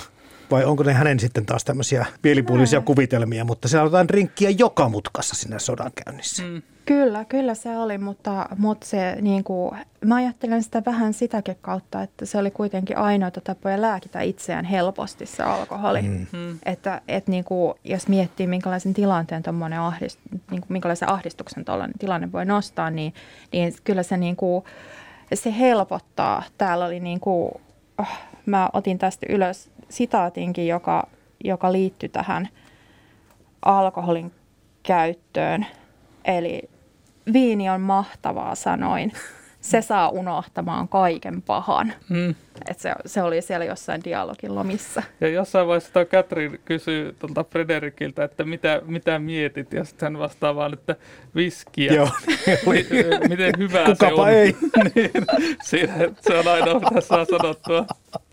Vai 0.50 0.64
onko 0.64 0.82
ne 0.82 0.92
hänen 0.92 1.20
sitten 1.20 1.46
taas 1.46 1.64
tämmöisiä 1.64 2.06
pielipuolisia 2.22 2.80
kuvitelmia, 2.80 3.44
mutta 3.44 3.68
se 3.68 3.80
on 3.80 4.10
rinkkiä 4.10 4.50
joka 4.50 4.88
mutkassa 4.88 5.34
siinä 5.34 5.58
sodankäynnissä. 5.58 6.42
Mm. 6.42 6.62
Kyllä, 6.86 7.24
kyllä 7.24 7.54
se 7.54 7.78
oli, 7.78 7.98
mutta, 7.98 8.48
mutta 8.58 8.86
se, 8.86 9.16
niin 9.20 9.44
kuin, 9.44 9.78
mä 10.04 10.14
ajattelen 10.14 10.62
sitä 10.62 10.82
vähän 10.86 11.12
sitäkin 11.12 11.56
kautta, 11.60 12.02
että 12.02 12.26
se 12.26 12.38
oli 12.38 12.50
kuitenkin 12.50 12.98
ainoita 12.98 13.40
tapoja 13.40 13.82
lääkitä 13.82 14.20
itseään 14.20 14.64
helposti 14.64 15.26
se 15.26 15.42
alkoholi. 15.42 16.02
Mm. 16.02 16.26
mm. 16.32 16.58
Että, 16.66 17.00
että 17.08 17.30
niin 17.30 17.44
kuin, 17.44 17.74
jos 17.84 18.08
miettii, 18.08 18.46
minkälaisen 18.46 18.94
tilanteen 18.94 19.42
ahdist, 19.80 20.18
niin 20.50 20.60
kuin, 20.60 20.72
minkälaisen 20.72 21.08
ahdistuksen 21.08 21.64
tuollainen 21.64 21.98
tilanne 21.98 22.32
voi 22.32 22.44
nostaa, 22.44 22.90
niin, 22.90 23.14
niin 23.52 23.74
kyllä 23.84 24.02
se, 24.02 24.16
niin 24.16 24.36
kuin, 24.36 24.64
se 25.34 25.58
helpottaa. 25.58 26.42
Täällä 26.58 26.84
oli 26.84 27.00
niin 27.00 27.20
kuin, 27.20 27.52
oh, 27.98 28.18
mä 28.46 28.70
otin 28.72 28.98
tästä 28.98 29.26
ylös 29.28 29.70
sitaatinkin, 29.92 30.66
joka, 30.66 31.08
joka 31.44 31.72
liittyy 31.72 32.08
tähän 32.08 32.48
alkoholin 33.62 34.32
käyttöön. 34.82 35.66
Eli 36.24 36.70
viini 37.32 37.70
on 37.70 37.80
mahtavaa, 37.80 38.54
sanoin. 38.54 39.12
Se 39.62 39.82
saa 39.82 40.08
unohtamaan 40.08 40.88
kaiken 40.88 41.42
pahan. 41.42 41.92
Mm. 42.08 42.34
Et 42.70 42.78
se, 42.78 42.94
se 43.06 43.22
oli 43.22 43.42
siellä 43.42 43.64
jossain 43.64 44.04
dialogin 44.04 44.54
lomissa. 44.54 45.02
Ja 45.20 45.28
jossain 45.28 45.66
vaiheessa 45.66 46.04
Katrin 46.04 46.60
kysyy 46.64 47.16
tuolta 47.18 47.44
Frederikiltä, 47.44 48.24
että 48.24 48.44
mitä, 48.44 48.82
mitä 48.86 49.18
mietit, 49.18 49.72
ja 49.72 49.84
sitten 49.84 50.06
hän 50.06 50.18
vastaa 50.18 50.54
vaan, 50.54 50.72
että 50.72 50.96
viskiä. 51.34 51.92
Joo. 51.92 52.08
Miten 53.28 53.52
hyvää 53.58 53.84
Kukapa 53.84 54.16
se 54.16 54.22
on. 54.22 54.28
ei. 54.28 54.56
niin, 54.94 55.10
siinä, 55.62 55.94
se 56.20 56.34
on 56.38 56.48
ainoa, 56.48 56.80
mitä 56.80 57.00
saa 57.00 57.24
sanottua. 57.24 57.86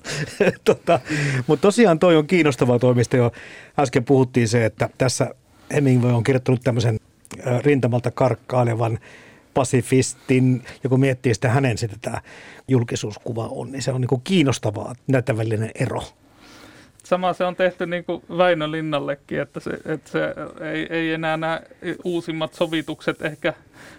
tota, 0.66 1.00
Mutta 1.48 1.62
tosiaan 1.62 2.00
toi 2.00 2.16
on 2.16 2.28
kiinnostava 2.28 2.80
toimista 2.80 3.18
jo. 3.18 3.32
Äsken 3.80 4.06
puhuttiin 4.06 4.48
se, 4.48 4.66
että 4.66 4.90
tässä 4.98 5.30
Hemingway 5.74 6.14
on 6.14 6.24
kirjoittanut 6.24 6.62
tämmöisen 6.64 7.00
rintamalta 7.62 8.12
karkkailevan 8.12 9.00
pasifistin, 9.54 10.64
ja 10.84 10.90
kun 10.90 11.00
miettii 11.00 11.34
sitä 11.34 11.50
hänen 11.50 11.78
sitä 11.78 11.96
tämä 12.02 12.22
julkisuuskuva 12.68 13.48
on, 13.48 13.72
niin 13.72 13.82
se 13.82 13.92
on 13.92 14.02
niin 14.02 14.10
kuin 14.10 14.22
kiinnostavaa 14.24 14.96
näitä 15.08 15.38
välinen 15.38 15.72
ero. 15.76 16.04
Sama 17.04 17.34
se 17.34 17.46
on 17.46 17.56
tehty 17.56 17.86
niin 17.86 18.04
kuin 18.04 18.24
Väinö 18.38 18.72
Linnallekin, 18.72 19.42
että 19.42 19.60
se, 19.60 19.72
että 19.86 20.10
se 20.10 20.20
ei, 20.72 20.88
ei 20.90 21.14
enää 21.14 21.38
nämä 21.38 21.62
uusimmat 22.04 22.54
sovitukset 22.54 23.22
ehkä 23.22 23.54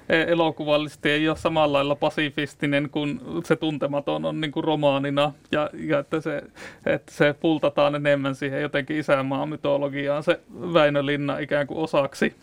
elokuvallisesti 0.09 1.11
ei 1.11 1.29
ole 1.29 1.37
samalla 1.37 1.73
lailla 1.73 1.95
pasifistinen 1.95 2.91
kuin 2.91 3.21
se 3.45 3.57
tuntematon 3.57 4.25
on 4.25 4.41
niin 4.41 4.53
kuin 4.53 4.65
romaanina 4.65 5.33
ja, 5.53 5.71
ja 5.75 5.99
että, 5.99 6.21
se, 6.21 6.43
että 6.87 7.13
se 7.13 7.35
pultataan 7.41 7.95
enemmän 7.95 8.35
siihen 8.35 8.63
jotenkin 8.63 8.97
isänmaan 8.99 9.49
mytologiaan 9.49 10.23
se 10.23 10.41
Väinö 10.75 11.07
Linna 11.07 11.39
ikään 11.39 11.67
kuin 11.67 11.79
osaksi 11.79 12.35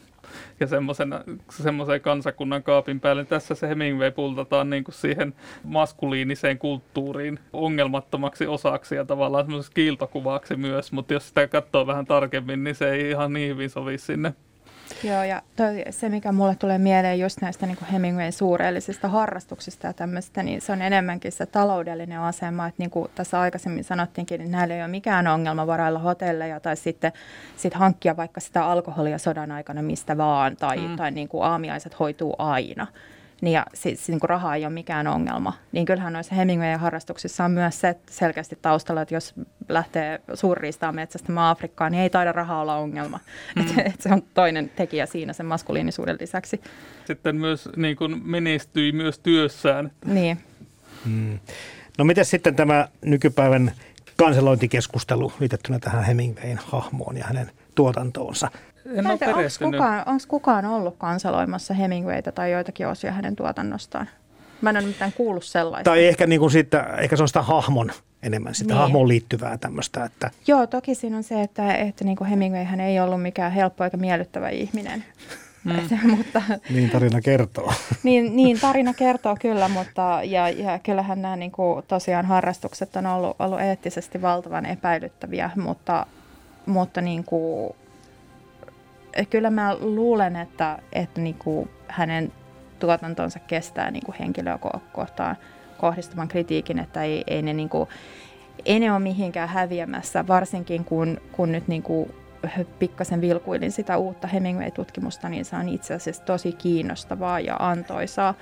ja 0.59 0.67
semmoisen 1.49 2.01
kansakunnan 2.01 2.63
kaapin 2.63 2.99
päälle. 2.99 3.25
Tässä 3.25 3.55
se 3.55 3.67
Hemingway 3.69 4.11
pultataan 4.11 4.69
niin 4.69 4.83
kuin 4.83 4.95
siihen 4.95 5.33
maskuliiniseen 5.63 6.57
kulttuuriin 6.57 7.39
ongelmattomaksi 7.53 8.47
osaksi 8.47 8.95
ja 8.95 9.05
tavallaan 9.05 9.45
semmoiseksi 9.45 9.75
kiiltokuvaksi 9.75 10.55
myös, 10.55 10.91
mutta 10.91 11.13
jos 11.13 11.27
sitä 11.27 11.47
katsoo 11.47 11.87
vähän 11.87 12.05
tarkemmin, 12.05 12.63
niin 12.63 12.75
se 12.75 12.91
ei 12.91 13.09
ihan 13.09 13.33
niin 13.33 13.49
hyvin 13.49 13.69
sovi 13.69 13.97
sinne 13.97 14.33
Joo, 15.03 15.23
ja 15.23 15.41
toi, 15.55 15.83
se 15.89 16.09
mikä 16.09 16.31
mulle 16.31 16.55
tulee 16.55 16.77
mieleen 16.77 17.19
just 17.19 17.41
näistä 17.41 17.65
niin 17.65 17.77
kuin 17.77 17.89
Hemingwayn 17.89 18.33
suurellisista 18.33 19.07
harrastuksista 19.07 19.87
ja 19.87 19.93
tämmöistä, 19.93 20.43
niin 20.43 20.61
se 20.61 20.71
on 20.71 20.81
enemmänkin 20.81 21.31
se 21.31 21.45
taloudellinen 21.45 22.19
asema, 22.19 22.67
että 22.67 22.81
niin 22.81 22.89
kuin 22.89 23.11
tässä 23.15 23.39
aikaisemmin 23.39 23.83
sanottiinkin, 23.83 24.39
niin 24.39 24.51
näillä 24.51 24.75
ei 24.75 24.81
ole 24.81 24.87
mikään 24.87 25.27
ongelma 25.27 25.67
varailla 25.67 25.99
hotelleja 25.99 26.59
tai 26.59 26.75
sitten 26.75 27.11
sit 27.57 27.73
hankkia 27.73 28.17
vaikka 28.17 28.39
sitä 28.39 28.65
alkoholia 28.65 29.17
sodan 29.17 29.51
aikana 29.51 29.81
mistä 29.81 30.17
vaan, 30.17 30.57
tai, 30.57 30.77
mm. 30.77 30.95
tai 30.95 31.11
niin 31.11 31.27
kuin 31.27 31.43
aamiaiset 31.43 31.99
hoituu 31.99 32.35
aina 32.37 32.87
niin 33.41 33.53
ja 33.53 33.65
siis 33.73 34.09
niin 34.09 34.19
kuin 34.19 34.29
raha 34.29 34.55
ei 34.55 34.65
ole 34.65 34.73
mikään 34.73 35.07
ongelma. 35.07 35.53
Niin 35.71 35.85
kyllähän 35.85 36.13
noissa 36.13 36.35
Hemingwayn 36.35 36.79
harrastuksissa 36.79 37.45
on 37.45 37.51
myös 37.51 37.81
se 37.81 37.95
selkeästi 38.09 38.57
taustalla, 38.61 39.01
että 39.01 39.15
jos 39.15 39.33
lähtee 39.69 40.21
suurriistaa 40.33 40.91
metsästämään 40.91 41.51
Afrikkaan, 41.51 41.91
niin 41.91 42.01
ei 42.01 42.09
taida 42.09 42.31
raha 42.31 42.61
olla 42.61 42.75
ongelma. 42.75 43.19
Mm. 43.55 43.61
Et, 43.61 43.87
et 43.87 44.01
se 44.01 44.09
on 44.13 44.23
toinen 44.33 44.71
tekijä 44.75 45.05
siinä 45.05 45.33
sen 45.33 45.45
maskuliinisuuden 45.45 46.17
lisäksi. 46.19 46.61
Sitten 47.05 47.35
myös 47.35 47.69
niin 47.75 47.95
kuin 47.95 48.21
menestyi 48.25 48.91
myös 48.91 49.19
työssään. 49.19 49.91
Niin. 50.05 50.37
Mm. 51.05 51.39
No 51.97 52.05
miten 52.05 52.25
sitten 52.25 52.55
tämä 52.55 52.87
nykypäivän 53.05 53.71
kanselointikeskustelu 54.15 55.33
liitettynä 55.39 55.79
tähän 55.79 56.03
Hemingwayn 56.03 56.59
hahmoon 56.65 57.17
ja 57.17 57.25
hänen 57.27 57.51
tuotantoonsa? 57.75 58.51
En 58.95 59.07
ole 59.07 59.13
onko 59.13 59.71
kukaan, 59.71 60.03
onko 60.05 60.23
kukaan 60.27 60.65
ollut 60.65 60.95
kansaloimassa 60.97 61.73
Hemingwayta 61.73 62.31
tai 62.31 62.51
joitakin 62.51 62.87
osia 62.87 63.11
hänen 63.11 63.35
tuotannostaan? 63.35 64.09
Mä 64.61 64.69
en 64.69 64.77
ole 64.77 64.85
mitään 64.85 65.13
kuullut 65.13 65.43
sellaista. 65.43 65.89
Tai 65.89 66.05
ehkä, 66.05 66.27
niin 66.27 66.39
kuin 66.39 66.51
siitä, 66.51 66.83
ehkä 66.83 67.15
se 67.15 67.23
on 67.23 67.27
sitä 67.27 67.41
hahmon 67.41 67.91
enemmän, 68.23 68.55
sitä 68.55 68.73
niin. 68.73 68.77
hahmoon 68.79 69.07
liittyvää 69.07 69.57
tämmöistä. 69.57 70.03
Että... 70.03 70.31
Joo, 70.47 70.67
toki 70.67 70.95
siinä 70.95 71.17
on 71.17 71.23
se, 71.23 71.41
että, 71.41 71.73
että 71.73 72.03
niin 72.03 72.17
kuin 72.17 72.29
Hemingway 72.29 72.63
hän 72.63 72.79
ei 72.79 72.99
ollut 72.99 73.21
mikään 73.21 73.51
helppo 73.51 73.83
eikä 73.83 73.97
miellyttävä 73.97 74.49
ihminen. 74.49 75.03
Mm. 75.63 76.09
Mutta, 76.17 76.41
niin 76.69 76.89
tarina 76.89 77.21
kertoo. 77.21 77.73
niin, 78.03 78.35
niin, 78.35 78.59
tarina 78.59 78.93
kertoo 78.93 79.37
kyllä, 79.41 79.67
mutta 79.67 80.19
ja, 80.23 80.49
ja 80.49 80.79
kyllähän 80.79 81.21
nämä 81.21 81.35
niin 81.35 81.51
kuin, 81.51 81.85
tosiaan 81.87 82.25
harrastukset 82.25 82.95
on 82.95 83.05
ollut, 83.05 83.35
ollut 83.39 83.61
eettisesti 83.61 84.21
valtavan 84.21 84.65
epäilyttäviä, 84.65 85.49
mutta, 85.55 86.05
mutta 86.65 87.01
niin 87.01 87.23
kuin, 87.23 87.75
kyllä 89.25 89.49
mä 89.49 89.75
luulen, 89.79 90.35
että, 90.35 90.79
että 90.93 91.21
niin 91.21 91.35
kuin 91.35 91.69
hänen 91.87 92.31
tuotantonsa 92.79 93.39
kestää 93.39 93.91
niin 93.91 94.05
kuin 94.05 94.15
henkilöä 94.19 94.59
kohtaan 94.93 95.35
kohdistuvan 95.77 96.27
kritiikin, 96.27 96.79
että 96.79 97.03
ei, 97.03 97.23
ei, 97.27 97.41
ne, 97.41 97.53
niin 97.53 97.69
kuin, 97.69 97.89
ei 98.65 98.79
ne 98.79 98.91
ole 98.91 98.99
mihinkään 98.99 99.49
häviämässä, 99.49 100.27
varsinkin 100.27 100.85
kun, 100.85 101.21
kun 101.31 101.51
nyt 101.51 101.67
niin 101.67 101.83
kuin 101.83 102.13
pikkasen 102.79 103.21
vilkuilin 103.21 103.71
sitä 103.71 103.97
uutta 103.97 104.27
Hemingway-tutkimusta, 104.27 105.29
niin 105.29 105.45
se 105.45 105.55
on 105.55 105.69
itse 105.69 105.93
asiassa 105.93 106.23
tosi 106.23 106.51
kiinnostavaa 106.51 107.39
ja 107.39 107.55
antoisaa 107.59 108.33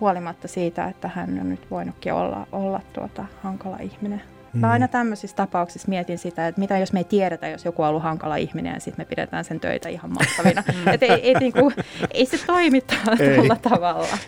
huolimatta 0.00 0.48
siitä, 0.48 0.88
että 0.88 1.08
hän 1.08 1.40
on 1.40 1.50
nyt 1.50 1.70
voinutkin 1.70 2.12
olla, 2.12 2.46
olla 2.52 2.80
tuota, 2.92 3.24
hankala 3.42 3.76
ihminen. 3.76 4.22
Mm. 4.52 4.60
Mä 4.60 4.70
aina 4.70 4.88
tämmöisissä 4.88 5.36
tapauksissa 5.36 5.88
mietin 5.88 6.18
sitä, 6.18 6.48
että 6.48 6.60
mitä 6.60 6.78
jos 6.78 6.92
me 6.92 7.00
ei 7.00 7.04
tiedetä, 7.04 7.48
jos 7.48 7.64
joku 7.64 7.82
on 7.82 7.88
ollut 7.88 8.02
hankala 8.02 8.36
ihminen 8.36 8.74
ja 8.74 8.80
sitten 8.80 9.00
me 9.00 9.08
pidetään 9.08 9.44
sen 9.44 9.60
töitä 9.60 9.88
ihan 9.88 10.12
mahtavina. 10.12 10.62
että 10.92 11.06
ei, 11.06 11.12
ei, 11.12 11.34
niinku, 11.34 11.72
ei 12.10 12.26
se 12.26 12.46
toimi 12.46 12.80
tuolla 12.80 13.56
tavalla. 13.56 14.18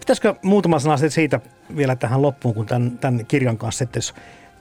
Pitäisikö 0.00 0.34
muutama 0.42 0.78
sana 0.78 0.96
siitä 0.96 1.40
vielä 1.76 1.96
tähän 1.96 2.22
loppuun, 2.22 2.54
kun 2.54 2.66
tämän, 2.66 2.98
tämän 2.98 3.26
kirjan 3.26 3.58
kanssa 3.58 3.78
sitten, 3.78 3.98
jos 3.98 4.14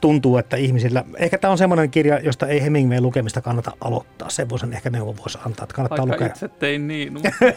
tuntuu, 0.04 0.38
että 0.38 0.58
ihmisillä, 0.58 1.04
ehkä 1.18 1.38
tämä 1.38 1.52
on 1.52 1.58
semmoinen 1.58 1.90
kirja, 1.90 2.20
josta 2.20 2.48
ei 2.48 2.64
Hemingway 2.64 3.02
lukemista 3.02 3.42
kannata 3.42 3.72
aloittaa. 3.82 4.30
Sen 4.30 4.50
voisin 4.50 4.74
ehkä 4.74 4.90
neuvon 4.90 5.18
voisi 5.18 5.38
antaa, 5.46 5.64
että 5.64 5.76
kannattaa 5.76 5.98
Vaikka 5.98 6.16
lukea. 6.16 6.28
itse 6.28 6.48
tein 6.48 6.88
niin, 6.88 7.14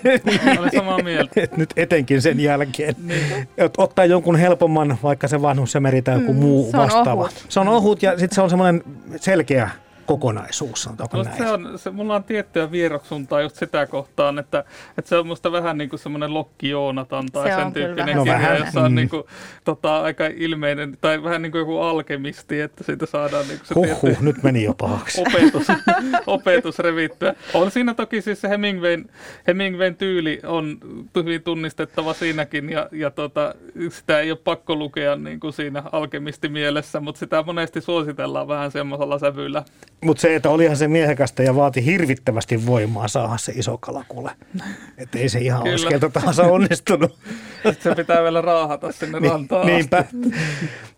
olen 0.58 0.70
samaa 0.76 0.98
mieltä. 1.02 1.40
Nyt 1.56 1.72
etenkin 1.76 2.22
sen 2.22 2.40
jälkeen. 2.40 2.94
niin. 2.98 3.48
Ottaa 3.78 4.04
jonkun 4.04 4.36
helpomman, 4.36 4.98
vaikka 5.02 5.28
se 5.28 5.42
vanhus 5.42 5.72
se 5.72 5.80
meritä 5.80 6.12
joku 6.12 6.32
mm, 6.32 6.38
muu 6.38 6.70
se 6.70 6.78
vastaava. 6.78 7.20
Ohut. 7.20 7.46
Se 7.48 7.60
on 7.60 7.68
ohut 7.68 8.02
ja 8.02 8.18
sitten 8.18 8.34
se 8.34 8.40
on 8.40 8.50
semmoinen 8.50 8.82
selkeä 9.16 9.70
kokonaisuus, 10.06 10.82
sanotaanko 10.82 11.16
no, 11.16 11.22
näin? 11.22 11.36
Se 11.38 11.48
on, 11.48 11.78
se, 11.78 11.90
mulla 11.90 12.14
on 12.14 12.24
tiettyä 12.24 12.70
vieroksuntaa 12.70 13.40
just 13.40 13.56
sitä 13.56 13.86
kohtaan, 13.86 14.38
että, 14.38 14.64
että 14.98 15.08
se 15.08 15.16
on 15.16 15.26
musta 15.26 15.52
vähän 15.52 15.78
niin 15.78 15.90
kuin 15.90 16.00
semmoinen 16.00 16.34
Lokki 16.34 16.68
Joonatan 16.68 17.26
tai 17.32 17.48
se 17.48 17.54
sen 17.54 17.72
tyyppinen 17.72 18.18
kirja, 18.18 18.32
vähän. 18.32 18.58
jossa 18.58 18.80
on 18.80 18.92
mm. 18.92 18.96
niin 18.96 19.08
kuin, 19.08 19.22
tota, 19.64 20.00
aika 20.00 20.26
ilmeinen, 20.26 20.98
tai 21.00 21.22
vähän 21.22 21.42
niin 21.42 21.52
kuin 21.52 21.60
joku 21.60 21.78
alkemisti, 21.78 22.60
että 22.60 22.84
siitä 22.84 23.06
saadaan 23.06 23.48
niin 23.48 23.58
kuin 23.58 23.66
se 23.66 23.74
Huhhuh, 23.74 24.00
tietty, 24.00 24.24
nyt 24.24 24.42
meni 24.42 24.64
jo 24.64 24.74
pahaksi. 24.74 25.20
Opetus, 25.20 25.66
opetus 26.26 26.78
revittyä. 26.78 27.34
On 27.54 27.70
siinä 27.70 27.94
toki 27.94 28.22
siis 28.22 28.40
se 28.40 28.48
Hemingwayn, 28.48 29.10
Hemingwayn 29.46 29.96
tyyli 29.96 30.40
on 30.46 30.78
hyvin 31.16 31.42
tunnistettava 31.42 32.12
siinäkin, 32.12 32.70
ja, 32.70 32.88
ja 32.92 33.10
tota, 33.10 33.54
sitä 33.88 34.20
ei 34.20 34.30
ole 34.30 34.38
pakko 34.44 34.76
lukea 34.76 35.16
niin 35.16 35.40
kuin 35.40 35.52
siinä 35.52 35.82
alkemistimielessä, 35.92 37.00
mutta 37.00 37.18
sitä 37.18 37.42
monesti 37.42 37.80
suositellaan 37.80 38.48
vähän 38.48 38.70
semmoisella 38.70 39.18
sävyllä. 39.18 39.64
Mutta 40.04 40.20
se, 40.20 40.36
että 40.36 40.50
olihan 40.50 40.76
se 40.76 40.88
miehekästä 40.88 41.42
ja 41.42 41.54
vaati 41.56 41.84
hirvittävästi 41.84 42.66
voimaa 42.66 43.08
saada 43.08 43.36
se 43.36 43.52
iso 43.56 43.78
kalakule. 43.78 44.30
Että 44.98 45.18
ei 45.18 45.28
se 45.28 45.38
ihan 45.38 45.62
Kyllä. 45.62 45.72
olisi 45.72 45.86
keltä 45.86 46.08
tahansa 46.08 46.42
onnistunut. 46.42 47.18
Se 47.80 47.94
pitää 47.94 48.22
vielä 48.22 48.40
raahata 48.40 48.92
sinne 48.92 49.20
niin, 49.20 49.32
rantaan 49.32 49.66
Niinpä. 49.66 50.04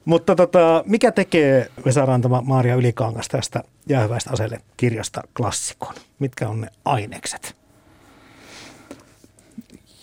Mutta 0.04 0.36
tota, 0.36 0.84
mikä 0.86 1.12
tekee 1.12 1.70
Vesa 1.84 2.06
Rantama 2.06 2.42
Maaria 2.42 2.74
Ylikangas 2.74 3.28
tästä 3.28 3.62
jäähyväistä 3.88 4.30
aseelle 4.32 4.60
kirjasta 4.76 5.22
klassikon? 5.36 5.94
Mitkä 6.18 6.48
on 6.48 6.60
ne 6.60 6.68
ainekset? 6.84 7.56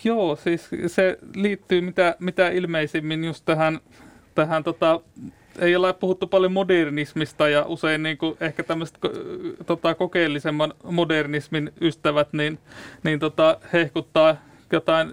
Joo, 0.04 0.36
siis 0.36 0.68
se 0.86 1.18
liittyy 1.34 1.80
mitä, 1.80 2.16
mitä 2.18 2.48
ilmeisimmin 2.48 3.24
just 3.24 3.44
tähän, 3.44 3.80
tähän 4.34 4.64
tota 4.64 5.00
ei 5.58 5.76
ole 5.76 5.92
puhuttu 5.92 6.26
paljon 6.26 6.52
modernismista 6.52 7.48
ja 7.48 7.64
usein 7.68 8.02
niin 8.02 8.18
kuin 8.18 8.36
ehkä 8.40 8.62
tämmöiset 8.62 8.98
tota, 9.66 9.94
kokeellisemman 9.94 10.74
modernismin 10.84 11.72
ystävät 11.80 12.32
niin, 12.32 12.58
niin 13.02 13.18
tota, 13.18 13.58
hehkuttaa 13.72 14.36
jotain 14.72 15.12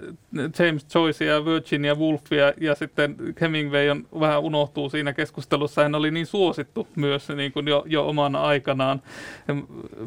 James 0.60 0.96
Joycea 0.96 1.34
ja 1.34 1.46
Virginia 1.46 1.96
Woolfia 1.96 2.54
ja 2.62 2.76
sitten 2.76 3.16
Hemingway 3.42 3.90
on 3.90 4.08
vähän 4.20 4.42
unohtuu 4.42 4.90
siinä 4.90 5.14
keskustelussa. 5.14 5.84
Hän 5.84 5.96
oli 5.96 6.12
niin 6.12 6.26
suosittu 6.26 6.88
myös 6.96 7.30
niin 7.30 7.52
kuin 7.52 7.68
jo, 7.68 7.84
jo 7.88 8.08
omana 8.08 8.42
aikanaan, 8.42 9.02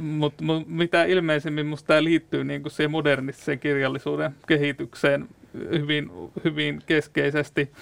mutta 0.01 0.45
mut, 0.45 0.68
mitä 0.68 1.05
ilmeisemmin 1.05 1.66
minusta 1.66 1.87
tämä 1.87 2.05
liittyy 2.05 2.45
niin 2.45 2.62
kuin 2.62 2.72
siihen 2.72 2.91
modernistiseen 2.91 3.59
kirjallisuuden 3.59 4.34
kehitykseen 4.47 5.28
hyvin, 5.72 6.11
hyvin 6.45 6.82
keskeisesti. 6.87 7.72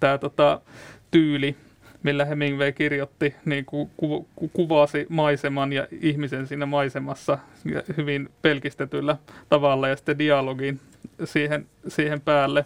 Tämä 0.00 0.18
tota, 0.18 0.60
tyyli, 1.10 1.56
millä 2.02 2.24
Hemingway 2.24 2.72
kirjoitti, 2.72 3.34
niin 3.44 3.64
ku, 3.64 3.90
ku, 3.96 4.26
ku, 4.36 4.48
kuvasi 4.48 5.06
maiseman 5.08 5.72
ja 5.72 5.86
ihmisen 6.00 6.46
siinä 6.46 6.66
maisemassa 6.66 7.38
hyvin 7.96 8.28
pelkistetyllä 8.42 9.16
tavalla 9.48 9.88
ja 9.88 9.96
sitten 9.96 10.18
dialogin 10.18 10.80
siihen, 11.24 11.66
siihen 11.88 12.20
päälle. 12.20 12.64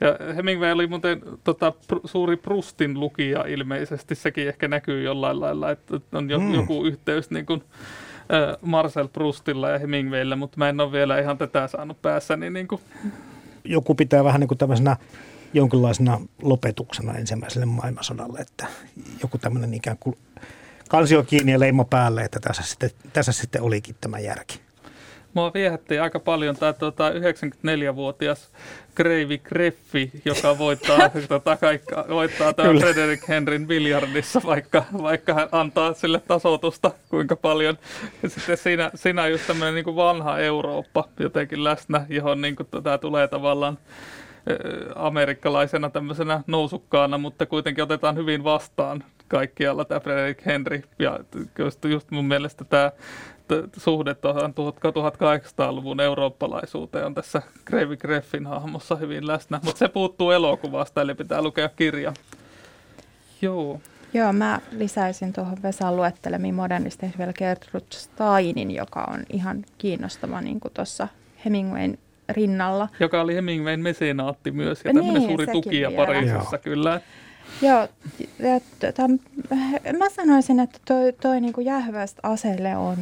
Ja 0.00 0.34
Hemingway 0.36 0.72
oli 0.72 0.86
muuten 0.86 1.22
tota, 1.44 1.72
pr- 1.92 2.00
suuri 2.04 2.36
Prustin 2.36 3.00
lukija 3.00 3.44
ilmeisesti, 3.46 4.14
sekin 4.14 4.48
ehkä 4.48 4.68
näkyy 4.68 5.02
jollain 5.02 5.40
lailla, 5.40 5.70
että 5.70 6.00
on 6.12 6.30
jo, 6.30 6.38
mm. 6.38 6.54
joku 6.54 6.84
yhteys 6.84 7.30
niin 7.30 7.46
kuin, 7.46 7.62
äh, 8.20 8.56
Marcel 8.60 9.08
Prustilla 9.08 9.70
ja 9.70 9.78
Hemingwayllä, 9.78 10.36
mutta 10.36 10.58
mä 10.58 10.68
en 10.68 10.80
ole 10.80 10.92
vielä 10.92 11.18
ihan 11.18 11.38
tätä 11.38 11.66
saanut 11.66 12.02
päässäni. 12.02 12.50
Niin 12.50 12.68
kuin. 12.68 12.80
Joku 13.64 13.94
pitää 13.94 14.24
vähän 14.24 14.40
niin 14.40 14.48
kuin 14.48 14.58
tämmöisenä 14.58 14.96
jonkinlaisena 15.54 16.20
lopetuksena 16.42 17.14
ensimmäiselle 17.14 17.66
maailmansodalle, 17.66 18.38
että 18.38 18.66
joku 19.22 19.38
tämmöinen 19.38 19.74
ikään 19.74 19.98
kuin 20.00 20.16
kansio 20.88 21.22
kiinni 21.22 21.52
ja 21.52 21.60
leima 21.60 21.84
päälle, 21.84 22.22
että 22.22 22.40
tässä 22.40 22.62
sitten, 22.62 22.90
tässä 23.12 23.32
sitten 23.32 23.62
olikin 23.62 23.96
tämä 24.00 24.18
järki. 24.18 24.60
Mua 25.34 25.52
viehätti 25.54 25.98
aika 25.98 26.20
paljon 26.20 26.56
tämä 26.56 26.72
tuota, 26.72 27.10
94-vuotias 27.10 28.48
Kreivi 28.94 29.38
Greffi, 29.38 30.10
joka 30.24 30.58
voittaa, 30.58 30.98
tota, 31.28 31.56
kaikka, 31.56 32.04
voittaa 32.08 32.52
tämän 32.52 32.78
Frederick 32.78 33.28
Henryn 33.28 33.66
biljardissa, 33.66 34.40
vaikka, 34.46 34.84
vaikka 35.02 35.34
hän 35.34 35.48
antaa 35.52 35.94
sille 35.94 36.20
tasotusta 36.28 36.90
kuinka 37.08 37.36
paljon. 37.36 37.78
Ja 38.22 38.28
sitten 38.28 38.56
siinä, 38.56 38.90
siinä 38.94 39.22
on 39.22 39.30
just 39.30 39.46
tämmöinen 39.46 39.74
niin 39.74 39.96
vanha 39.96 40.38
Eurooppa 40.38 41.08
jotenkin 41.20 41.64
läsnä, 41.64 42.06
johon 42.08 42.40
niin 42.40 42.56
kuin, 42.56 42.68
tämä 42.82 42.98
tulee 42.98 43.28
tavallaan 43.28 43.78
amerikkalaisena 44.94 45.90
tämmöisenä 45.90 46.42
nousukkaana, 46.46 47.18
mutta 47.18 47.46
kuitenkin 47.46 47.84
otetaan 47.84 48.16
hyvin 48.16 48.44
vastaan 48.44 49.04
kaikkialla 49.28 49.84
tämä 49.84 50.00
Frederick 50.00 50.46
Henry. 50.46 50.82
Ja 50.98 51.18
just, 51.88 52.10
mun 52.10 52.24
mielestä 52.24 52.64
tämä 52.64 52.90
suhde 53.76 54.14
tuohon 54.14 54.54
1800-luvun 54.54 56.00
eurooppalaisuuteen 56.00 57.06
on 57.06 57.14
tässä 57.14 57.42
Gravy 57.64 57.96
Greffin 57.96 58.46
hahmossa 58.46 58.96
hyvin 58.96 59.26
läsnä, 59.26 59.60
mutta 59.64 59.78
se 59.78 59.88
puuttuu 59.88 60.30
elokuvasta, 60.30 61.00
eli 61.00 61.14
pitää 61.14 61.42
lukea 61.42 61.68
kirja. 61.68 62.12
Joo. 63.42 63.80
Joo, 64.14 64.32
mä 64.32 64.60
lisäisin 64.70 65.32
tuohon 65.32 65.62
Vesan 65.62 65.96
luettelemiin 65.96 66.54
modernisten 66.54 67.14
vielä 67.18 67.32
Gertrude 67.32 67.86
Steinin, 67.90 68.70
joka 68.70 69.04
on 69.10 69.24
ihan 69.32 69.64
kiinnostava 69.78 70.40
niin 70.40 70.60
kuin 70.60 70.74
tuossa 70.74 71.08
Hemingwayn 71.44 71.98
rinnalla. 72.28 72.88
Joka 73.00 73.20
oli 73.20 73.34
Hemingwayn 73.34 73.80
mesenaatti 73.80 74.50
myös 74.50 74.84
ja 74.84 74.94
tämmöinen 74.94 75.14
niin, 75.14 75.28
suuri 75.28 75.46
tukija 75.46 75.90
Pariisissa 75.90 76.58
kyllä. 76.58 77.00
Joo, 77.62 77.88
ja, 78.38 78.60
tota, 78.80 79.02
mä 79.98 80.10
sanoisin, 80.10 80.60
että 80.60 80.78
toi, 80.84 81.12
toi 81.12 81.40
niin 81.40 81.54
jäähyvästä 81.64 82.20
aseelle 82.22 82.76
on, 82.76 82.96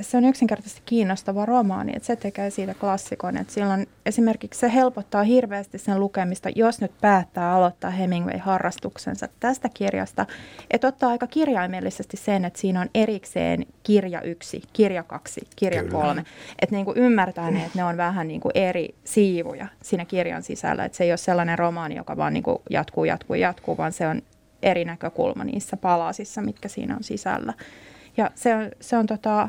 se 0.00 0.16
on 0.16 0.24
yksinkertaisesti 0.24 0.82
kiinnostava 0.86 1.46
romaani, 1.46 1.92
että 1.96 2.06
se 2.06 2.16
tekee 2.16 2.50
siitä 2.50 2.74
klassikon, 2.74 3.36
että 3.36 3.52
silloin 3.52 3.88
esimerkiksi 4.06 4.60
se 4.60 4.72
helpottaa 4.74 5.22
hirveästi 5.22 5.78
sen 5.78 6.00
lukemista, 6.00 6.48
jos 6.54 6.80
nyt 6.80 6.92
päättää 7.00 7.52
aloittaa 7.52 7.90
Hemingway-harrastuksensa 7.90 9.28
tästä 9.40 9.68
kirjasta, 9.74 10.26
että 10.70 10.88
ottaa 10.88 11.10
aika 11.10 11.26
kirjaimellisesti 11.26 12.16
sen, 12.16 12.44
että 12.44 12.60
siinä 12.60 12.80
on 12.80 12.88
erikseen 12.94 13.66
kirja 13.82 14.20
yksi, 14.20 14.62
kirja 14.72 15.02
kaksi, 15.02 15.40
kirja 15.56 15.82
Kyllä. 15.82 16.02
kolme, 16.02 16.24
että 16.58 16.76
niin 16.76 16.86
ymmärtää 16.96 17.50
ne, 17.50 17.58
että 17.58 17.78
ne 17.78 17.84
on 17.84 17.96
vähän 17.96 18.28
niin 18.28 18.40
eri 18.54 18.94
siivuja 19.04 19.66
siinä 19.82 20.04
kirjan 20.04 20.42
sisällä, 20.42 20.84
että 20.84 20.98
se 20.98 21.04
ei 21.04 21.10
ole 21.10 21.16
sellainen 21.16 21.58
romaani, 21.58 21.96
joka 21.96 22.16
vaan 22.16 22.34
niin 22.34 22.42
kuin 22.42 22.58
jatkuu, 22.70 23.04
jatkuu, 23.04 23.34
jatkuu, 23.72 23.76
vaan 23.76 23.92
se 23.92 24.08
on 24.08 24.22
eri 24.62 24.84
näkökulma 24.84 25.44
niissä 25.44 25.76
palasissa, 25.76 26.42
mitkä 26.42 26.68
siinä 26.68 26.96
on 26.96 27.04
sisällä. 27.04 27.54
Ja 28.16 28.30
se 28.34 28.54
on, 28.54 28.70
se 28.80 28.96
on, 28.96 29.06
tota, 29.06 29.48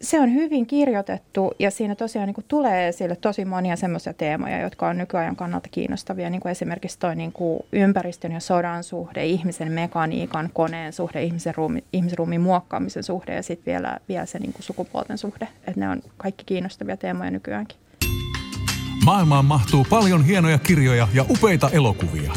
se 0.00 0.20
on 0.20 0.34
hyvin 0.34 0.66
kirjoitettu 0.66 1.52
ja 1.58 1.70
siinä 1.70 1.94
tosiaan 1.94 2.26
niin 2.26 2.34
kuin 2.34 2.44
tulee 2.48 2.88
esille 2.88 3.16
tosi 3.16 3.44
monia 3.44 3.76
semmoisia 3.76 4.12
teemoja, 4.12 4.60
jotka 4.60 4.88
on 4.88 4.98
nykyajan 4.98 5.36
kannalta 5.36 5.68
kiinnostavia, 5.68 6.30
niin 6.30 6.40
kuin 6.40 6.50
esimerkiksi 6.50 6.98
toi 6.98 7.16
niin 7.16 7.32
kuin 7.32 7.60
ympäristön 7.72 8.32
ja 8.32 8.40
sodan 8.40 8.84
suhde, 8.84 9.26
ihmisen 9.26 9.72
mekaniikan, 9.72 10.50
koneen 10.52 10.92
suhde, 10.92 11.22
ihmisen 11.22 11.54
ruumi, 11.54 11.84
ihmisruumiin 11.92 12.40
muokkaamisen 12.40 13.02
suhde 13.02 13.34
ja 13.34 13.42
sitten 13.42 13.72
vielä, 13.72 13.98
vielä 14.08 14.26
se 14.26 14.38
niin 14.38 14.52
kuin 14.52 14.62
sukupuolten 14.62 15.18
suhde. 15.18 15.48
Että 15.66 15.80
ne 15.80 15.88
on 15.88 16.02
kaikki 16.16 16.44
kiinnostavia 16.44 16.96
teemoja 16.96 17.30
nykyäänkin. 17.30 17.78
Maailmaan 19.04 19.44
mahtuu 19.44 19.86
paljon 19.90 20.24
hienoja 20.24 20.58
kirjoja 20.58 21.08
ja 21.14 21.24
upeita 21.30 21.70
elokuvia. 21.70 22.32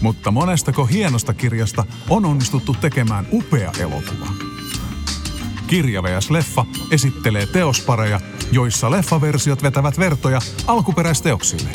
Mutta 0.00 0.30
monestako 0.30 0.84
hienosta 0.84 1.34
kirjasta 1.34 1.84
on 2.08 2.24
onnistuttu 2.24 2.76
tekemään 2.80 3.26
upea 3.32 3.72
elokuva? 3.80 4.26
Kirja 5.66 6.02
vs. 6.02 6.30
Leffa 6.30 6.64
esittelee 6.90 7.46
teospareja, 7.46 8.20
joissa 8.52 8.90
leffaversiot 8.90 9.62
vetävät 9.62 9.98
vertoja 9.98 10.40
alkuperäisteoksille. 10.66 11.70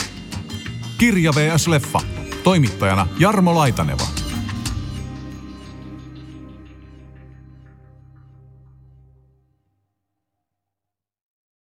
Kirja 0.97 1.32
vs. 1.32 1.67
Leffa. 1.67 2.01
Toimittajana 2.43 3.07
Jarmo 3.19 3.55
Laitaneva. 3.55 4.07